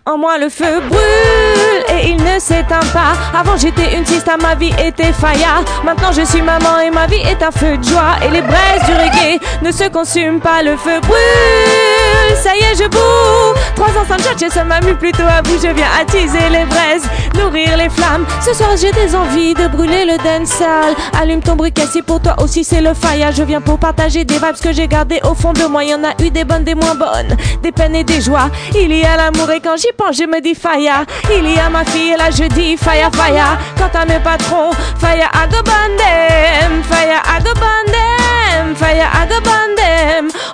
En 0.05 0.19
moi 0.19 0.37
le 0.37 0.49
feu 0.49 0.79
brûle 0.81 1.70
et 1.89 2.09
il 2.09 2.17
ne 2.17 2.39
s'éteint 2.39 2.87
pas. 2.93 3.13
Avant 3.37 3.57
j'étais 3.57 3.95
une 3.95 4.05
sista, 4.05 4.37
ma 4.37 4.55
vie 4.55 4.73
était 4.83 5.13
faya. 5.13 5.61
Maintenant 5.83 6.11
je 6.11 6.23
suis 6.23 6.41
maman 6.41 6.79
et 6.85 6.89
ma 6.89 7.07
vie 7.07 7.21
est 7.21 7.41
un 7.43 7.51
feu 7.51 7.77
de 7.77 7.83
joie. 7.83 8.15
Et 8.25 8.29
les 8.29 8.41
braises 8.41 8.83
du 8.85 8.93
reggae 8.93 9.39
ne 9.61 9.71
se 9.71 9.87
consument 9.89 10.39
pas. 10.39 10.63
Le 10.63 10.77
feu 10.77 10.99
brûle, 11.01 12.37
ça 12.41 12.55
y 12.55 12.59
est 12.59 12.75
je 12.77 12.87
boue. 12.87 13.59
Trois 13.75 13.89
ans 13.89 14.05
sans 14.07 14.17
tchatcher, 14.17 14.49
ça 14.49 14.63
m'a 14.63 14.79
mis 14.81 14.93
plutôt 14.93 15.23
à 15.23 15.41
bout. 15.41 15.57
Je 15.61 15.69
viens 15.69 15.87
attiser 15.99 16.49
les 16.51 16.65
braises, 16.65 17.03
nourrir 17.35 17.77
les 17.77 17.89
flammes. 17.89 18.25
Ce 18.45 18.53
soir 18.53 18.71
j'ai 18.79 18.91
des 18.91 19.15
envies 19.15 19.53
de 19.53 19.67
brûler 19.67 20.05
le 20.05 20.17
dancehall. 20.17 20.95
Allume 21.19 21.41
ton 21.41 21.55
briquet 21.55 21.87
si 21.91 22.01
pour 22.01 22.21
toi 22.21 22.35
aussi 22.41 22.63
c'est 22.63 22.81
le 22.81 22.93
faya. 22.93 23.31
Je 23.31 23.43
viens 23.43 23.61
pour 23.61 23.77
partager 23.77 24.25
des 24.25 24.35
vibes 24.35 24.59
que 24.61 24.71
j'ai 24.71 24.87
gardées 24.87 25.19
au 25.23 25.33
fond 25.33 25.53
de 25.53 25.65
moi. 25.65 25.83
Y 25.83 25.95
en 25.95 26.03
a 26.03 26.23
eu 26.23 26.29
des 26.29 26.43
bonnes, 26.43 26.63
des 26.63 26.75
moins 26.75 26.95
bonnes, 26.95 27.35
des 27.61 27.71
peines 27.71 27.95
et 27.95 28.03
des 28.03 28.21
joies. 28.21 28.49
Il 28.75 28.93
y 28.95 29.03
a 29.03 29.17
l'amour 29.17 29.49
et 29.51 29.59
quand 29.59 29.77
j'y 29.77 29.91
pense, 29.97 30.17
je 30.17 30.23
me 30.23 30.41
dis 30.41 30.55
faya. 30.55 31.05
Il 31.35 31.49
y 31.49 31.59
a 31.59 31.60
ma 31.69 31.83
fille 31.85 32.15
là 32.17 32.29
je 32.31 32.43
dis 32.45 32.77
faya, 32.77 33.09
faya. 33.11 33.57
Quant 33.77 33.99
à 33.99 34.05
mes 34.05 34.19
patrons, 34.19 34.71
faya 34.99 35.27
à 35.33 35.47
go 35.47 35.57
bandem, 35.63 36.83
faya 36.83 37.17
à 37.17 37.37
à. 37.37 37.41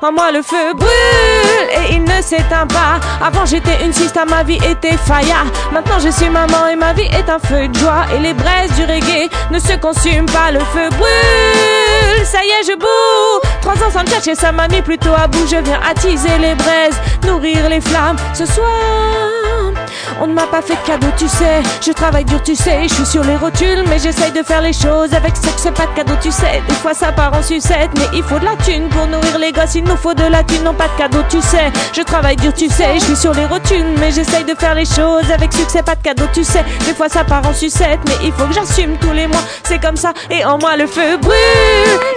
En 0.03 0.11
moi 0.11 0.31
le 0.31 0.41
feu 0.41 0.73
brûle 0.75 1.69
et 1.71 1.93
il 1.93 2.03
ne 2.03 2.21
s'éteint 2.21 2.67
pas. 2.67 2.99
Avant 3.25 3.45
j'étais 3.45 3.83
une 3.83 3.91
sista, 3.91 4.25
ma 4.25 4.43
vie 4.43 4.59
était 4.63 4.95
faya. 4.95 5.43
Maintenant 5.71 5.99
je 5.99 6.09
suis 6.09 6.29
maman 6.29 6.67
et 6.71 6.75
ma 6.75 6.93
vie 6.93 7.09
est 7.11 7.29
un 7.29 7.39
feu 7.39 7.67
de 7.67 7.77
joie. 7.77 8.05
Et 8.15 8.19
les 8.19 8.33
braises 8.33 8.71
du 8.75 8.83
reggae 8.83 9.29
ne 9.49 9.59
se 9.59 9.73
consument 9.73 10.27
pas. 10.27 10.51
Le 10.51 10.59
feu 10.59 10.89
brûle, 10.91 12.25
ça 12.25 12.43
y 12.43 12.49
est 12.49 12.67
je 12.67 12.77
boue. 12.77 13.47
Trois 13.61 13.75
ans 13.75 13.91
sans 13.91 14.09
chercher, 14.09 14.35
ça 14.35 14.51
m'a 14.51 14.67
mis 14.67 14.81
plutôt 14.81 15.13
à 15.13 15.27
bout. 15.27 15.47
Je 15.49 15.57
viens 15.57 15.79
attiser 15.89 16.37
les 16.39 16.55
braises, 16.55 16.99
nourrir 17.25 17.67
les 17.69 17.81
flammes. 17.81 18.17
Ce 18.33 18.45
soir, 18.45 18.67
on 20.21 20.27
ne 20.27 20.33
m'a 20.33 20.47
pas 20.47 20.61
fait 20.61 20.75
de 20.75 20.87
cadeau, 20.87 21.07
tu 21.17 21.27
sais. 21.27 21.61
Je 21.85 21.91
travaille 21.91 22.25
dur, 22.25 22.41
tu 22.43 22.55
sais. 22.55 22.83
Je 22.83 22.93
suis 22.93 23.05
sur 23.05 23.23
les 23.23 23.35
rotules, 23.35 23.83
mais 23.89 23.99
j'essaye 23.99 24.31
de 24.31 24.43
faire 24.43 24.61
les 24.61 24.73
choses 24.73 25.13
avec 25.13 25.35
sexe, 25.35 25.67
pas 25.75 25.85
de 25.85 25.95
cadeau, 25.95 26.13
tu 26.21 26.31
sais. 26.31 26.61
Des 26.67 26.75
fois 26.75 26.93
ça 26.93 27.11
part 27.11 27.33
en 27.33 27.41
sucette, 27.41 27.89
mais 27.97 28.07
il 28.13 28.23
faut 28.23 28.39
de 28.39 28.45
la 28.45 28.55
thune 28.57 28.87
pour 28.89 29.07
nourrir 29.07 29.37
les 29.39 29.51
gosses. 29.51 29.75
Il 29.75 29.83
nous 29.83 29.97
faut 29.97 30.13
de 30.13 30.23
la 30.23 30.43
thune, 30.43 30.63
non 30.63 30.73
pas 30.73 30.87
de 30.87 30.97
cadeau, 30.97 31.23
tu 31.29 31.41
sais. 31.41 31.71
Je 31.95 32.01
travaille 32.01 32.35
dur, 32.35 32.53
tu 32.53 32.69
sais. 32.69 32.95
Je 32.95 33.03
suis 33.05 33.15
sur 33.15 33.33
les 33.33 33.45
rotules, 33.45 33.85
mais 33.99 34.11
j'essaye 34.11 34.43
de 34.43 34.55
faire 34.55 34.75
les 34.75 34.85
choses 34.85 35.29
avec 35.33 35.53
succès, 35.53 35.83
pas 35.83 35.95
de 35.95 36.01
cadeau, 36.01 36.25
tu 36.33 36.43
sais. 36.43 36.63
Des 36.85 36.93
fois 36.93 37.09
ça 37.09 37.23
part 37.23 37.47
en 37.47 37.53
sucette, 37.53 37.99
mais 38.05 38.25
il 38.25 38.31
faut 38.31 38.45
que 38.45 38.53
j'assume 38.53 38.97
tous 38.97 39.13
les 39.13 39.27
mois. 39.27 39.43
C'est 39.63 39.79
comme 39.79 39.97
ça, 39.97 40.13
et 40.29 40.43
en 40.45 40.57
moi 40.57 40.77
le 40.77 40.87
feu 40.87 41.17
brûle, 41.17 41.35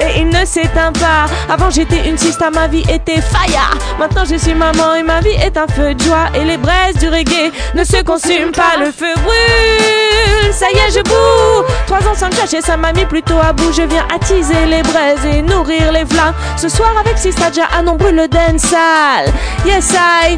et 0.00 0.20
il 0.20 0.28
ne 0.28 0.44
s'éteint 0.44 0.92
pas. 0.92 1.26
Avant 1.52 1.70
j'étais 1.70 2.08
une 2.08 2.18
sista, 2.18 2.50
ma 2.50 2.66
vie 2.66 2.84
était 2.88 3.20
faya. 3.20 3.70
Maintenant 3.98 4.24
je 4.28 4.36
suis 4.36 4.54
maman 4.54 4.94
et 4.94 5.02
ma 5.02 5.20
vie 5.20 5.36
est 5.44 5.56
un 5.56 5.66
feu 5.66 5.94
de 5.94 6.02
joie. 6.02 6.28
Et 6.34 6.44
les 6.44 6.56
braises 6.56 6.96
du 6.98 7.08
reggae 7.08 7.52
ne 7.74 7.84
se 7.84 8.02
consument 8.02 8.52
pas, 8.52 8.76
le 8.78 8.86
feu 8.86 9.12
brûle. 9.22 10.52
Ça 10.52 10.66
y 10.72 10.76
est, 10.76 10.90
je 10.92 11.02
boue. 11.02 11.66
Trois 11.86 11.98
ans 11.98 12.14
sans 12.14 12.30
cacher, 12.30 12.60
ça 12.60 12.76
m'a 12.76 12.92
mis 12.92 13.04
plutôt 13.06 13.38
à 13.38 13.52
bout. 13.52 13.72
Je 13.72 13.82
viens 13.82 14.06
attiser 14.14 14.66
les 14.66 14.82
braises 14.82 15.24
et 15.24 15.42
nourrir 15.42 15.92
les 15.92 16.04
flammes. 16.04 16.34
Ce 16.56 16.68
soir 16.68 16.90
avec 16.98 17.16
Sista 17.16 17.50
Jah, 17.52 17.68
on 17.86 17.96
brûle 17.96 18.16
le 18.16 18.28
dancehall. 18.28 19.26
Yes, 19.64 19.92
I. 19.94 20.36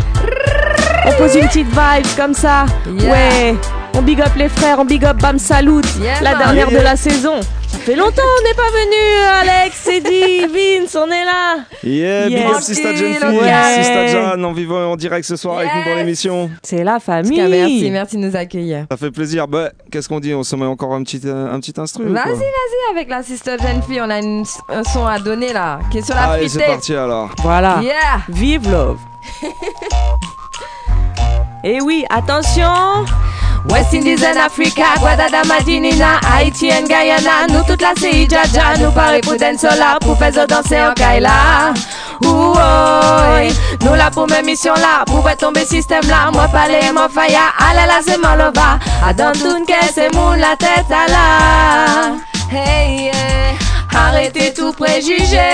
On 1.06 1.12
pose 1.12 1.34
une 1.34 1.48
petite 1.48 1.68
vibe 1.68 2.06
comme 2.16 2.34
ça. 2.34 2.66
Yeah. 2.86 3.10
Ouais. 3.10 3.56
On 3.94 4.02
big 4.02 4.20
up 4.20 4.32
les 4.36 4.48
frères, 4.48 4.78
on 4.78 4.84
big 4.84 5.04
up 5.04 5.18
Bam 5.18 5.38
Salut, 5.38 5.82
Yeah, 6.00 6.20
la 6.22 6.34
dernière 6.34 6.70
de 6.70 6.78
la 6.78 6.96
saison. 6.96 7.40
Ça 7.84 7.86
fait 7.90 7.96
longtemps 7.96 8.22
on 8.22 8.44
n'est 8.48 8.54
pas 8.54 8.70
venu, 8.70 9.50
Alex, 9.50 9.88
Eddie, 9.88 10.46
Vince, 10.46 10.94
on 10.96 11.10
est 11.10 11.24
là. 11.24 11.56
Yeah, 11.82 12.28
big 12.28 12.38
up 12.46 12.60
Sista 12.60 12.90
Ouais. 12.90 13.74
Sista 13.76 14.06
Jan 14.06 14.40
en 14.44 14.52
vivant 14.52 14.92
en 14.92 14.94
direct 14.94 15.24
ce 15.26 15.34
soir 15.34 15.58
avec 15.58 15.70
nous 15.74 15.90
dans 15.90 15.96
l'émission. 15.96 16.48
C'est 16.62 16.84
la 16.84 17.00
famille. 17.00 17.36
cas, 17.38 17.48
merci, 17.48 17.90
merci 17.90 18.16
de 18.18 18.20
nous 18.28 18.36
accueillir. 18.36 18.86
Ça 18.88 18.96
fait 18.96 19.10
plaisir. 19.10 19.48
Bah, 19.48 19.70
qu'est-ce 19.90 20.08
qu'on 20.08 20.20
dit? 20.20 20.32
On 20.32 20.44
se 20.44 20.54
met 20.54 20.64
encore 20.64 20.94
un 20.94 21.02
petit, 21.02 21.20
un 21.28 21.58
petit 21.58 21.74
instru 21.76 22.04
Vas-y, 22.04 22.34
vas-y, 22.34 22.92
avec 22.92 23.08
la 23.08 23.24
sister 23.24 23.56
jeune 23.60 23.82
fille, 23.82 24.00
on 24.00 24.10
a 24.10 24.20
une- 24.20 24.44
un 24.68 24.84
son 24.84 25.04
à 25.04 25.18
donner 25.18 25.52
là, 25.52 25.80
qui 25.90 25.98
est 25.98 26.02
sur 26.06 26.14
la 26.14 26.22
Allez, 26.30 26.48
c'est 26.48 26.64
parti 26.64 26.94
alors. 26.94 27.30
Voilà. 27.42 27.80
Yeah. 27.82 28.20
Vive 28.28 28.70
love. 28.70 28.98
Et 31.64 31.80
oui, 31.80 32.04
attention. 32.10 33.04
West 33.68 33.94
Indies 33.94 34.22
and 34.22 34.38
Africa, 34.38 34.84
Guadada, 34.98 35.42
Madinina, 35.44 36.20
Haïti 36.20 36.70
and 36.70 36.86
Guyana, 36.86 37.46
nous 37.48 37.62
toute 37.64 37.80
la 37.80 37.94
CI 37.94 38.28
Jaja, 38.28 38.76
nous 38.78 38.90
parler 38.90 39.20
pour 39.20 39.36
Densola, 39.36 39.98
pour 40.00 40.18
faire 40.18 40.46
danser 40.46 40.80
en 40.82 40.92
Kaila. 40.94 41.72
Nous 42.22 43.94
là 43.94 44.10
pour 44.10 44.26
mes 44.28 44.42
missions 44.42 44.74
là, 44.74 45.04
pour 45.06 45.24
faire 45.24 45.36
tomber 45.36 45.64
système 45.64 46.06
là, 46.08 46.30
moi 46.32 46.48
parler, 46.48 46.92
moi 46.92 47.08
faya, 47.08 47.52
ala 47.58 47.86
la 47.86 48.00
c'est 48.06 48.18
malova, 48.18 48.78
à 49.04 49.12
dans 49.12 49.32
tout 49.32 49.64
que 49.64 49.72
c'est 49.92 50.14
moun 50.14 50.38
la 50.38 50.56
tête 50.56 50.90
à 50.90 51.06
la. 51.10 52.16
Arrêtez 53.94 54.52
tout 54.54 54.72
préjugé, 54.72 55.50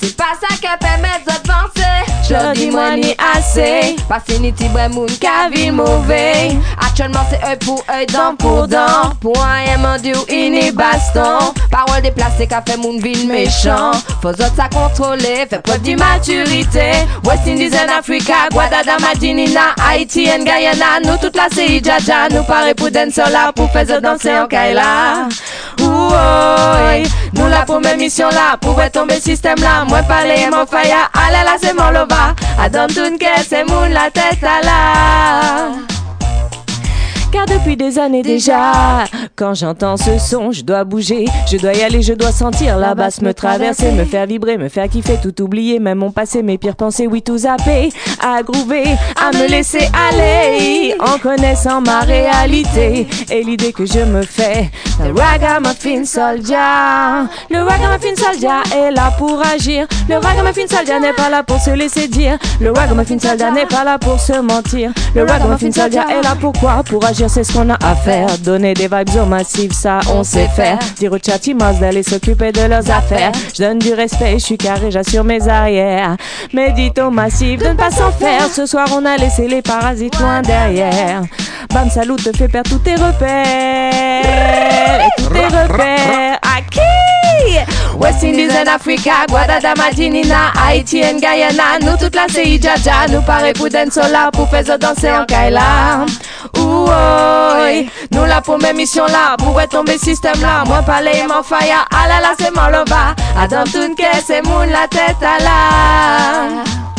c'est 0.00 0.16
pas 0.16 0.34
ça 0.40 0.48
qui 0.54 0.68
permet 0.80 1.20
d'avancer, 1.26 1.81
je 2.22 2.28
cœur, 2.28 2.52
dis-moi 2.52 2.96
ni 2.96 3.14
assez. 3.36 3.96
Passé 4.08 4.38
ni 4.38 4.52
ti 4.52 4.68
bre 4.68 4.88
moun 4.90 5.10
ka 5.20 5.48
vil 5.50 5.72
mauvais. 5.72 6.56
Actuellement 6.80 7.24
c'est 7.30 7.42
œil 7.46 7.56
pour 7.58 7.84
œil, 7.92 8.06
dent 8.06 8.34
pour 8.38 8.68
dent. 8.68 9.12
Pour 9.20 9.36
un 9.42 9.62
yem 9.64 9.84
en 9.84 9.98
du 9.98 10.12
ini 10.32 10.70
baston. 10.70 11.52
Parole 11.70 12.02
déplacée 12.02 12.46
qu'a 12.46 12.62
fait 12.62 12.76
moun 12.76 13.00
vil 13.00 13.26
méchant. 13.26 13.92
Faut 14.20 14.28
autres 14.28 14.54
ça 14.56 14.68
contrôler, 14.72 15.46
fait 15.48 15.62
preuve 15.62 15.80
d'immaturité. 15.80 16.92
West 17.24 17.46
Indies 17.46 17.74
and 17.74 17.90
Africa, 17.98 18.48
Guadada, 18.50 18.98
Madinina, 19.00 19.74
Haïti 19.88 20.28
and 20.30 20.44
Guyana. 20.44 21.00
Nous 21.04 21.16
toute 21.18 21.36
la 21.36 21.48
CI 21.50 21.82
Jaja, 21.82 22.28
nous 22.30 22.44
paraît 22.44 22.74
pour 22.74 22.90
danser 22.90 23.22
là, 23.32 23.52
pour 23.52 23.70
faire 23.72 24.00
danser 24.00 24.38
en 24.38 24.46
Kaila. 24.46 25.28
Ouoy, 25.92 27.02
nous 27.34 27.48
la 27.48 27.64
pour 27.66 27.80
mes 27.80 27.96
missions 27.96 28.30
là, 28.30 28.56
pour 28.60 28.72
voir 28.72 28.90
tomber 28.90 29.20
système 29.20 29.58
là. 29.58 29.84
Moi 29.86 30.02
parler 30.02 30.48
mon 30.50 30.66
faya, 30.66 31.10
allez 31.12 31.44
là 31.44 31.56
c'est 31.60 31.74
mon 31.74 31.90
lova. 31.90 32.34
Adam 32.58 32.86
Tunke, 32.86 33.26
c'est 33.46 33.64
moun 33.68 33.92
la 33.92 34.10
tête 34.10 34.42
à 34.42 34.64
la. 34.64 36.01
Car 37.32 37.46
depuis 37.46 37.78
des 37.78 37.98
années 37.98 38.20
déjà, 38.22 39.04
quand 39.36 39.54
j'entends 39.54 39.96
ce 39.96 40.18
son, 40.18 40.52
je 40.52 40.62
dois 40.62 40.84
bouger, 40.84 41.24
je 41.50 41.56
dois 41.56 41.72
y 41.72 41.82
aller, 41.82 42.02
je 42.02 42.12
dois 42.12 42.30
sentir 42.30 42.76
la 42.76 42.94
basse 42.94 43.22
me 43.22 43.32
traverser, 43.32 43.90
me 43.90 44.04
faire 44.04 44.26
vibrer, 44.26 44.58
me 44.58 44.68
faire 44.68 44.86
kiffer, 44.86 45.16
tout 45.22 45.40
oublier, 45.40 45.78
même 45.78 45.98
mon 45.98 46.10
passé, 46.10 46.42
mes 46.42 46.58
pires 46.58 46.76
pensées, 46.76 47.06
oui 47.06 47.22
tout 47.22 47.38
zapper, 47.38 47.90
à 48.20 48.42
groover, 48.42 48.84
à 49.18 49.34
me 49.34 49.48
laisser 49.48 49.88
aller, 50.10 50.94
en 51.00 51.18
connaissant 51.18 51.80
ma 51.80 52.00
réalité. 52.00 53.06
Et 53.30 53.42
l'idée 53.42 53.72
que 53.72 53.86
je 53.86 54.00
me 54.00 54.22
fais. 54.22 54.70
Le 55.02 55.18
ragamuffin 55.18 56.04
soldier, 56.04 56.56
le 57.50 57.62
ragamuffin 57.62 58.14
soldier 58.14 58.48
est 58.76 58.90
là 58.90 59.10
pour 59.16 59.40
agir, 59.44 59.86
le 60.08 60.16
ragamuffin 60.16 60.66
soldier 60.68 61.00
n'est 61.00 61.14
pas 61.14 61.30
là 61.30 61.42
pour 61.42 61.58
se 61.58 61.70
laisser 61.70 62.08
dire, 62.08 62.36
le 62.60 62.70
ragamuffin 62.72 63.18
soldier 63.18 63.50
n'est 63.52 63.66
pas 63.66 63.84
là 63.84 63.98
pour 63.98 64.20
se 64.20 64.38
mentir, 64.38 64.92
le 65.14 65.24
ragamuffin 65.24 65.72
soldier 65.72 66.02
est 66.10 66.22
là 66.22 66.36
pour 66.38 66.52
quoi 66.52 66.82
Pour 66.84 67.04
agir 67.04 67.21
c'est 67.28 67.44
ce 67.44 67.52
qu'on 67.52 67.70
a 67.70 67.76
à 67.84 67.94
faire. 67.94 68.38
Donner 68.38 68.74
des 68.74 68.88
vibes 68.88 69.22
au 69.22 69.26
massif, 69.26 69.72
ça 69.72 70.00
on 70.12 70.24
sait 70.24 70.48
faire. 70.48 70.78
Dire 70.96 71.12
aux 71.12 71.18
chatimos 71.18 71.78
d'aller 71.80 72.02
s'occuper 72.02 72.52
de 72.52 72.62
leurs 72.62 72.90
affaires. 72.90 73.32
Je 73.54 73.62
donne 73.62 73.78
du 73.78 73.94
respect, 73.94 74.34
je 74.34 74.44
suis 74.44 74.58
carré, 74.58 74.90
j'assure 74.90 75.24
mes 75.24 75.46
arrières. 75.48 76.16
Mais 76.52 76.72
dites 76.72 76.98
au 76.98 77.10
massif 77.10 77.60
de 77.60 77.68
ne 77.68 77.74
pas 77.74 77.90
s'en 77.90 78.12
faire. 78.12 78.46
Ce 78.52 78.66
soir 78.66 78.86
on 78.92 79.04
a 79.04 79.16
laissé 79.16 79.48
les 79.48 79.62
parasites 79.62 80.18
loin 80.20 80.42
derrière. 80.42 81.22
Bam 81.72 81.88
Salut 81.90 82.16
te 82.16 82.36
fait 82.36 82.48
perdre 82.48 82.70
tous 82.70 82.78
tes 82.78 82.94
repères. 82.94 85.00
Et 85.00 85.22
tous 85.22 85.28
tes 85.28 85.46
repères. 85.46 86.31
À 87.62 87.96
West 87.96 88.24
Indies 88.24 88.50
and 88.50 88.68
Africa, 88.68 89.26
Guadada, 89.28 89.74
Madinina, 89.74 90.52
Haïti 90.54 91.02
and 91.02 91.18
Guyana. 91.18 91.78
Nous 91.80 91.96
toute 91.96 92.14
la 92.14 92.26
CI 92.28 92.60
Jaja, 92.60 93.06
nous 93.10 93.22
paraît 93.22 93.52
pour 93.52 93.68
danser 93.68 94.00
là, 94.10 94.30
pour 94.32 94.48
faire 94.48 94.78
danser 94.78 95.10
en 95.10 95.24
Kaila. 95.24 96.06
Nous 96.56 98.24
là 98.24 98.40
pour 98.40 98.58
mes 98.58 98.72
missions 98.72 99.06
là, 99.06 99.36
pour 99.38 99.60
tomber 99.68 99.98
système 99.98 100.40
là. 100.40 100.64
Moi 100.66 100.82
parler 100.82 101.24
mon 101.28 101.42
fire, 101.42 101.86
ah 101.90 102.08
là 102.08 102.20
là 102.20 102.34
c'est 102.38 102.54
mon 102.54 102.66
lova. 102.66 103.14
Adam 103.38 103.64
Tunke, 103.64 104.06
c'est 104.24 104.42
moun 104.42 104.68
la 104.70 104.88
tête 104.88 105.22
à 105.22 105.42
la. 105.42 106.91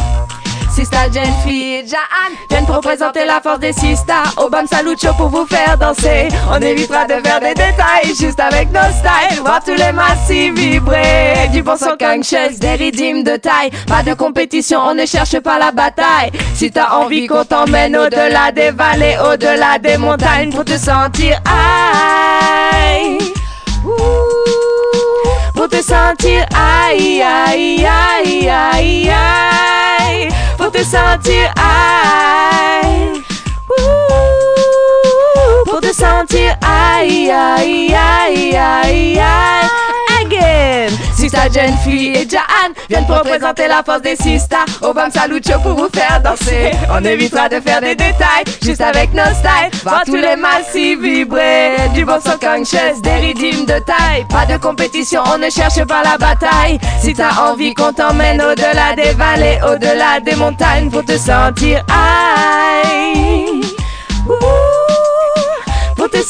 Sista 0.74 1.08
jeune 1.12 1.32
fille, 1.46 1.88
Jaan 1.88 2.34
viennent 2.50 2.66
pour 2.66 2.82
présenter 2.82 3.26
la 3.26 3.40
force 3.42 3.60
des 3.60 3.74
Sista. 3.74 4.24
Obama 4.38 4.68
Salucho 4.68 5.14
pour 5.14 5.30
vous 5.30 5.46
faire 5.46 5.78
danser. 5.78 6.30
On 6.52 6.60
évitera 6.60 7.06
de 7.06 7.14
faire 7.24 7.40
des 7.40 7.54
détails, 7.54 8.16
juste 8.20 8.40
avec 8.40 8.72
nos 8.72 8.80
styles. 8.80 9.40
Voir 9.42 9.64
tous 9.64 9.76
les 9.76 9.92
massifs 9.92 10.54
vibrer. 10.56 11.50
Du 11.52 11.62
bon 11.62 11.76
son 11.78 11.96
chaise, 12.24 12.58
des 12.58 12.74
rythmes 12.74 13.22
de 13.24 13.36
taille. 13.38 13.70
Pas 13.88 14.02
de 14.02 14.16
compétition, 14.16 14.80
on 14.80 14.96
ne 14.96 15.06
cherche 15.06 15.40
pas 15.42 15.60
la 15.60 15.72
bataille. 15.72 16.32
Si 16.56 16.72
t'as 16.72 16.90
envie 16.96 17.28
qu'on 17.28 17.46
t'emmène 17.46 17.96
au-delà 17.96 18.52
des 18.52 18.72
vallées, 18.72 19.18
au-delà 19.32 19.78
des 19.78 19.98
montagnes, 19.98 20.52
pour 20.52 20.66
te 20.66 20.78
sentir 20.78 21.40
aïe. 21.46 23.20
Vou 25.64 25.70
ter 25.70 25.82
sentir 25.82 26.46
ai, 26.54 27.22
ai, 27.22 27.86
ai, 27.86 28.50
ai, 28.50 29.10
ai. 29.10 30.28
Vou 30.58 30.70
ter 30.70 30.84
sentir 30.84 31.50
ai. 31.56 33.24
Uh, 33.70 35.64
vou 35.66 35.80
ter 35.80 35.94
ai, 36.60 37.32
ai, 37.32 37.32
ai, 37.32 37.94
ai, 37.94 38.56
ai, 38.58 39.20
ai. 39.20 39.83
Again. 40.34 40.90
Sista 41.16 41.50
jeune 41.50 41.78
fille 41.84 42.16
et 42.16 42.28
Jaan 42.30 42.74
viennent 42.90 43.06
pour 43.06 43.22
présenter 43.22 43.68
la 43.68 43.84
force 43.84 44.02
des 44.02 44.16
Sista. 44.16 44.66
Obama 44.82 45.10
Salucho 45.10 45.60
pour 45.62 45.74
vous 45.74 45.90
faire 45.94 46.22
danser. 46.22 46.72
On 46.92 47.04
évitera 47.04 47.50
de 47.50 47.60
faire 47.60 47.82
des 47.82 47.96
détails, 47.96 48.44
juste 48.62 48.82
avec 48.82 49.14
nos 49.14 49.24
styles. 49.24 49.82
Voir 49.84 50.04
tous 50.06 50.16
les 50.16 50.36
massifs 50.36 51.00
vibrer. 51.00 51.76
Du 51.94 52.06
bon 52.06 52.20
son 52.24 52.38
conscious, 52.38 53.02
des 53.02 53.34
rythmes 53.34 53.66
de 53.66 53.80
taille. 53.80 54.26
Pas 54.30 54.46
de 54.46 54.58
compétition, 54.58 55.22
on 55.34 55.38
ne 55.38 55.50
cherche 55.50 55.84
pas 55.86 56.04
la 56.04 56.18
bataille. 56.18 56.80
Si 57.02 57.14
t'as 57.14 57.36
envie 57.50 57.74
qu'on 57.74 57.94
t'emmène 57.94 58.42
au-delà 58.42 58.96
des 58.96 59.12
vallées, 59.14 59.60
au-delà 59.66 60.20
des 60.20 60.36
montagnes, 60.36 60.90
pour 60.90 61.06
te 61.06 61.18
sentir. 61.18 61.84
Ouh. 64.28 64.63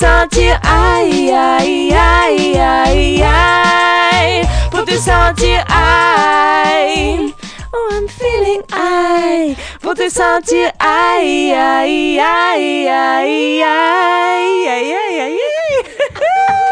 out 0.03 0.33
here, 0.33 0.57
ay, 0.63 1.29
ay, 1.31 1.91
ay, 1.91 2.55
ay, 2.55 3.21
ay. 3.21 4.69
Put 4.71 4.85
this 4.85 5.07
out 5.07 5.37
here, 5.39 5.63
ay. 5.67 7.33
Oh, 7.73 7.89
I'm 7.91 8.07
feeling 8.07 8.63
ay. 8.71 9.57
Put 9.81 9.97
this 9.97 10.19
out 10.19 10.49
here, 10.49 10.71
ay, 10.79 11.51
ay, 11.51 12.17
ay, 12.17 12.87
ay, 12.87 13.61
ay, 13.61 14.67
ay, 14.67 14.93
ay, 14.93 15.19
ay. 15.19 15.52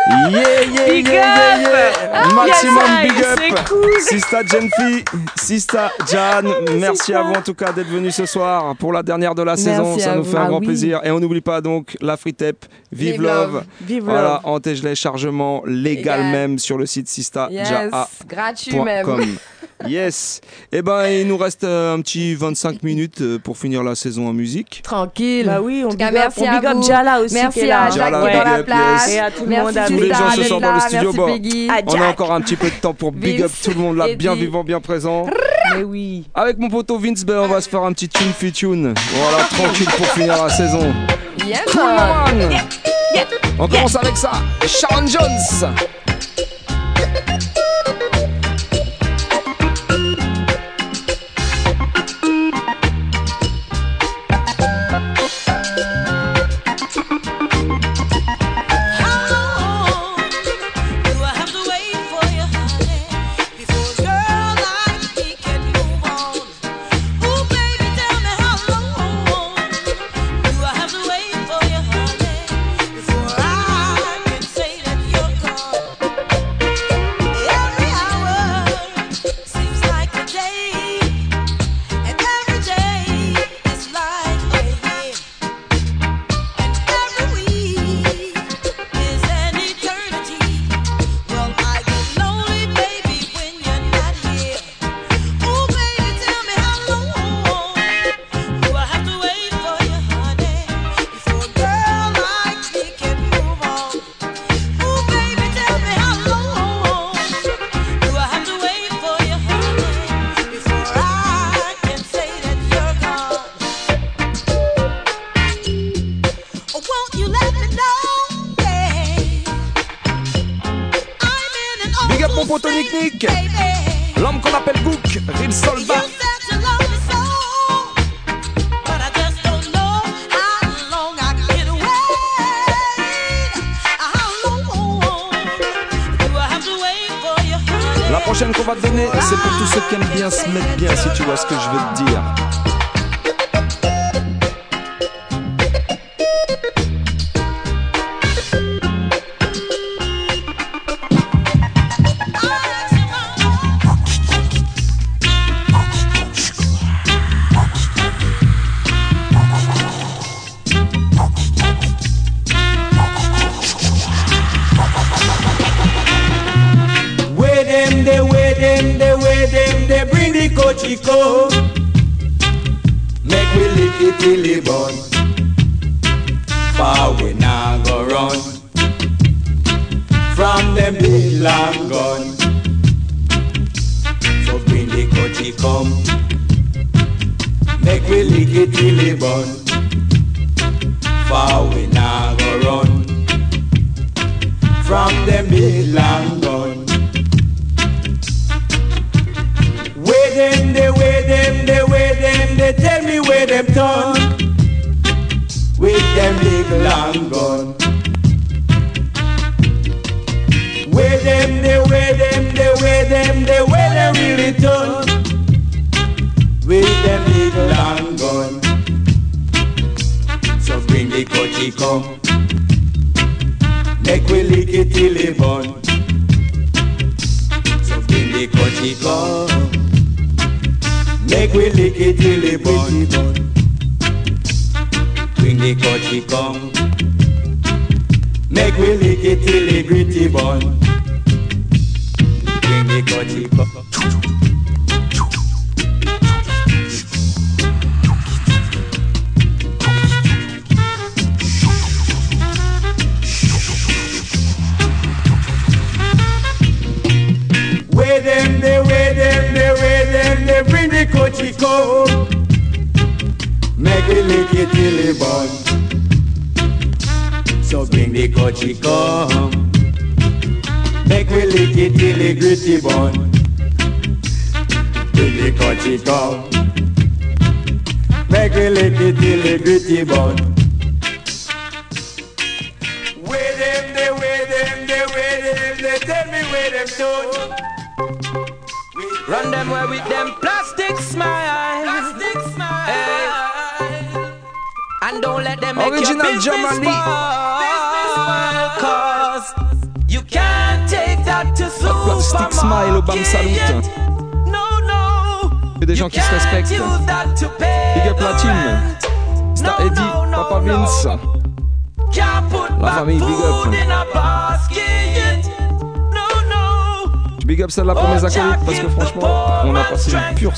Yeah, 0.09 0.61
yeah, 0.63 0.85
Big 0.87 1.07
yeah, 1.07 1.13
yeah, 1.13 1.55
up. 1.55 1.61
yeah. 1.61 2.11
Ah, 2.13 2.33
Maximum 2.33 2.83
yes, 3.03 3.39
big 3.39 3.51
up. 3.53 3.65
cool. 3.67 3.99
Sista 4.01 4.43
Genfi, 4.43 5.03
Sista 5.37 5.91
Jan, 6.11 6.43
merci 6.79 7.13
à 7.13 7.21
vous 7.21 7.33
en 7.33 7.41
tout 7.41 7.53
cas 7.53 7.71
d'être 7.71 7.87
venus 7.87 8.15
ce 8.15 8.25
soir 8.25 8.75
pour 8.77 8.93
la 8.93 9.03
dernière 9.03 9.35
de 9.35 9.43
la 9.43 9.51
Merci 9.51 9.63
saison. 9.65 9.97
Ça 9.99 10.15
nous 10.15 10.23
vous. 10.23 10.31
fait 10.31 10.37
un 10.37 10.43
Ah 10.45 10.47
grand 10.47 10.59
oui. 10.59 10.65
plaisir. 10.67 11.01
Et 11.03 11.11
on 11.11 11.19
n'oublie 11.19 11.41
pas 11.41 11.61
donc 11.61 11.95
la 12.01 12.17
free 12.17 12.33
tape. 12.33 12.65
Vive, 12.91 13.11
Vive 13.13 13.21
love. 13.21 13.53
love. 13.53 13.63
Vive 13.81 14.03
voilà, 14.03 14.41
love. 14.43 14.53
en 14.55 14.59
les 14.83 14.95
chargement 14.95 15.61
légal 15.65 16.23
même 16.23 16.57
sur 16.59 16.77
le 16.77 16.85
site 16.85 17.07
Sista 17.07 17.47
Yes, 17.51 17.69
gratuit 18.27 18.71
Point 18.71 18.85
même. 18.85 19.05
com. 19.05 19.21
Yes. 19.87 20.41
Et 20.71 20.83
ben, 20.83 21.07
il 21.07 21.27
nous 21.27 21.37
reste 21.37 21.63
euh, 21.63 21.95
un 21.95 22.01
petit 22.01 22.35
25 22.35 22.83
minutes 22.83 23.21
euh, 23.21 23.39
pour 23.39 23.57
finir 23.57 23.81
la 23.81 23.95
saison 23.95 24.27
en 24.27 24.33
musique. 24.33 24.81
Tranquille. 24.83 25.47
Bah 25.47 25.59
oui, 25.59 25.81
on 25.83 25.87
En 25.87 25.91
tout 25.91 25.97
cas, 25.97 26.09
big 26.11 26.17
up, 26.19 26.23
merci 26.37 26.39
on 26.41 26.45
à 26.45 26.59
big 26.59 26.65
up. 26.69 26.83
Jala 26.83 27.19
aussi 27.21 27.33
qui 27.35 27.41
Merci 27.41 27.59
est 27.61 27.65
là. 27.67 27.81
à 27.85 27.89
Jacques 27.89 27.95
Jala, 28.13 28.21
qui 28.21 28.27
est 28.27 28.37
dans 28.37 28.43
la 28.51 28.63
place. 28.63 29.07
yes. 29.07 29.15
Et 29.15 29.19
à 29.19 29.31
tout 29.31 29.41
le 29.41 29.49
merci 29.49 29.65
monde 29.65 29.77
Tous 29.95 30.01
les 30.01 30.09
gens 30.09 30.31
ce 30.35 30.43
soir 30.43 30.59
dans 30.61 30.73
le 30.73 30.79
studio. 30.79 31.13
Bon, 31.13 31.39
on 31.87 32.01
a 32.01 32.07
encore 32.07 32.31
un 32.33 32.41
petit 32.41 32.55
peu 32.55 32.69
de 32.69 32.75
temps 32.75 32.93
pour 32.93 33.11
big 33.11 33.41
up 33.41 33.51
tout 33.63 33.71
le 33.71 33.77
monde 33.77 33.97
là, 33.97 34.13
bien 34.15 34.35
vivant, 34.35 34.63
bien 34.63 34.79
présent. 34.79 35.25
Mais 35.75 35.83
oui. 35.83 36.25
Avec 36.33 36.57
mon 36.57 36.69
poteau 36.69 36.97
Vince, 36.97 37.23
ben, 37.23 37.39
on 37.39 37.47
va 37.47 37.61
se 37.61 37.69
faire 37.69 37.83
un 37.83 37.93
petit 37.93 38.09
tune 38.09 38.31
fi 38.37 38.51
tune. 38.51 38.93
Voilà, 39.13 39.43
tranquille 39.45 39.87
pour 39.97 40.07
finir 40.07 40.43
la 40.43 40.49
saison. 40.49 40.93
Yeah, 41.45 41.59
Cool, 41.71 41.81
man. 41.81 42.49
man. 42.49 42.61
On 43.59 43.67
commence 43.67 43.95
avec 43.95 44.17
ça. 44.17 44.31
Sharon 44.65 45.07
Jones. 45.07 45.71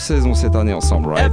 Saison 0.04 0.34
cette 0.34 0.56
année 0.56 0.74
ensemble, 0.74 1.10
right? 1.10 1.32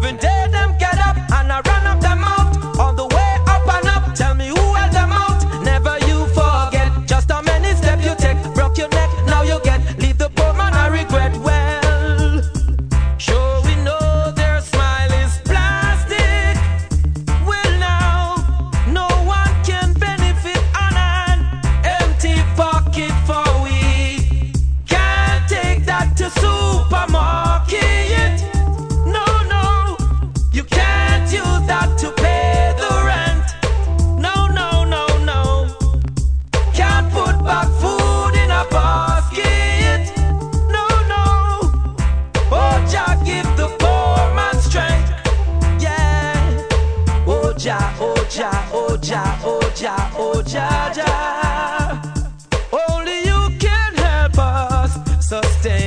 Sustain 55.31 55.80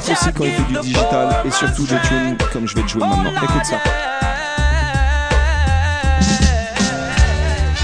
kiffe 0.00 0.10
aussi 0.10 0.32
quand 0.32 0.44
il 0.44 0.52
fait 0.52 0.62
du 0.64 0.78
digital 0.80 1.42
et 1.44 1.50
surtout 1.50 1.86
tunes 1.86 2.36
comme 2.52 2.68
je 2.68 2.74
vais 2.74 2.82
te 2.82 2.88
jouer 2.88 3.06
maintenant. 3.06 3.30
Écoute 3.30 3.64
ça. 3.64 3.76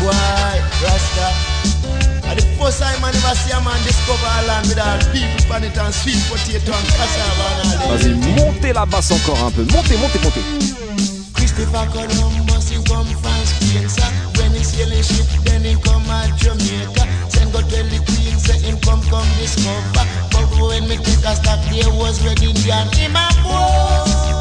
Why, 0.02 0.60
Rasta? 0.84 1.28
And 2.28 2.36
the 2.36 2.43
first 2.59 2.80
time 2.80 3.05
I 3.05 3.12
never 3.12 3.34
see 3.36 3.52
a 3.52 3.60
man 3.60 3.78
discover 3.84 4.26
a 4.26 4.47
land 4.47 4.66
with 4.66 4.78
all 4.78 4.98
people 5.12 5.55
on 5.55 5.64
it 5.64 5.78
and 5.78 5.94
sweet 5.94 6.18
potato 6.28 6.72
and 6.72 6.89
cassava 6.97 7.47
and 7.62 7.82
all 7.82 7.97
Vas-y, 7.97 8.14
montez 8.36 8.72
la 8.72 8.86
basse 8.86 9.12
encore 9.12 9.44
un 9.44 9.51
peu. 9.51 9.62
Montez, 9.72 9.97
montez, 9.97 10.18
montez. 10.22 10.43
Christopher 11.34 11.86
Columbus, 11.93 12.70
he 12.70 12.76
come 12.84 13.06
from 13.06 13.44
Spain, 13.44 13.89
sir. 13.89 14.09
When 14.36 14.52
he 14.52 14.64
sail 14.64 14.89
his 14.89 15.06
ship, 15.06 15.26
then 15.44 15.62
he 15.62 15.74
come 15.82 16.05
at 16.10 16.34
Jamaica. 16.39 17.05
Send 17.28 17.52
go 17.52 17.60
tell 17.60 17.84
the 17.84 18.01
queen, 18.06 18.39
say 18.39 18.59
him 18.59 18.78
come, 18.80 19.02
come 19.10 19.28
discover. 19.39 20.22
When 20.61 20.89
me 20.89 20.97
take 20.97 21.24
a 21.24 21.35
stop, 21.35 21.61
there 21.70 21.89
was 21.95 22.24
Red 22.24 22.43
Indian. 22.43 22.89
Him 22.93 23.16
a 23.16 23.29
boast, 23.43 24.39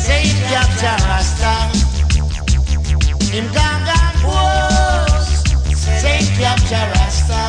say 0.00 0.22
he 0.22 0.40
capture 0.48 0.96
Rasta. 1.08 1.52
Him 3.32 3.46
gang 3.52 3.84
gang 3.84 4.16
boast, 4.22 5.48
say 6.00 6.18
he 6.18 6.28
capture 6.36 6.86
Rasta. 6.96 7.40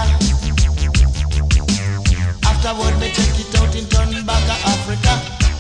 Afterward, 2.48 3.00
me 3.00 3.12
check 3.12 3.40
it 3.40 3.56
out 3.60 3.76
in 3.76 3.86
Tonbaga, 3.86 4.56
Africa. 4.74 5.14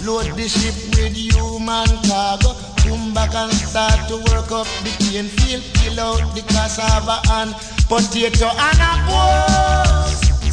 Load 0.06 0.36
the 0.36 0.48
ship 0.48 0.76
with 0.96 1.16
human 1.16 1.88
cargo. 2.08 2.56
Come 2.84 3.14
back 3.14 3.34
and 3.36 3.52
start 3.52 4.08
to 4.10 4.18
work 4.32 4.52
up 4.52 4.68
the 4.84 4.92
cane 5.00 5.28
field. 5.28 5.64
Kill 5.76 6.00
out 6.00 6.36
the 6.36 6.42
cassava 6.42 7.22
and 7.32 7.54
potato 7.88 8.50
and 8.50 8.82
a 8.82 8.92
boast. 9.08 10.01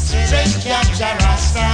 Say 0.09 0.49
capture 0.65 1.05
Rasta. 1.21 1.69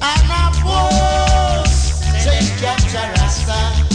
And 0.00 0.30
a 0.32 0.48
boast. 0.64 2.00
Say 2.24 2.40
capture 2.56 3.08
Rasta. 3.20 3.88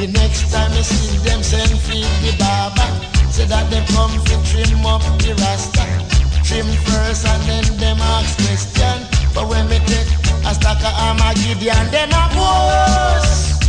The 0.00 0.08
next 0.08 0.50
time 0.50 0.72
you 0.72 0.82
see 0.82 1.18
them 1.18 1.42
send 1.44 1.78
feed 1.86 2.08
the 2.24 2.34
barber 2.40 2.90
Say 3.30 3.44
that 3.44 3.70
they 3.70 3.84
come 3.92 4.10
to 4.10 4.36
trim 4.48 4.86
up 4.86 5.02
the 5.20 5.36
rasta 5.36 5.84
Trim 6.42 6.66
first 6.88 7.26
and 7.26 7.42
then 7.44 7.76
them 7.76 7.98
ask 8.00 8.34
question 8.40 9.06
But 9.34 9.46
when 9.48 9.68
me 9.68 9.78
take 9.84 10.08
a 10.48 10.54
stack 10.54 10.80
of 10.80 10.96
Armageddon 11.04 11.90
Them 11.92 12.16
a 12.16 12.24
boast 12.32 13.62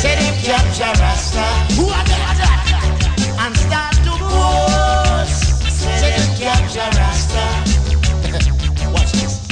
Say 0.00 0.16
them 0.16 0.34
capture 0.42 0.94
rasta 0.98 1.44
Who 1.76 1.84
are 1.86 2.04
they 2.04 2.53
Watch 8.92 9.12
this 9.12 9.46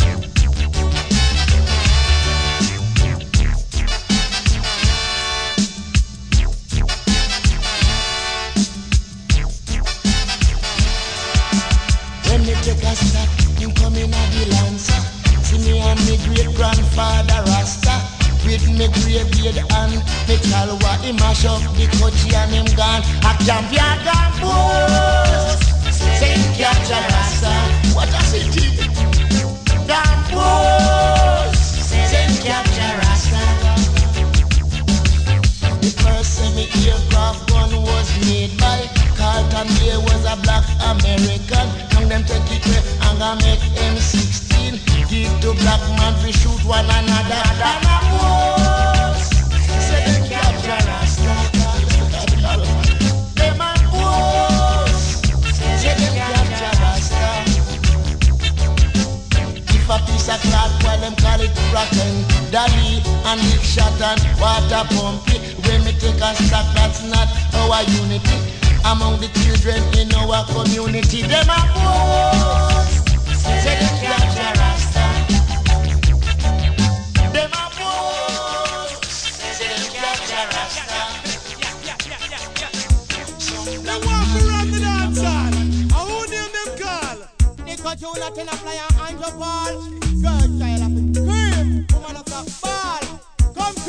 When 12.26 12.42
a 12.42 12.54
a 14.02 14.18
the 14.32 14.42
lancer. 14.50 15.00
See 15.44 15.58
me 15.58 15.78
and 15.78 16.00
me 16.00 16.16
great 16.26 16.50
grandfather 16.56 17.40
Rasta. 17.46 18.02
With 18.44 18.66
me 18.68 18.88
and 19.70 20.02
me 21.04 21.12
mash 21.12 21.44
up 21.44 21.62
the 21.76 21.86
coachy 22.00 22.34
and 22.34 22.50
him 22.50 22.66
gone. 22.74 23.02
A 23.22 23.32
champion 23.44 24.02
gone 24.02 24.32
boast. 24.40 25.31
Say 25.31 25.31
Take 26.22 26.54
your. 26.56 26.70
What? 27.94 28.08
Damn 29.88 30.22
The 36.54 36.66
aircraft 36.86 37.48
gun 37.50 37.70
was 37.82 38.08
made 38.28 38.54
by 38.60 38.86
Carlton. 39.18 39.66
There 39.82 39.98
was 39.98 40.22
a 40.30 40.36
black 40.42 40.62
American. 40.86 41.66
And 41.96 42.08
them 42.08 42.22
take 42.22 42.50
it 42.54 42.66
make 43.42 43.58
M16. 43.90 44.78
Give 45.10 45.40
to 45.40 45.54
black 45.62 45.82
man 45.98 46.14
to 46.22 46.32
shoot 46.32 46.64
one 46.64 46.84
another. 46.84 47.11
Call 61.72 61.84
it 61.84 61.96
rotten. 61.96 62.12
Dolly 62.52 63.00
and 63.24 63.40
big 63.40 63.62
shot 63.62 64.00
and 64.00 64.20
water 64.40 64.84
pump 64.94 65.28
it. 65.28 65.40
When 65.66 65.84
me 65.84 65.92
take 65.92 66.20
a 66.20 66.34
stock, 66.44 66.66
that's 66.74 67.02
not 67.04 67.28
our 67.56 67.82
unity. 67.84 68.38
Among 68.84 69.20
the 69.20 69.28
children 69.40 69.82
in 69.96 70.12
our 70.14 70.44
community, 70.46 71.22
them 71.22 71.48
a 71.48 71.58
boast. 71.72 73.08
Say 73.62 73.76
them 73.78 73.94
capture 74.02 74.52
Rasta. 74.60 75.06
Them 77.32 77.52
a 77.52 77.64
boast. 77.78 79.04
Say 79.56 79.68
them 79.70 79.84
capture 79.96 80.46
Rasta. 80.52 81.00
They 83.82 83.98
want 84.06 84.28
to 84.32 84.40
run 84.46 84.66
the 84.70 84.78
dance 84.80 85.20
hall. 85.20 85.54
And 85.54 85.92
who 85.92 86.18
name 86.30 86.52
them 86.52 86.70
call? 86.78 87.18
Nico 87.64 87.94
Juna, 87.94 88.28
Tina 88.34 88.54
Flyer, 88.60 88.88
Andrew 89.08 89.32
Paul. 89.38 89.74
Girl 90.22 90.58
child 90.58 90.81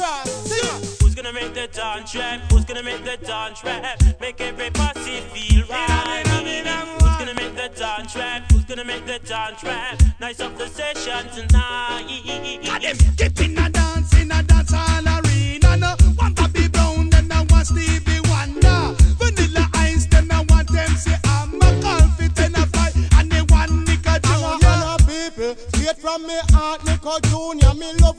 Come 0.03 0.23
cross. 0.23 0.99
Who's 1.01 1.15
gonna 1.15 1.31
make 1.31 1.53
the 1.53 1.67
dance 1.67 2.13
rap? 2.15 2.41
Who's 2.51 2.65
gonna 2.65 2.83
make 2.83 3.05
the 3.05 3.17
dance 3.25 3.63
rap? 3.63 4.01
Make 4.19 4.41
every 4.41 4.69
party 4.71 5.21
feel 5.31 5.65
right. 5.67 6.23
Who's 6.27 7.17
gonna 7.19 7.33
make 7.33 7.55
the 7.55 7.69
dance 7.73 8.15
rap? 8.15 8.51
Who's 8.51 8.65
gonna 8.65 8.83
make 8.83 9.05
the 9.05 9.19
dance 9.19 9.63
rap? 9.63 10.01
Nice 10.19 10.41
up 10.41 10.57
the 10.57 10.67
session 10.67 11.29
tonight. 11.33 12.61
Got 12.65 12.81
them 12.81 12.97
get 13.15 13.39
in 13.39 13.57
a 13.57 13.69
dance 13.69 14.13
in 14.19 14.31
a 14.31 14.43
dance 14.43 14.71
hall 14.73 15.07
arena. 15.07 15.77
No 15.77 15.95
one 16.15 16.33
Bobby 16.33 16.67
Brown, 16.67 17.09
then 17.09 17.31
I 17.31 17.45
want 17.49 17.67
Stevie 17.67 18.19
Wonder. 18.29 18.95
Vanilla 19.19 19.69
Ice, 19.75 20.05
then 20.07 20.29
I 20.31 20.45
want 20.49 20.67
them 20.69 20.95
say 20.97 21.15
I'm 21.23 21.55
a 21.55 21.81
confident 21.81 22.39
and 22.39 22.55
a 22.57 22.65
fly, 22.67 22.91
and 23.19 23.31
they 23.31 23.41
want 23.43 23.71
Nico 23.87 24.19
Junior. 24.19 24.97
people, 25.07 25.55
straight 25.73 25.97
from 25.97 26.27
me 26.27 26.37
heart, 26.51 26.72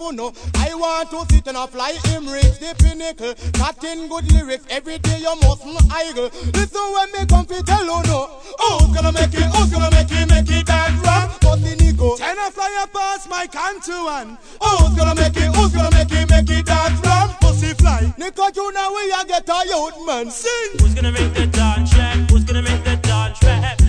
You 0.04 0.12
know. 0.12 0.34
I 0.56 0.74
want 0.74 1.08
to 1.12 1.34
sit 1.34 1.46
and 1.48 1.56
fly 1.70 1.96
him 2.04 2.28
reach 2.28 2.60
the 2.60 2.76
pinnacle. 2.76 3.32
Cutting 3.56 4.06
good 4.06 4.30
lyrics 4.32 4.66
every 4.68 4.98
day, 4.98 5.20
you 5.20 5.34
mustn't 5.40 5.80
idle. 5.90 6.28
Listen 6.52 6.84
when 6.92 7.08
me 7.12 7.24
come 7.24 7.46
fi 7.46 7.62
tell 7.62 7.80
you 7.80 8.02
no. 8.04 8.28
Who's 8.60 8.92
gonna 8.92 9.12
make 9.12 9.32
it? 9.32 9.48
Who's 9.56 9.70
gonna 9.72 9.88
make 9.96 10.12
it? 10.12 10.28
Make 10.28 10.50
it 10.50 10.66
that? 10.66 10.92
But 11.40 11.56
the 11.56 11.74
Nico, 11.80 12.16
ten 12.18 12.36
a 12.36 12.50
fly 12.50 12.84
past 12.92 13.30
my 13.30 13.46
country 13.46 13.96
one. 13.96 14.36
Who's 14.60 14.92
gonna 14.92 15.14
make 15.14 15.38
it? 15.38 15.48
Who's 15.56 15.72
gonna 15.72 15.90
make 15.96 16.12
it? 16.12 16.28
Make 16.28 16.50
it 16.50 16.66
that 16.66 16.92
wrong? 17.00 17.34
Pussy 17.40 17.72
fly. 17.72 18.12
Nico 18.18 18.50
Junior, 18.50 18.92
we 18.92 19.08
a 19.08 19.24
get 19.24 19.48
a 19.48 19.58
youth 19.64 20.04
man. 20.04 20.30
Sing. 20.30 20.84
Who's 20.84 20.92
gonna 20.92 21.12
make 21.12 21.32
the 21.32 21.46
dance 21.46 21.96
rap? 21.96 22.28
Who's 22.28 22.44
gonna 22.44 22.60
make 22.60 22.84
the 22.84 22.96
dance 22.96 23.42
rap? 23.42 23.83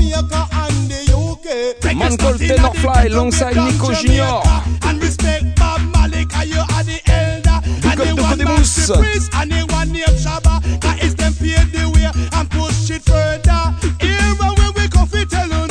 Jamaica 0.00 0.48
and 0.52 0.90
the 0.90 1.00
UK. 1.12 1.94
Man 1.96 2.16
called 2.16 2.38
Tenor 2.38 2.72
Fly 2.74 3.04
alongside 3.04 3.56
Nico 3.56 3.92
Junior. 3.94 4.40
And 4.84 5.02
respect 5.02 5.56
Bob 5.56 5.80
Malik, 5.92 6.32
and 6.34 6.48
you 6.48 6.60
are 6.60 6.84
the 6.84 7.00
elder. 7.06 7.60
And 7.84 8.00
up 8.00 8.06
the 8.08 8.14
to 8.16 8.22
one 8.22 8.38
Codemus. 8.38 8.76
that's 8.76 8.88
the 8.88 8.96
priest, 8.96 9.34
and 9.34 9.52
Shabba. 9.52 10.80
That 10.80 11.02
is 11.02 11.14
them 11.14 11.32
the 11.34 11.84
way 11.92 12.08
and 12.08 12.50
push 12.50 12.90
it 12.90 13.02
further. 13.02 13.76
Here 14.00 14.34
when 14.40 14.72
we 14.74 14.88
come 14.88 15.06
fi 15.06 15.24
tell 15.24 15.48
you. 15.48 15.68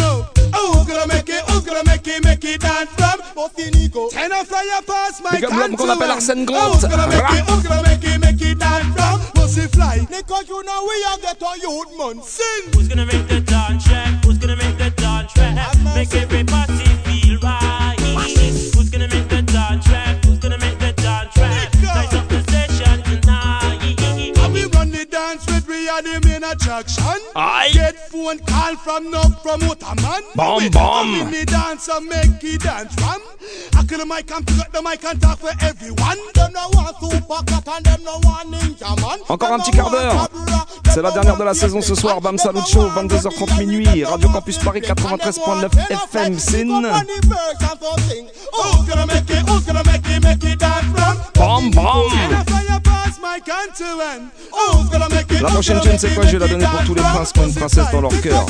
Who's 0.54 0.86
gonna 0.86 1.08
make 1.08 1.30
it? 1.30 1.44
Who's 1.50 1.66
gonna 1.66 1.84
make 1.86 2.08
it? 2.08 2.24
Make 2.24 2.46
it 2.46 2.62
dance 2.62 2.90
from? 2.92 3.20
Bossy 3.36 3.72
Nico. 3.72 4.10
Ten 4.10 4.32
a 4.32 4.46
flyer 4.46 4.82
past 4.86 5.24
my 5.24 5.32
Big 5.32 5.46
up 5.46 5.52
l'homme 5.52 5.76
qu'on 5.76 5.90
appelle 5.90 6.12
Arsène 6.12 6.46
Grant. 6.46 6.74
Who's 6.74 6.86
gonna 6.86 7.08
make 7.08 7.18
it? 7.18 7.24
Rap. 7.24 7.50
Who's 7.50 7.64
gonna 7.64 7.82
make 7.84 8.04
it? 8.04 8.20
Make 8.20 8.42
it 8.42 8.60
dance 8.60 8.86
from? 8.96 9.39
Bossy 9.50 9.68
Fly. 9.70 10.06
Nico, 10.12 10.42
you 10.48 10.64
know 10.64 10.86
we 10.88 11.04
are 11.06 11.18
get 11.18 11.42
a 11.42 11.60
youth 11.60 11.98
man. 11.98 12.22
Sing. 12.22 12.72
Who's 12.72 12.88
gonna 12.88 13.08
make 13.08 13.28
the 13.28 13.42
dance 13.42 13.84
track? 13.84 14.24
Who's 14.24 14.38
gonna 14.38 14.56
make 14.56 14.78
the 14.78 14.92
dance 14.92 15.36
rap? 15.36 15.69
Phone 28.30 28.46
call 28.46 28.76
from 28.78 29.12
no 29.12 29.22
promoter 29.42 29.96
man. 30.02 30.24
Come 30.72 31.16
in 31.16 31.32
the 31.32 31.46
dance 31.46 31.88
and 31.90 32.06
make 32.08 32.44
it 32.44 32.62
dance 32.62 32.94
from. 32.96 33.22
I 33.78 33.84
kill 33.86 34.00
the 34.00 34.06
mic 34.06 34.32
and 34.32 34.46
pick 34.46 34.60
up 34.60 34.72
the 34.72 34.82
mic 34.82 35.04
and 35.04 35.22
talk 35.22 35.40
for 35.40 35.52
everyone. 35.62 36.18
Them 36.34 36.54
no 36.54 36.70
want 36.74 36.96
super 37.00 37.44
cat 37.46 37.68
and 37.68 37.86
them 37.86 38.04
no 38.04 38.20
want 38.24 38.52
ninja 38.52 38.96
man. 39.02 39.20
Encore 39.28 39.54
un 39.54 39.60
petit 39.60 39.72
quart 39.72 39.90
d'heure. 39.90 40.30
C'est 40.94 41.02
la 41.02 41.12
dernière 41.12 41.38
de 41.38 41.44
la 41.44 41.54
saison 41.54 41.82
ce 41.82 41.96
soir. 41.96 42.22
Bam 42.22 42.38
Salut 42.38 42.62
Show, 42.68 42.90
22h30 42.90 43.58
minuit. 43.60 44.04
Radio 44.04 44.30
Campus 44.30 44.58
Paris 44.58 44.82
93.9 44.82 45.70
FM. 46.12 46.40
Sin. 46.40 46.68
Who's 48.52 49.66
gonna 49.66 49.90
La 55.42 55.50
prochaine 55.50 55.80
tune, 55.82 55.98
c'est 55.98 56.14
quoi? 56.14 56.26
Je 56.26 56.38
vais 56.38 56.40
la 56.40 56.48
donner 56.48 56.66
pour 56.66 56.84
tous 56.84 56.96
les 56.96 57.02
princes 57.02 57.32
qui 57.32 57.40
ont 57.40 57.48
une 57.48 57.54
princesse 57.54 57.92
dans 57.92 58.02
leur 58.02 58.22
cœur. 58.22 58.46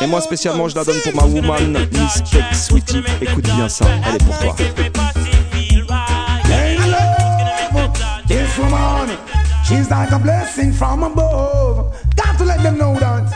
Et 0.00 0.06
moi 0.06 0.20
spécialement, 0.20 0.68
je 0.68 0.74
la 0.74 0.84
donne 0.84 1.00
pour 1.02 1.14
ma 1.14 1.24
woman, 1.24 1.72
Miss 1.92 2.22
Peck 2.30 2.54
Sweetie. 2.54 3.02
Écoute 3.20 3.44
bien 3.44 3.68
ça, 3.68 3.84
elle 4.06 4.16
est 4.16 4.24
pour 4.24 4.38
toi. 4.38 4.56
This 8.26 8.58
woman, 8.58 9.10
she's 9.64 9.88
like 9.90 10.10
a 10.10 10.18
blessing 10.18 10.72
from 10.72 11.04
above. 11.04 11.94
Got 12.16 12.38
to 12.38 12.44
let 12.44 12.62
them 12.62 12.78
know 12.78 12.96
that. 12.98 13.32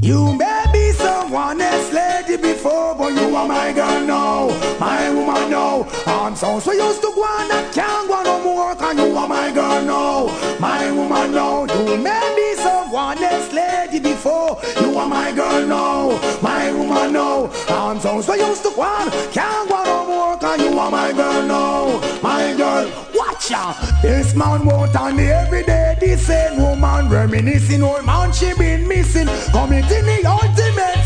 You 0.00 0.32
may 0.34 0.64
be 0.72 0.92
someone 0.92 1.60
else 1.60 1.92
lady 1.92 2.40
before, 2.40 2.94
but 2.96 3.12
you 3.12 3.34
are 3.36 3.46
my 3.46 3.72
girl 3.72 4.00
now, 4.06 4.48
my 4.78 5.10
woman 5.10 5.50
now. 5.50 5.86
I'm 6.08 6.34
so 6.34 6.58
so 6.58 6.72
used 6.72 7.02
to 7.02 7.12
go 7.14 7.22
on 7.22 7.50
and 7.50 7.74
can't 7.74 8.08
go 8.08 8.22
no 8.22 8.42
more, 8.42 8.74
cause 8.74 8.96
you 8.96 9.14
are 9.14 9.28
my 9.28 9.50
girl 9.52 9.84
now, 9.84 10.58
my 10.58 10.90
woman 10.90 11.32
now. 11.32 11.64
You 11.64 11.96
may 11.98 12.34
be 12.34 12.54
someone 12.62 13.22
else 13.22 13.52
lady 13.52 14.00
before, 14.00 14.58
you 14.80 14.96
are 14.96 15.06
my 15.06 15.32
girl 15.32 15.66
now, 15.66 16.18
my 16.40 16.72
woman 16.72 17.12
now. 17.12 17.50
I'm 17.68 18.00
so 18.00 18.22
so 18.22 18.34
used 18.34 18.62
to 18.62 18.70
go 18.70 18.82
on, 18.82 19.10
can't 19.32 19.68
go 19.68 19.84
no 19.84 20.06
more, 20.06 20.36
cause 20.38 20.58
you 20.60 20.78
are 20.78 20.90
my 20.90 21.12
girl 21.12 21.42
now, 21.42 22.20
my 22.22 22.54
girl. 22.56 22.90
Watch 23.14 23.52
out, 23.52 23.76
this 24.00 24.34
man 24.34 24.64
won't 24.64 24.96
on 24.96 25.14
me 25.16 25.24
every 25.30 25.62
day. 25.64 25.96
This 26.00 26.26
same 26.26 26.58
woman 26.62 27.10
reminiscing, 27.10 27.82
old 27.82 28.06
man 28.06 28.32
she 28.32 28.54
been 28.54 28.88
missing, 28.88 29.26
committing 29.52 30.06
the 30.06 30.24
ultimate. 30.26 30.97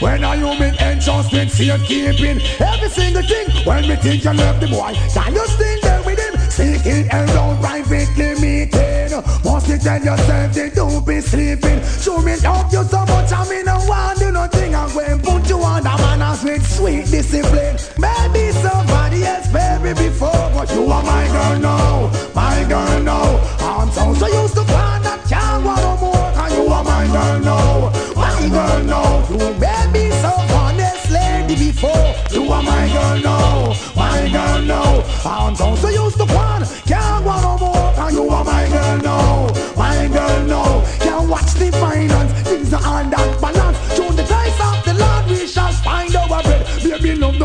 When 0.00 0.22
are 0.22 0.36
you 0.36 0.56
been 0.58 0.76
entrusted, 0.76 1.50
safekeeping 1.50 2.40
every 2.60 2.88
single 2.88 3.22
thing? 3.22 3.48
When 3.66 3.88
we 3.88 3.96
think 3.96 4.22
you 4.22 4.32
love 4.32 4.60
the 4.60 4.68
boy, 4.68 4.94
can 5.12 5.34
you 5.34 5.44
still 5.48 5.80
there 5.82 6.02
with 6.04 6.20
him? 6.20 6.38
Seeking 6.50 7.08
around 7.10 7.60
privately 7.60 8.34
meeting. 8.40 9.10
Must 9.44 9.68
you 9.68 9.78
tell 9.78 10.00
yourself 10.00 10.54
they 10.54 10.70
don't 10.70 11.04
be 11.04 11.20
sleeping? 11.20 11.82
Show 12.00 12.18
me 12.18 12.36
love 12.36 12.72
you 12.72 12.84
so 12.84 13.00
much, 13.06 13.32
I 13.32 13.48
mean 13.50 13.64
no 13.64 13.78
one 13.86 14.16
do 14.18 14.30
nothing. 14.30 14.72
I'm 14.72 14.92
going 14.92 15.18
put 15.18 15.48
you 15.48 15.58
on 15.64 15.82
the 15.82 15.90
manners 15.90 16.44
with 16.44 16.64
sweet 16.64 17.06
discipline. 17.06 17.76
Maybe 17.98 18.52
somebody 18.52 19.24
else 19.24 19.48
baby 19.48 19.94
before, 19.98 20.30
but 20.54 20.70
you 20.74 20.86
are 20.86 21.02
my 21.02 21.26
girl 21.26 21.58
now, 21.58 22.10
my 22.36 22.64
girl 22.68 23.02
now. 23.02 23.40
I'm 23.58 23.90
so 23.90 24.14
so 24.14 24.26
used 24.28 24.54
to 24.54 24.64
find 24.64 25.04
that 25.04 25.26
can't 25.28 25.64
want 25.64 25.80
no 25.82 25.96
more, 25.96 26.32
cause 26.38 26.56
you 26.56 26.68
are 26.68 26.84
my 26.84 27.04
girl 27.08 27.40
now, 27.40 28.14
my 28.14 28.48
girl 28.48 28.84
now. 28.84 29.67
Before, 31.80 32.14
you 32.32 32.50
are 32.50 32.62
my 32.62 32.88
girl 32.88 33.20
now, 33.20 33.74
my 33.94 34.28
girl 34.30 34.62
now. 34.62 35.04
I'm 35.24 35.54
so 35.54 35.76
so 35.76 35.88
used 35.88 36.16
to 36.18 36.26
find 36.26 36.64
can't 36.86 37.24
want 37.24 37.42
no 37.42 37.58
more, 37.58 37.92
cause 37.94 38.14
you 38.14 38.28
are 38.28 38.44
my 38.44 38.68
girl 38.68 38.98
now, 38.98 39.46
my 39.76 40.08
girl 40.08 40.46
now. 40.46 40.84
Can't 40.98 41.28
watch 41.28 41.52
the 41.54 41.70
finance, 41.72 42.32
things 42.48 42.72
are 42.72 42.84
on 42.84 43.10
that 43.10 43.40
balance. 43.40 43.57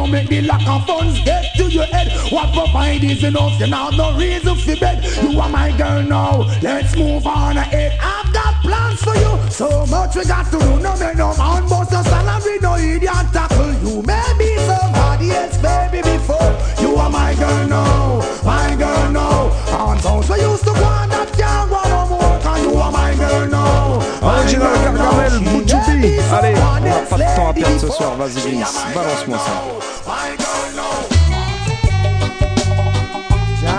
Don't 0.03 0.11
make 0.11 0.27
the 0.27 0.41
lack 0.41 0.67
of 0.67 0.85
funds 0.85 1.23
get 1.23 1.55
to 1.55 1.71
your 1.71 1.85
head. 1.85 2.11
What 2.29 2.51
provide 2.51 3.05
is 3.05 3.23
enough, 3.23 3.57
you 3.57 3.67
know 3.67 3.89
no 3.91 4.17
reason 4.17 4.53
for 4.57 4.75
bed. 4.75 5.01
You 5.23 5.39
are 5.39 5.47
my 5.47 5.71
girl 5.77 6.03
now, 6.03 6.43
let's 6.61 6.93
move 6.97 7.25
on 7.25 7.55
ahead. 7.55 7.97
I've 8.03 8.33
got 8.33 8.61
plans 8.61 9.01
for 9.01 9.15
you, 9.15 9.39
so 9.49 9.85
much 9.85 10.17
we 10.17 10.25
got 10.25 10.51
to 10.51 10.59
do. 10.59 10.79
No 10.81 10.93
make 10.97 11.15
no 11.15 11.33
man 11.37 11.69
bust 11.69 11.93
your 11.93 12.03
salary, 12.03 12.59
no 12.61 12.75
idiot 12.75 13.31
tackle. 13.31 13.71
You 13.79 14.01
may 14.03 14.27
be 14.37 14.57
somebody 14.67 15.31
else, 15.31 15.55
baby, 15.63 16.01
before. 16.01 16.51
You 16.81 16.97
are 16.97 17.09
my 17.09 17.33
girl 17.35 17.67
now, 17.69 18.21
my 18.43 18.75
girl 18.75 19.09
now. 19.09 19.51
And 19.87 20.01
so 20.01 20.21
so 20.21 20.35
used 20.35 20.65
to 20.65 20.73
want 20.73 21.11
that 21.11 21.31
can't 21.31 21.69
go 21.69 21.81
no 21.87 22.07
more, 22.09 22.39
cause 22.41 22.61
you 22.61 22.75
are 22.75 22.91
my 22.91 23.15
girl 23.15 23.47
now. 23.47 24.01
Original 24.21 24.75
Gargamel, 24.83 25.39
Bouchoubi. 25.47 26.19
Allez, 26.33 26.55
on 26.59 26.81
n'a 26.81 26.95
pas 27.09 27.15
de 27.15 27.35
temps 27.37 27.49
à 27.49 27.53
perdre 27.53 27.79
ce 27.79 27.87
soir. 27.87 28.15
Vas-y, 28.17 28.51
Vince, 28.51 28.83
balance-moi 28.93 29.37
ça. 29.37 29.92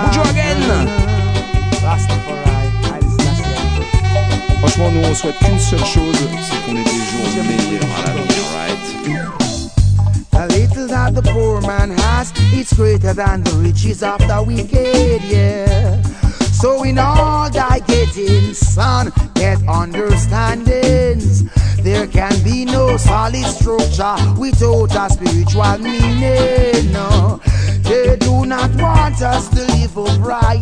Buju 0.01 0.23
again. 0.31 0.61
Franchement, 4.61 4.91
nous 4.91 5.05
on 5.09 5.15
souhaite 5.15 5.39
qu'une 5.39 5.59
seule 5.59 5.85
chose, 5.85 6.17
c'est 6.43 6.61
qu'on 6.65 6.77
ait 6.77 6.85
des 6.85 6.91
jours 6.91 7.29
meilleurs 7.45 7.91
à 7.97 8.03
l'avenir, 8.07 8.45
right? 8.55 8.83
The 10.33 10.45
little 10.53 10.87
that 10.89 11.15
the 11.15 11.23
poor 11.23 11.61
man 11.61 11.91
has, 11.91 12.33
it's 12.53 12.73
greater 12.73 13.15
than 13.15 13.43
the 13.45 13.53
riches 13.63 14.03
of 14.03 14.19
the 14.19 14.43
wicked, 14.43 15.23
yeah. 15.23 16.03
So 16.53 16.83
in 16.83 16.99
all 16.99 17.51
thy 17.51 17.81
getting, 17.87 18.55
son, 18.55 19.13
get 19.35 19.59
understandings. 19.69 21.45
There 21.83 22.07
can 22.07 22.33
be 22.43 22.65
no 22.65 22.97
solid 22.97 23.45
structure 23.45 24.17
without 24.39 24.97
a 24.97 25.09
spiritual 25.13 25.79
meaning. 25.79 26.91
No, 26.91 27.39
they 27.85 28.17
do 28.17 28.45
not 28.47 28.71
want 28.81 29.21
us 29.23 29.49
to 29.51 29.61
live 29.75 29.97
upright. 29.99 30.61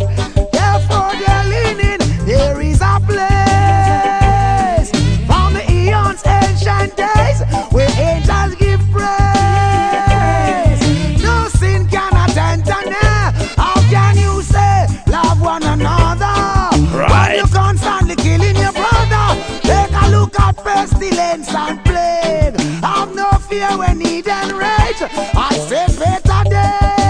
Therefore, 0.53 1.13
they're 1.21 1.45
leaning. 1.53 1.99
There 2.27 2.61
is 2.61 2.81
a 2.81 3.01
place 3.09 4.91
from 5.27 5.55
the 5.55 5.65
eons, 5.71 6.23
ancient 6.27 6.97
days, 6.97 7.41
where 7.73 7.91
angels 7.99 8.55
give 8.57 8.81
praise. 8.93 10.83
No 11.23 11.49
sin 11.49 11.87
cannot 11.89 12.37
enter 12.37 12.81
there. 12.85 13.33
How 13.57 13.75
can 13.91 14.17
you 14.19 14.43
say 14.43 14.87
love 15.07 15.41
one 15.41 15.63
another 15.63 16.35
when 16.77 16.97
Right. 17.11 17.37
you 17.39 17.47
constantly 17.47 18.17
killing 18.17 18.57
your 18.57 18.73
brother? 18.73 19.27
Take 19.63 19.93
a 20.03 20.07
look 20.11 20.39
at 20.41 20.57
pestilence 20.65 21.53
and 21.55 21.79
plague. 21.85 22.57
Have 22.83 23.15
no 23.15 23.31
fear 23.49 23.71
when 23.79 23.99
need 23.99 24.29
and 24.29 24.53
rage. 24.53 25.03
I 25.35 25.51
say 25.69 25.87
better 25.99 26.43
days, 26.51 27.02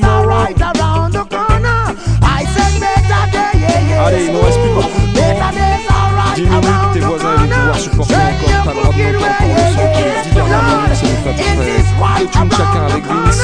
tomorrow. 0.00 0.28
right 0.28 0.60
around 0.60 1.12
the 1.12 1.24
corner. 1.24 1.96
I 2.22 2.44
say 2.54 2.80
better 2.80 3.22
day, 3.32 3.54
yeah, 3.60 3.88
yes, 3.88 3.98
Allez, 4.06 4.24
il 4.26 4.32
nous 4.32 4.40
reste 4.42 4.60
plus 4.60 4.74
beaucoup 4.74 5.00
de 5.00 5.12
Better 5.14 5.40
temps. 5.40 5.52
days 5.56 5.86
are 5.88 6.10
right 6.16 6.36
10 6.36 6.42
minutes, 6.42 6.64
around 6.64 6.92
tes 6.92 7.00
voisins 7.00 7.34
ils 7.34 7.40
vont 7.40 7.56
pouvoir 7.56 7.78
supporter 7.78 8.14
encore, 8.14 8.62
t'as 8.64 8.72
le 8.72 8.80
droit 8.80 8.92
de 8.92 8.98
monter 8.98 9.26
encore 9.26 9.46
le 9.46 9.62
son 9.72 9.86
qui 9.94 10.02
les 10.04 10.22
10 10.28 10.34
dernières 10.34 10.64
minutes, 10.64 10.94
ça 10.94 11.06
nous 11.06 11.16
fait 11.22 11.30
à 11.30 11.32
peu 11.32 11.42
près 11.56 11.70
deux 12.16 12.28
tunes 12.28 12.52
chacun 12.52 12.84
avec 12.90 13.04
Vince. 13.06 13.42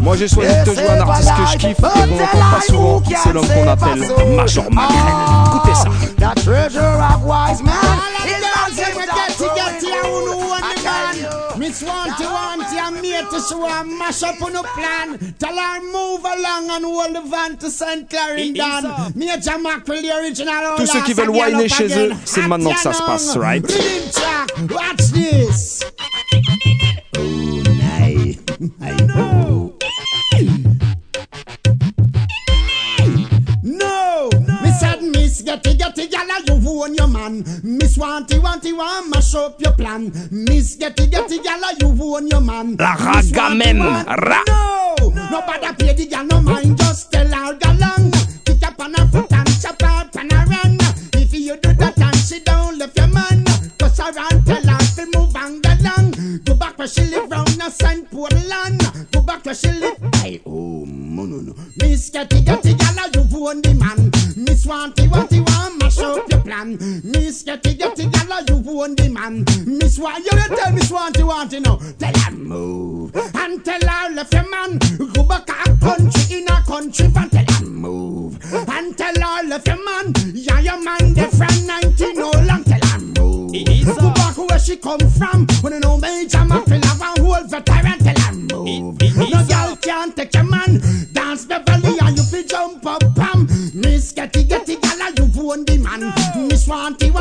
Moi 0.00 0.16
j'ai 0.16 0.28
choisi 0.28 0.54
de 0.58 0.64
te 0.64 0.70
jouer 0.74 0.90
un 0.90 1.00
artiste 1.00 1.30
que 1.36 1.46
je 1.52 1.56
kiffe 1.58 1.78
et 1.78 1.82
qu'on 1.82 2.16
n'entend 2.16 2.50
pas 2.50 2.60
souvent, 2.66 3.02
c'est 3.22 3.32
l'homme 3.32 3.46
qu'on 3.46 3.68
appelle 3.68 4.02
Major 4.36 4.64
Magrel. 4.70 5.14
Écoutez 5.46 5.74
ça. 5.74 5.88
A 13.48 13.84
mash 13.84 14.22
up 14.22 14.42
on 14.42 14.52
the 14.52 14.62
plan. 14.74 15.34
Tell 15.38 15.56
her 15.56 15.80
move 15.80 16.24
along 16.24 16.70
and 16.70 16.84
hold 16.84 17.14
the 17.14 17.22
van 17.22 17.56
to 17.58 17.70
St. 17.70 18.08
Clarendon. 18.08 19.12
Major 19.14 19.58
Mackerel, 19.58 20.02
the 20.02 20.12
original. 20.18 20.76
Tous 20.76 20.86
ceux 20.86 21.00
qui 21.02 21.12
veulent 21.14 21.30
whiner 21.30 21.68
chez 21.68 21.88
eux, 21.96 22.12
c'est 22.24 22.46
maintenant 22.46 22.72
que 22.72 22.80
ça 22.80 22.92
se 22.92 23.02
passe, 23.02 23.36
right? 23.36 23.64
Watch 24.70 25.10
this. 25.12 25.82
Oh, 27.16 27.22
nice. 27.22 28.36
I 28.80 28.92
know. 29.06 29.74
No, 33.62 34.30
Miss 34.62 34.82
Miss 35.00 35.42
Getty 35.42 35.74
Getty 35.74 36.06
Gala, 36.08 36.40
you 36.46 36.49
own 36.82 36.94
your 36.94 37.06
man. 37.06 37.44
Miss 37.62 37.96
Wanty 37.98 38.38
Wanty 38.40 38.76
want 38.76 39.10
mash 39.10 39.34
up 39.34 39.60
your 39.60 39.72
plan. 39.72 40.12
Miss 40.30 40.76
Getty 40.76 41.06
Getty 41.06 41.38
Gala, 41.40 41.72
you 41.80 41.88
own 42.00 42.28
your 42.28 42.40
man. 42.40 42.76
La 42.76 42.94
raga 42.94 43.54
même, 43.54 43.80
ra. 43.80 44.42
No, 44.48 45.10
nobody 45.30 45.74
pay 45.78 45.92
the 45.94 46.06
gal 46.06 46.24
no 46.24 46.40
mind, 46.40 46.78
just 46.78 47.12
tell 47.12 47.26
her 47.26 47.54
go 47.54 47.72
long. 47.72 48.10
Pick 48.44 48.62
up 48.66 48.80
on 48.80 48.94
her 48.94 49.06
foot 49.08 49.32
and 49.32 49.60
chop 49.60 49.80
her 49.82 50.10
on 50.18 50.30
her 50.30 50.46
run. 50.46 50.78
If 51.14 51.34
you 51.34 51.56
do 51.56 51.72
that 51.74 51.98
and 51.98 52.16
she 52.16 52.40
don't 52.40 52.78
left 52.78 52.96
your 52.96 53.08
man, 53.08 53.44
cause 53.78 53.98
her 53.98 54.12
and 54.16 54.46
tell 54.46 54.62
her 54.62 54.78
to 54.96 55.18
move 55.18 55.36
and 55.36 55.62
go 55.62 55.72
long. 55.82 56.40
Go 56.44 56.54
back 56.54 56.78
where 56.78 56.88
she 56.88 57.04
live 57.04 57.30
round 57.30 57.48
the 57.48 57.70
St. 57.70 58.10
where 59.50 59.54
she 59.54 59.70
live. 59.80 59.98
Hey, 60.16 60.40
oh, 60.46 60.84
no, 60.86 61.24
no, 61.24 61.38
no. 61.40 61.54
Miss 61.76 62.10
Getty 62.10 62.42
Getty 62.42 62.74
Gala, 62.74 63.10
you 63.14 63.48
own 63.48 63.62
the 63.62 63.74
man. 63.74 64.10
Miss 64.36 64.64
Wanty 64.64 64.66
Wanty 64.66 64.68
Wan, 64.68 64.99
mash 64.99 64.99
plan. 66.60 67.00
Miss 67.04 67.42
Getty 67.42 67.74
Getty 67.74 68.06
Gala, 68.06 68.44
you 68.48 68.62
own 68.80 68.94
the 68.94 69.08
man. 69.08 69.44
Miss 69.66 69.98
Wan, 69.98 70.22
you 70.22 70.30
don't 70.30 70.56
tell 70.56 70.72
Miss 70.72 70.90
Wanty 70.90 71.22
Wanty 71.22 71.60
no. 71.62 71.76
Tell 71.98 72.22
her 72.22 72.30
move. 72.32 73.14
And 73.34 73.64
tell 73.64 73.80
her 73.80 74.14
left 74.14 74.34
your 74.34 74.48
man. 74.48 74.78
Go 75.14 75.22
back 75.24 75.48
a 75.48 75.76
country 75.78 76.38
in 76.38 76.48
a 76.48 76.62
country 76.62 77.06
and 77.06 77.30
tell 77.30 77.44
her 77.44 77.66
move. 77.66 78.38
And 78.52 78.96
tell 78.96 79.14
her 79.14 79.46
left 79.46 79.66
your 79.66 79.84
man. 79.84 80.12
Yeah, 80.34 80.60
your 80.60 80.82
man, 80.82 81.14
the 81.14 81.28
friend 81.36 81.66
19 81.66 82.20
old 82.20 82.34
and 82.36 82.66
tell 82.66 82.88
her 82.88 82.98
move. 82.98 83.96
Go 83.96 84.12
back 84.12 84.36
where 84.36 84.58
she 84.58 84.76
come 84.76 85.00
from. 85.00 85.46
When 85.62 85.74
you 85.74 85.80
know 85.80 85.96
major 85.96 86.44
man 86.44 86.64
feel 86.64 86.82
have 86.82 87.00
a 87.00 87.20
whole 87.20 87.44
veteran 87.44 87.98
tell 87.98 88.20
her 88.20 88.32
move. 88.32 89.00
No 89.16 89.44
girl 89.46 89.76
can't 89.76 90.16
take 90.16 90.34
your 90.34 90.44
man. 90.44 90.80
Dance 91.12 91.46
Beverly 91.46 91.98
and 92.00 92.16
you 92.16 92.24
fi 92.24 92.42
jump 92.42 92.84
up 92.86 93.02
pam. 93.16 93.48
Miss 93.74 94.12
Getty 94.12 94.44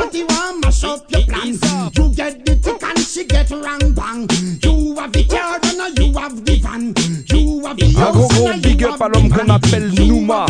Wanty 0.10 0.26
Wanty 0.26 0.30
Wan, 0.30 0.62
mash 0.62 0.84
up 0.84 1.12
your 1.12 1.22
plan. 1.24 1.54
You 1.94 2.14
get 2.16 2.46
the 2.46 2.56
tick 2.56 2.82
and 2.82 3.00
she 3.00 3.26
get 3.26 3.52
rang 3.52 3.94
bang. 3.94 4.28
You 4.64 4.96
have 4.96 5.12
the 5.12 5.24
car 5.26 5.60
and 5.64 6.00
you 6.00 6.14
have 6.18 6.46
the 6.46 6.60
van. 6.60 6.94
You 7.30 7.66
have 7.66 7.78
the 7.78 7.94
gros 7.94 8.16
house 8.16 8.38
gros 8.38 8.56
you 8.56 8.62
big 8.62 8.84
up 8.84 9.02
à 9.02 9.08
l'homme 9.08 9.30
qu'on 9.30 9.50
appelle 9.50 9.92
Nouma. 9.94 10.46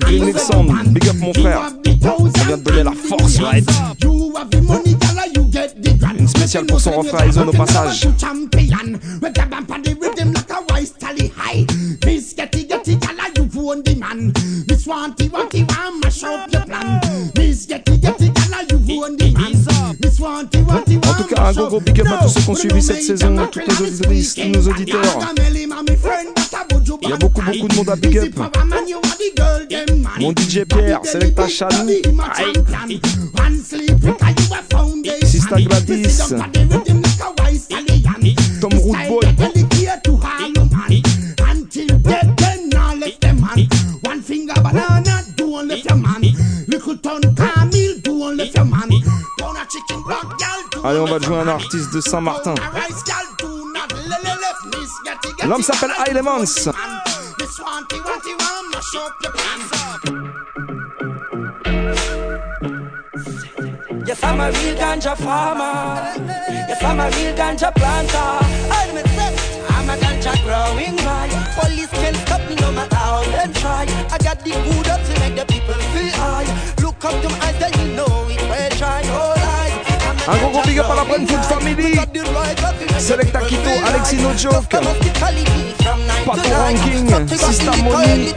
Green 0.00 0.36
Sound, 0.38 0.94
big 0.94 1.08
up 1.08 1.16
mon 1.16 1.32
frère. 1.34 1.72
On 2.18 2.24
vient 2.24 2.56
de 2.56 2.62
donner 2.62 2.82
la 2.84 2.92
force, 2.92 3.38
right? 3.40 3.64
You 4.02 4.34
have 4.36 4.50
the 4.50 4.62
money, 4.62 4.94
gala, 4.94 5.26
you 5.34 5.44
get 5.50 5.74
the 5.82 5.98
grand. 5.98 6.18
Une 6.18 6.28
spéciale 6.28 6.64
pour 6.64 6.80
son 6.80 6.92
refrain 6.92 7.26
Aizone 7.26 7.48
au 7.48 7.52
passage. 7.52 8.08
Miss 14.68 14.86
Wanty 14.86 15.28
Wanty 15.28 15.64
Wan, 15.68 16.00
mash 16.00 16.24
up 16.24 16.50
your 16.50 16.64
plan. 16.64 17.00
Miss 17.36 17.66
Getty 17.66 17.99
En 19.02 19.16
tout 21.14 21.24
cas, 21.24 21.42
un 21.42 21.52
gros 21.52 21.68
gros 21.68 21.80
big 21.80 22.00
up 22.00 22.06
à 22.08 22.24
tous 22.24 22.28
ceux 22.28 22.40
qui 22.40 22.50
ont 22.50 22.54
suivi 22.54 22.82
cette 22.82 23.02
saison, 23.02 23.34
toutes 23.50 23.66
les 23.66 23.86
auditrices, 23.86 24.34
tous 24.34 24.48
nos 24.48 24.68
auditeurs. 24.68 25.18
Il 27.02 27.08
y 27.08 27.12
a 27.12 27.16
beaucoup 27.16 27.40
beaucoup 27.40 27.68
de 27.68 27.74
monde 27.76 27.88
à 27.88 27.96
big 27.96 28.18
up. 28.18 28.34
Mon 30.20 30.32
DJ 30.32 30.64
Pierre, 30.68 31.00
Selecta 31.04 31.48
Chanou, 31.48 31.90
aïe. 32.34 33.00
Sista 35.24 35.56
Gladys, 35.56 36.34
Tom 38.60 38.72
Root 38.80 38.96
Allez, 50.82 50.98
on 50.98 51.04
va 51.04 51.18
jouer 51.18 51.36
un 51.36 51.48
artiste 51.48 51.92
de 51.92 52.00
Saint-Martin. 52.00 52.54
L'homme 55.44 55.62
s'appelle 55.62 55.90
Elements. 56.06 56.70
Yes, 64.06 64.24
I'm 64.24 64.40
a 64.40 64.50
real 64.50 64.74
ganja 64.76 65.14
farmer. 65.16 66.00
Yes, 66.68 66.82
I'm 66.82 66.98
a 66.98 67.10
real 67.10 67.34
ganja 67.36 67.70
planter. 67.74 68.38
I'm 68.70 68.96
a, 68.96 69.02
I'm 69.68 69.90
a 69.90 69.96
ganja 69.96 70.32
growing 70.44 70.96
guy. 70.96 71.28
Police 71.60 71.90
can't 71.90 72.16
stop 72.16 72.40
me 72.48 72.56
no 72.56 72.72
matter 72.72 72.96
how 72.96 73.22
they 73.22 73.52
try. 73.60 73.86
I 74.10 74.18
got 74.18 74.42
the 74.42 74.50
good 74.50 74.86
to 74.86 75.20
make 75.20 75.36
the 75.36 75.44
people 75.46 75.74
feel 75.74 76.12
high. 76.14 76.46
Look 76.82 77.04
up 77.04 77.20
to 77.22 77.28
my 77.28 77.38
eyes, 77.46 77.58
then 77.58 77.72
you 77.78 77.96
know 77.96 78.28
it. 78.30 78.39
Un 80.30 80.38
gros 80.38 80.50
gros 80.50 80.62
big 80.64 80.78
up 80.78 80.86
à 80.88 80.94
la 80.94 81.04
Food 81.04 81.42
Family. 81.48 81.98
Selecta 82.98 83.40
Quito, 83.40 83.70
Alexis. 83.84 84.18
Pato 86.24 86.50
Ranking, 86.50 87.10
Money. 87.82 88.32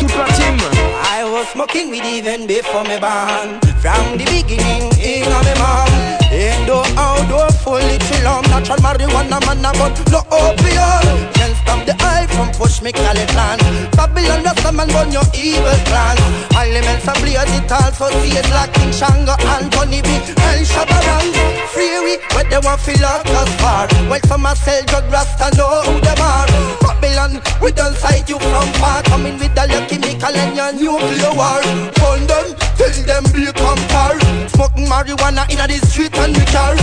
Toute 0.00 0.16
la 0.16 0.24
team. 0.36 0.56
I 1.02 1.24
was 1.24 1.46
smoking 1.52 1.90
weed 1.90 2.04
even 2.04 2.46
before 2.46 2.84
me 2.84 2.98
born. 2.98 3.60
From 3.82 4.16
the 4.16 4.24
beginning, 4.24 4.90
in 4.98 5.30
a 5.30 5.42
me 5.44 5.54
mom. 5.58 6.10
Indoor, 6.32 6.86
outdoor, 6.96 7.50
fully 7.62 7.98
chill 7.98 8.26
on. 8.26 8.44
Um, 8.44 8.50
natural 8.50 8.78
marijuana, 8.78 9.40
man, 9.44 9.62
but 9.76 10.10
no 10.10 10.20
opium. 10.30 11.39
Stop 11.70 11.86
the 11.86 11.94
eye 12.02 12.26
from 12.26 12.50
push 12.58 12.82
me 12.82 12.90
call 12.90 13.14
it 13.14 13.30
plan. 13.30 13.54
Babylon, 13.94 14.42
Rasta 14.42 14.72
man, 14.74 14.90
burn 14.90 15.14
your 15.14 15.22
evil 15.38 15.78
plans. 15.86 16.18
Elements 16.50 17.06
are 17.06 17.14
blaze 17.22 17.46
it 17.46 17.70
all, 17.70 17.94
so 17.94 18.10
see 18.18 18.34
it 18.34 18.50
like 18.50 18.74
King 18.74 18.90
Shango 18.90 19.38
and 19.38 19.70
Tony 19.70 20.02
B. 20.02 20.10
El 20.50 20.66
Shabarang. 20.66 21.30
Free 21.70 22.02
we, 22.02 22.18
where 22.34 22.42
they 22.50 22.58
want 22.58 22.82
feel 22.82 22.98
lock 22.98 23.22
us 23.38 23.54
far. 23.62 23.86
Well, 24.10 24.18
some 24.26 24.50
a 24.50 24.56
sell 24.58 24.82
drug, 24.90 25.06
Rasta 25.14 25.54
know 25.54 25.86
who 25.86 26.02
them 26.02 26.18
are. 26.18 26.50
Babylon, 26.82 27.38
we 27.62 27.70
don't 27.70 27.94
sight 27.94 28.26
you 28.26 28.42
from 28.42 28.66
far. 28.82 29.06
Coming 29.06 29.38
with 29.38 29.54
all 29.54 29.70
your 29.70 29.86
chemical 29.86 30.34
and 30.42 30.58
your 30.58 30.74
nuclear 30.74 31.30
war. 31.38 31.62
Burn 32.02 32.26
them, 32.26 32.50
tell 32.74 32.90
them 33.06 33.22
be 33.30 33.46
come 33.54 33.78
far. 33.94 34.18
Smoking 34.50 34.90
marijuana 34.90 35.46
in 35.46 35.62
the 35.62 35.78
street 35.86 36.18
and 36.18 36.34
the 36.34 36.42
car. 36.50 36.74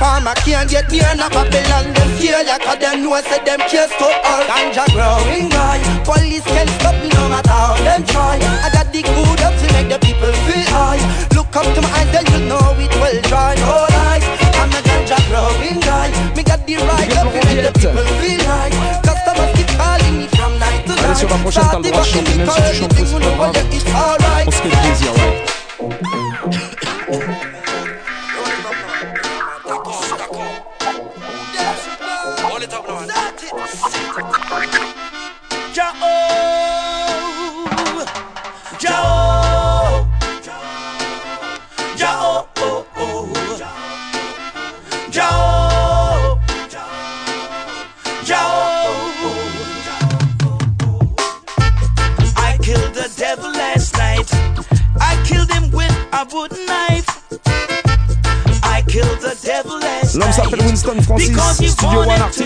In 0.00 0.06
farmer 0.06 0.32
can't 0.48 0.70
get 0.70 0.90
near 0.90 1.12
na 1.14 1.28
Babylon. 1.28 1.92
Them 1.92 2.08
like 2.48 2.64
a 2.64 2.74
them 2.80 3.02
know 3.04 3.20
say 3.20 3.36
them 3.44 3.60
can't 3.68 3.90
stop 3.92 4.16
all. 4.24 4.44
Ganja 4.48 4.88
growing 4.96 5.50
guy. 5.50 5.76
Police 6.08 6.40
can't 6.40 6.70
stop 6.80 6.96
me 7.02 7.08
no 7.12 7.28
matter 7.28 7.52
how 7.52 7.76
them 7.76 8.02
try. 8.08 8.40
I 8.40 8.70
got 8.72 8.88
the 8.92 9.02
good 9.02 9.40
up 9.44 9.52
to 9.60 9.66
make 9.76 9.92
the 9.92 9.98
people 10.00 10.32
feel 10.48 10.64
high. 10.72 10.96
Look 11.36 11.54
up 11.54 11.68
to 11.74 11.82
my 11.82 11.90
eyes, 12.00 12.08
then 12.16 12.24
you 12.32 12.48
know 12.48 12.80
it 12.80 12.88
will 12.96 13.20
dry. 13.28 13.52
No 13.60 13.84
lies. 13.92 14.24
I'm 14.56 14.72
a 14.72 14.80
ganja 14.80 15.20
growing 15.28 15.80
guy. 15.84 16.08
Me 16.34 16.42
got 16.44 16.64
the 16.64 16.76
right 16.80 17.16
up 17.20 17.28
to 17.28 17.40
make 17.44 17.60
the 17.60 17.72
people 17.76 18.08
feel 18.24 18.40
high. 18.48 18.72
Customers 19.04 19.52
keep 19.52 19.68
calling 19.76 20.16
me 20.16 20.26
from 20.32 20.56
night 20.58 20.80
to 20.88 20.96
night. 20.96 21.04
Allez, 21.04 21.14
sur 21.14 21.28
la 21.28 21.36
prochaine, 21.44 21.68
t'as 21.70 21.76
le 21.76 21.90
droit 21.90 22.00
de 22.00 22.08
chanter, 22.08 22.34
même 22.40 22.48
si 22.48 22.62
tu 22.62 22.78
chantes 22.80 23.36
pas, 23.36 23.52
c'est 23.52 23.84
pas 23.84 24.16
grave. 24.16 24.44
On 24.46 24.50
se 24.50 24.56
fait 24.64 24.68
plaisir, 24.80 25.12
ouais. 25.12 25.59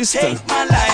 saved 0.04 0.46
my 0.48 0.66
life. 0.66 0.93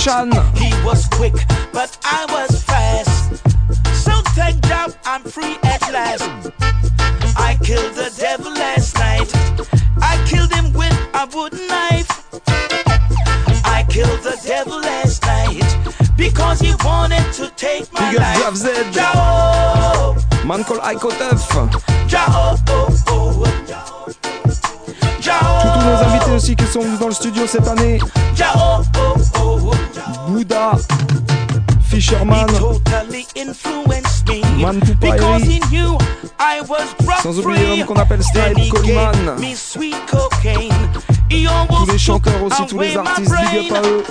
Chan. 0.00 0.30
He 0.56 0.72
was 0.82 1.06
quick, 1.08 1.34
but 1.74 1.98
I 2.04 2.24
was 2.30 2.62
fast. 2.64 3.36
So 4.02 4.12
thank 4.32 4.62
God 4.62 4.96
I'm 5.04 5.22
free 5.22 5.58
at 5.62 5.82
last. 5.92 6.24
I 7.36 7.58
killed 7.62 7.94
the 7.94 8.10
devil 8.16 8.50
last 8.50 8.94
night. 8.96 9.28
I 10.00 10.16
killed 10.26 10.50
him 10.54 10.72
with 10.72 10.96
a 11.12 11.28
wooden 11.36 11.66
knife. 11.68 12.08
I 13.66 13.84
killed 13.90 14.22
the 14.22 14.40
devil 14.42 14.80
last 14.80 15.22
night 15.26 15.68
because 16.16 16.60
he 16.60 16.72
wanted 16.82 17.30
to 17.34 17.52
take 17.56 17.92
my 17.92 18.10
Big 18.10 18.20
life. 18.20 18.54
Z, 18.54 18.68
Jao, 18.92 20.16
man 20.46 20.64
call 20.64 20.78
Aiko. 20.78 21.10
Jao. 22.08 22.56
Jao, 25.20 25.74
Tous 25.74 25.84
nos 25.84 25.96
invités 26.08 26.30
aussi 26.30 26.56
qui 26.56 26.64
sont 26.64 26.84
dans 26.98 27.08
le 27.08 27.12
studio 27.14 27.46
cette 27.46 27.68
année. 27.68 28.00
Sans 37.22 37.38
oublier 37.38 37.66
l'homme 37.66 37.84
qu'on 37.84 37.94
appelle 37.94 38.20
he 38.20 38.68
Coleman. 38.68 39.36
Tous 41.30 41.92
les 41.92 41.98
chanteurs 41.98 42.42
aussi, 42.42 42.66
tous 42.66 42.80
les 42.80 42.96
artistes, 42.96 43.30
big 43.52 43.72
up 43.72 43.76
à 43.76 43.88
eux. 43.88 44.04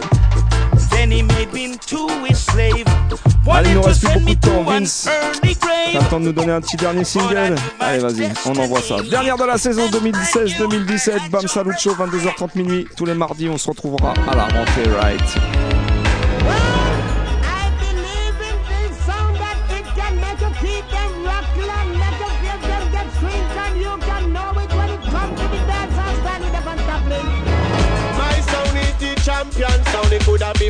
Then 0.91 1.11
he 1.11 1.21
made 1.21 1.53
me 1.53 1.73
into 1.73 2.07
his 2.27 2.37
slave. 2.37 2.85
Allez, 3.51 3.69
il 3.69 3.75
nous 3.75 3.81
reste 3.81 4.01
plus 4.01 4.19
beaucoup 4.19 4.35
de 4.35 4.39
temps, 4.39 4.63
Vince. 4.63 5.09
T'as 5.91 5.99
le 5.99 6.09
temps 6.09 6.19
de 6.19 6.25
nous 6.25 6.31
donner 6.33 6.51
un 6.51 6.61
petit 6.61 6.77
dernier 6.77 7.03
single 7.03 7.55
Allez, 7.79 7.99
vas-y, 7.99 8.29
on 8.45 8.55
envoie 8.57 8.81
ça. 8.81 8.97
Dernière 9.01 9.37
de 9.37 9.45
la 9.45 9.57
saison 9.57 9.87
2016-2017, 9.87 11.29
Bam 11.29 11.47
Salut 11.47 11.73
Show, 11.77 11.95
22h30 11.95 12.49
minuit. 12.55 12.87
Tous 12.95 13.05
les 13.05 13.15
mardis, 13.15 13.49
on 13.49 13.57
se 13.57 13.69
retrouvera 13.69 14.13
à 14.31 14.35
la 14.35 14.43
rentrée, 14.43 14.83
right 15.01 15.78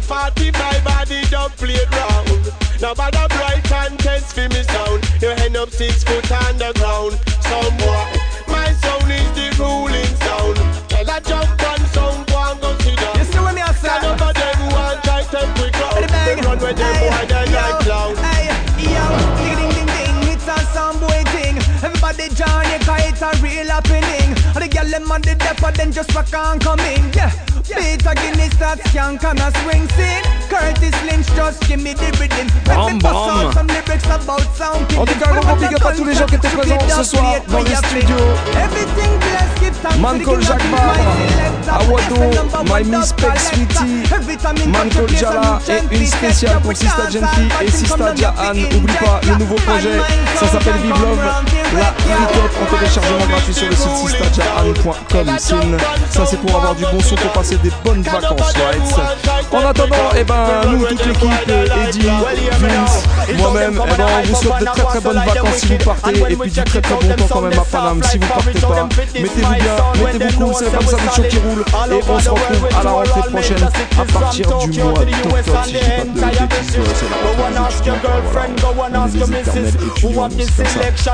40, 0.10 0.49
my 0.57 0.73
body 0.81 1.22
don't 1.30 1.56
play 1.56 1.77
around. 1.86 2.49
Now 2.81 2.95
bad 2.95 3.14
up 3.15 3.30
right 3.38 3.61
and 3.86 3.99
tense 3.99 4.34
for 4.34 4.49
me 4.49 4.64
sound. 4.64 5.06
You 5.22 5.30
end 5.38 5.56
up 5.56 5.69
six 5.69 6.03
foot 6.03 6.26
on 6.31 6.57
the 6.57 6.73
underground. 6.73 7.14
Somewhat, 7.45 8.10
my 8.49 8.73
sound 8.81 9.06
is 9.06 9.30
the 9.38 9.53
ruling 9.61 10.10
sound. 10.26 10.57
Tell 10.90 11.06
I 11.06 11.19
jump 11.22 11.61
and 11.61 11.86
some 11.94 12.26
go 12.26 12.41
and 12.41 12.57
go 12.57 12.73
sit 12.81 12.98
down. 12.98 13.22
You 13.22 13.26
see 13.30 13.38
what 13.38 13.53
me 13.53 13.61
I 13.61 13.72
say? 13.77 14.02
None 14.02 14.18
of 14.18 14.34
them 14.34 14.60
want 14.73 14.98
try 15.06 15.22
to 15.22 15.45
quick 15.61 15.77
out. 15.77 16.02
They 16.02 16.41
where 16.57 16.73
they 16.73 16.81
them 16.81 17.06
boy, 17.14 17.26
they 17.30 17.45
like 17.53 17.77
clown. 17.86 18.18
Hey, 18.18 18.49
yo, 18.81 19.06
ding 19.38 19.61
ding 19.61 19.72
ding 19.77 19.90
ding, 19.94 20.34
it's 20.34 20.49
a 20.49 20.57
sound 20.73 20.98
boy 20.99 21.22
thing. 21.38 21.61
Everybody 21.86 22.34
join 22.34 22.65
it, 22.73 22.81
cause 22.81 23.06
it's 23.06 23.22
a 23.22 23.30
real 23.45 23.69
happening. 23.69 24.19
Them 24.90 25.11
on 25.11 25.22
the 25.22 25.36
depot, 25.36 25.70
then 25.72 25.91
just 25.91 26.16
on 26.34 26.60
coming. 26.60 27.14
Yeah, 27.14 27.30
Peter 27.61 28.14
Guinness, 28.16 28.56
that 28.57 28.80
skank 28.90 29.24
and 29.24 29.38
a 29.40 29.53
swing 29.61 29.86
scene. 29.94 30.26
Curtis 30.49 30.98
Lynch, 31.06 31.28
just 31.36 31.61
give 31.68 31.80
me 31.80 31.94
the 31.94 32.10
rhythm. 32.18 32.48
Let 32.66 32.76
Bam, 32.76 32.94
me 32.95 32.99
bust 32.99 33.14
out 33.14 33.53
bam. 33.53 33.53
some 33.53 33.68
lyrics 33.68 34.06
about 34.10 34.41
sound 34.57 34.82
En 34.98 35.06
tout 35.06 35.14
cas, 35.20 35.30
un 35.30 35.40
gros 35.41 35.56
big 35.57 35.74
up 35.76 35.86
à 35.86 35.91
tous 35.94 36.06
les 36.06 36.16
gens 36.16 36.26
qui 36.26 36.36
étaient 36.36 36.49
présents 36.49 36.80
ce 36.90 37.03
soir 37.03 37.36
dans 37.48 37.60
les 37.60 37.76
studios. 37.76 38.16
Mancol 39.99 40.41
Jacques. 40.41 40.61
Awado, 41.70 42.16
My 42.66 42.84
Miss 42.84 43.14
collector. 43.14 43.38
Sweetie, 43.38 44.68
Mancol 44.68 45.10
Jala 45.16 45.60
et 45.70 45.95
une 45.95 46.06
spéciale 46.07 46.60
pour 46.61 46.76
Sista 46.76 47.10
Genty 47.11 47.48
et 47.61 47.70
Sista 47.70 48.16
Jahan. 48.16 48.56
Oublie 48.76 48.94
pas 48.95 49.22
le 49.28 49.36
nouveau 49.36 49.56
projet, 49.56 49.99
ça 50.40 50.48
s'appelle 50.48 50.82
Vive 50.82 50.99
Love, 50.99 51.20
la 51.78 51.94
free 51.99 52.11
en 52.60 52.78
téléchargement 52.78 53.26
gratuit 53.30 53.53
sur 53.53 53.68
le 53.70 53.76
site 53.76 53.98
sistajahan.com. 54.07 54.79
Ça 56.10 56.26
c'est 56.26 56.38
pour 56.38 56.56
avoir 56.56 56.76
du 56.76 56.84
bon 56.84 57.00
son 57.02 57.16
pour 57.16 57.32
passer 57.32 57.58
des 57.58 57.72
bonnes 57.84 58.02
vacances, 58.02 58.54
right? 58.54 58.82
En 59.52 59.66
attendant, 59.68 59.96
eh 60.18 60.24
ben 60.24 60.62
nous 60.70 60.86
toute 60.86 61.06
l'équipe, 61.06 61.32
Eddie, 61.88 62.08
Vince, 62.60 63.04
moi-même, 63.38 63.82
eh 63.84 63.98
ben 63.98 64.06
on 64.20 64.28
vous 64.28 64.36
souhaite 64.36 64.60
de 64.60 64.66
très 64.66 64.84
très 64.84 65.00
bonnes 65.02 65.22
vacances 65.26 65.56
si 65.58 65.68
vous 65.68 65.78
partez 65.84 66.20
et 66.30 66.36
puis 66.36 66.52
du 66.52 66.64
très 66.64 66.82
très 66.82 66.96
bon 66.96 67.16
temps 67.16 67.28
quand 67.30 67.42
même 67.42 67.60
à 67.60 67.64
Paname 67.64 68.04
si 68.04 68.18
vous 68.18 68.28
partez 68.28 68.60
pas. 68.60 68.88
Mettez-vous 69.16 69.54
bien, 69.56 69.76
mettez-vous 70.06 70.46
cool, 70.46 70.54
c'est 70.58 70.72
comme 70.72 70.88
ça 70.88 70.98
le 70.98 71.12
show 71.16 71.24
qui 71.30 71.38
roule 71.40 71.64
et 71.92 72.02
on 72.08 72.20
se 72.20 72.30
retrouve 72.30 72.68
à 72.80 72.84
la 72.84 72.92
rentrée 72.92 73.30
prochaine 73.32 73.64
à 73.64 74.20
partir 74.20 74.58
du 74.60 74.82
mois 74.82 74.94
d'octobre 74.94 75.38
si 75.66 75.74
je 75.74 75.80
dis 75.80 76.20
pas 76.20 76.28
de 76.28 76.48
bêtises, 76.48 76.78
euh, 76.78 76.84
c'est 76.96 77.10
la 77.10 77.18
rentrée 77.18 77.50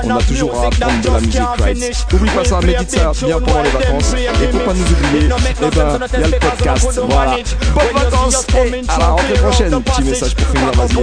on 0.04 0.10
a 0.10 0.22
toujours 0.24 0.54
à 0.62 0.68
apprendre 0.68 1.02
de 1.02 1.08
la 1.08 1.20
musique, 1.20 1.42
right 1.60 2.14
N'oublie 2.14 2.30
pas 2.32 2.46
ça, 2.46 2.60
médite 2.62 2.92
ça 2.92 3.12
bien 3.26 3.40
pendant 3.56 3.64
les 3.64 3.69
vacances 3.69 4.14
et 4.14 4.48
pour 4.48 4.64
pas 4.64 4.73
nous 4.73 4.84
oublier, 4.84 5.30
eh 5.61 5.69
ben 5.69 5.99
il 6.14 6.19
y 6.19 6.23
a 6.23 6.27
le 6.27 6.40
podcast, 6.40 6.99
voilà. 7.07 7.38
Bonnes 7.73 7.94
vacances 7.94 8.48
et 8.56 8.84
à 8.90 8.99
la 8.99 9.07
rentrée 9.07 9.34
prochaine. 9.34 9.84
Petit 9.84 10.03
message 10.03 10.36
pour 10.36 10.48
finir, 10.48 10.72
vas-y. 10.72 10.95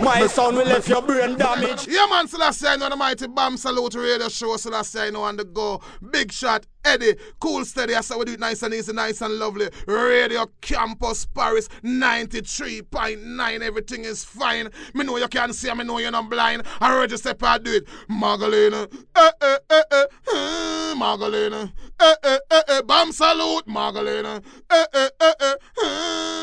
My 0.00 0.26
sound 0.28 0.56
will 0.56 0.66
left 0.66 0.88
your 0.88 1.02
brain 1.02 1.36
damaged. 1.36 1.86
Yeah, 1.86 2.06
man, 2.10 2.26
Selassie, 2.26 2.66
I 2.66 2.76
know 2.76 2.88
the 2.88 2.96
mighty 2.96 3.26
Bam 3.28 3.56
Salute 3.56 3.94
radio 3.94 4.28
show. 4.28 4.56
Selassie, 4.56 4.98
I 4.98 5.10
know 5.10 5.22
on 5.22 5.36
the 5.36 5.44
go. 5.44 5.80
Big 6.10 6.32
shot, 6.32 6.64
Eddie, 6.84 7.14
cool, 7.38 7.64
steady. 7.64 7.94
I 7.94 8.00
said 8.00 8.16
we 8.16 8.24
do 8.24 8.32
it 8.32 8.40
nice 8.40 8.62
and 8.62 8.72
easy, 8.72 8.92
nice 8.92 9.20
and 9.20 9.34
lovely. 9.38 9.68
Radio 9.86 10.46
Campus 10.62 11.26
Paris 11.26 11.68
93.9. 11.84 13.60
Everything 13.60 14.04
is 14.04 14.24
fine. 14.24 14.70
Me 14.94 15.04
know 15.04 15.16
you 15.18 15.28
can't 15.28 15.54
see, 15.54 15.72
me 15.74 15.84
know 15.84 15.98
you're 15.98 16.10
not 16.10 16.30
blind. 16.30 16.62
I 16.80 17.04
you 17.04 17.16
say, 17.18 17.34
I 17.42 17.58
do 17.58 17.74
it. 17.74 17.86
Magdalena, 18.08 18.88
eh, 19.14 19.30
eh, 19.42 19.58
eh, 19.70 19.82
eh, 19.92 20.04
eh, 20.32 20.94
Magdalena, 20.96 21.72
eh, 22.00 22.14
eh, 22.24 22.38
eh, 22.50 22.62
eh, 22.68 22.82
Bam 22.82 23.12
Salute, 23.12 23.66
Magdalena, 23.66 24.40
eh, 24.70 24.86
eh, 24.94 25.08
eh, 25.20 25.34
eh, 25.40 25.54
eh. 25.82 26.40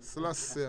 Selassie. 0.00 0.68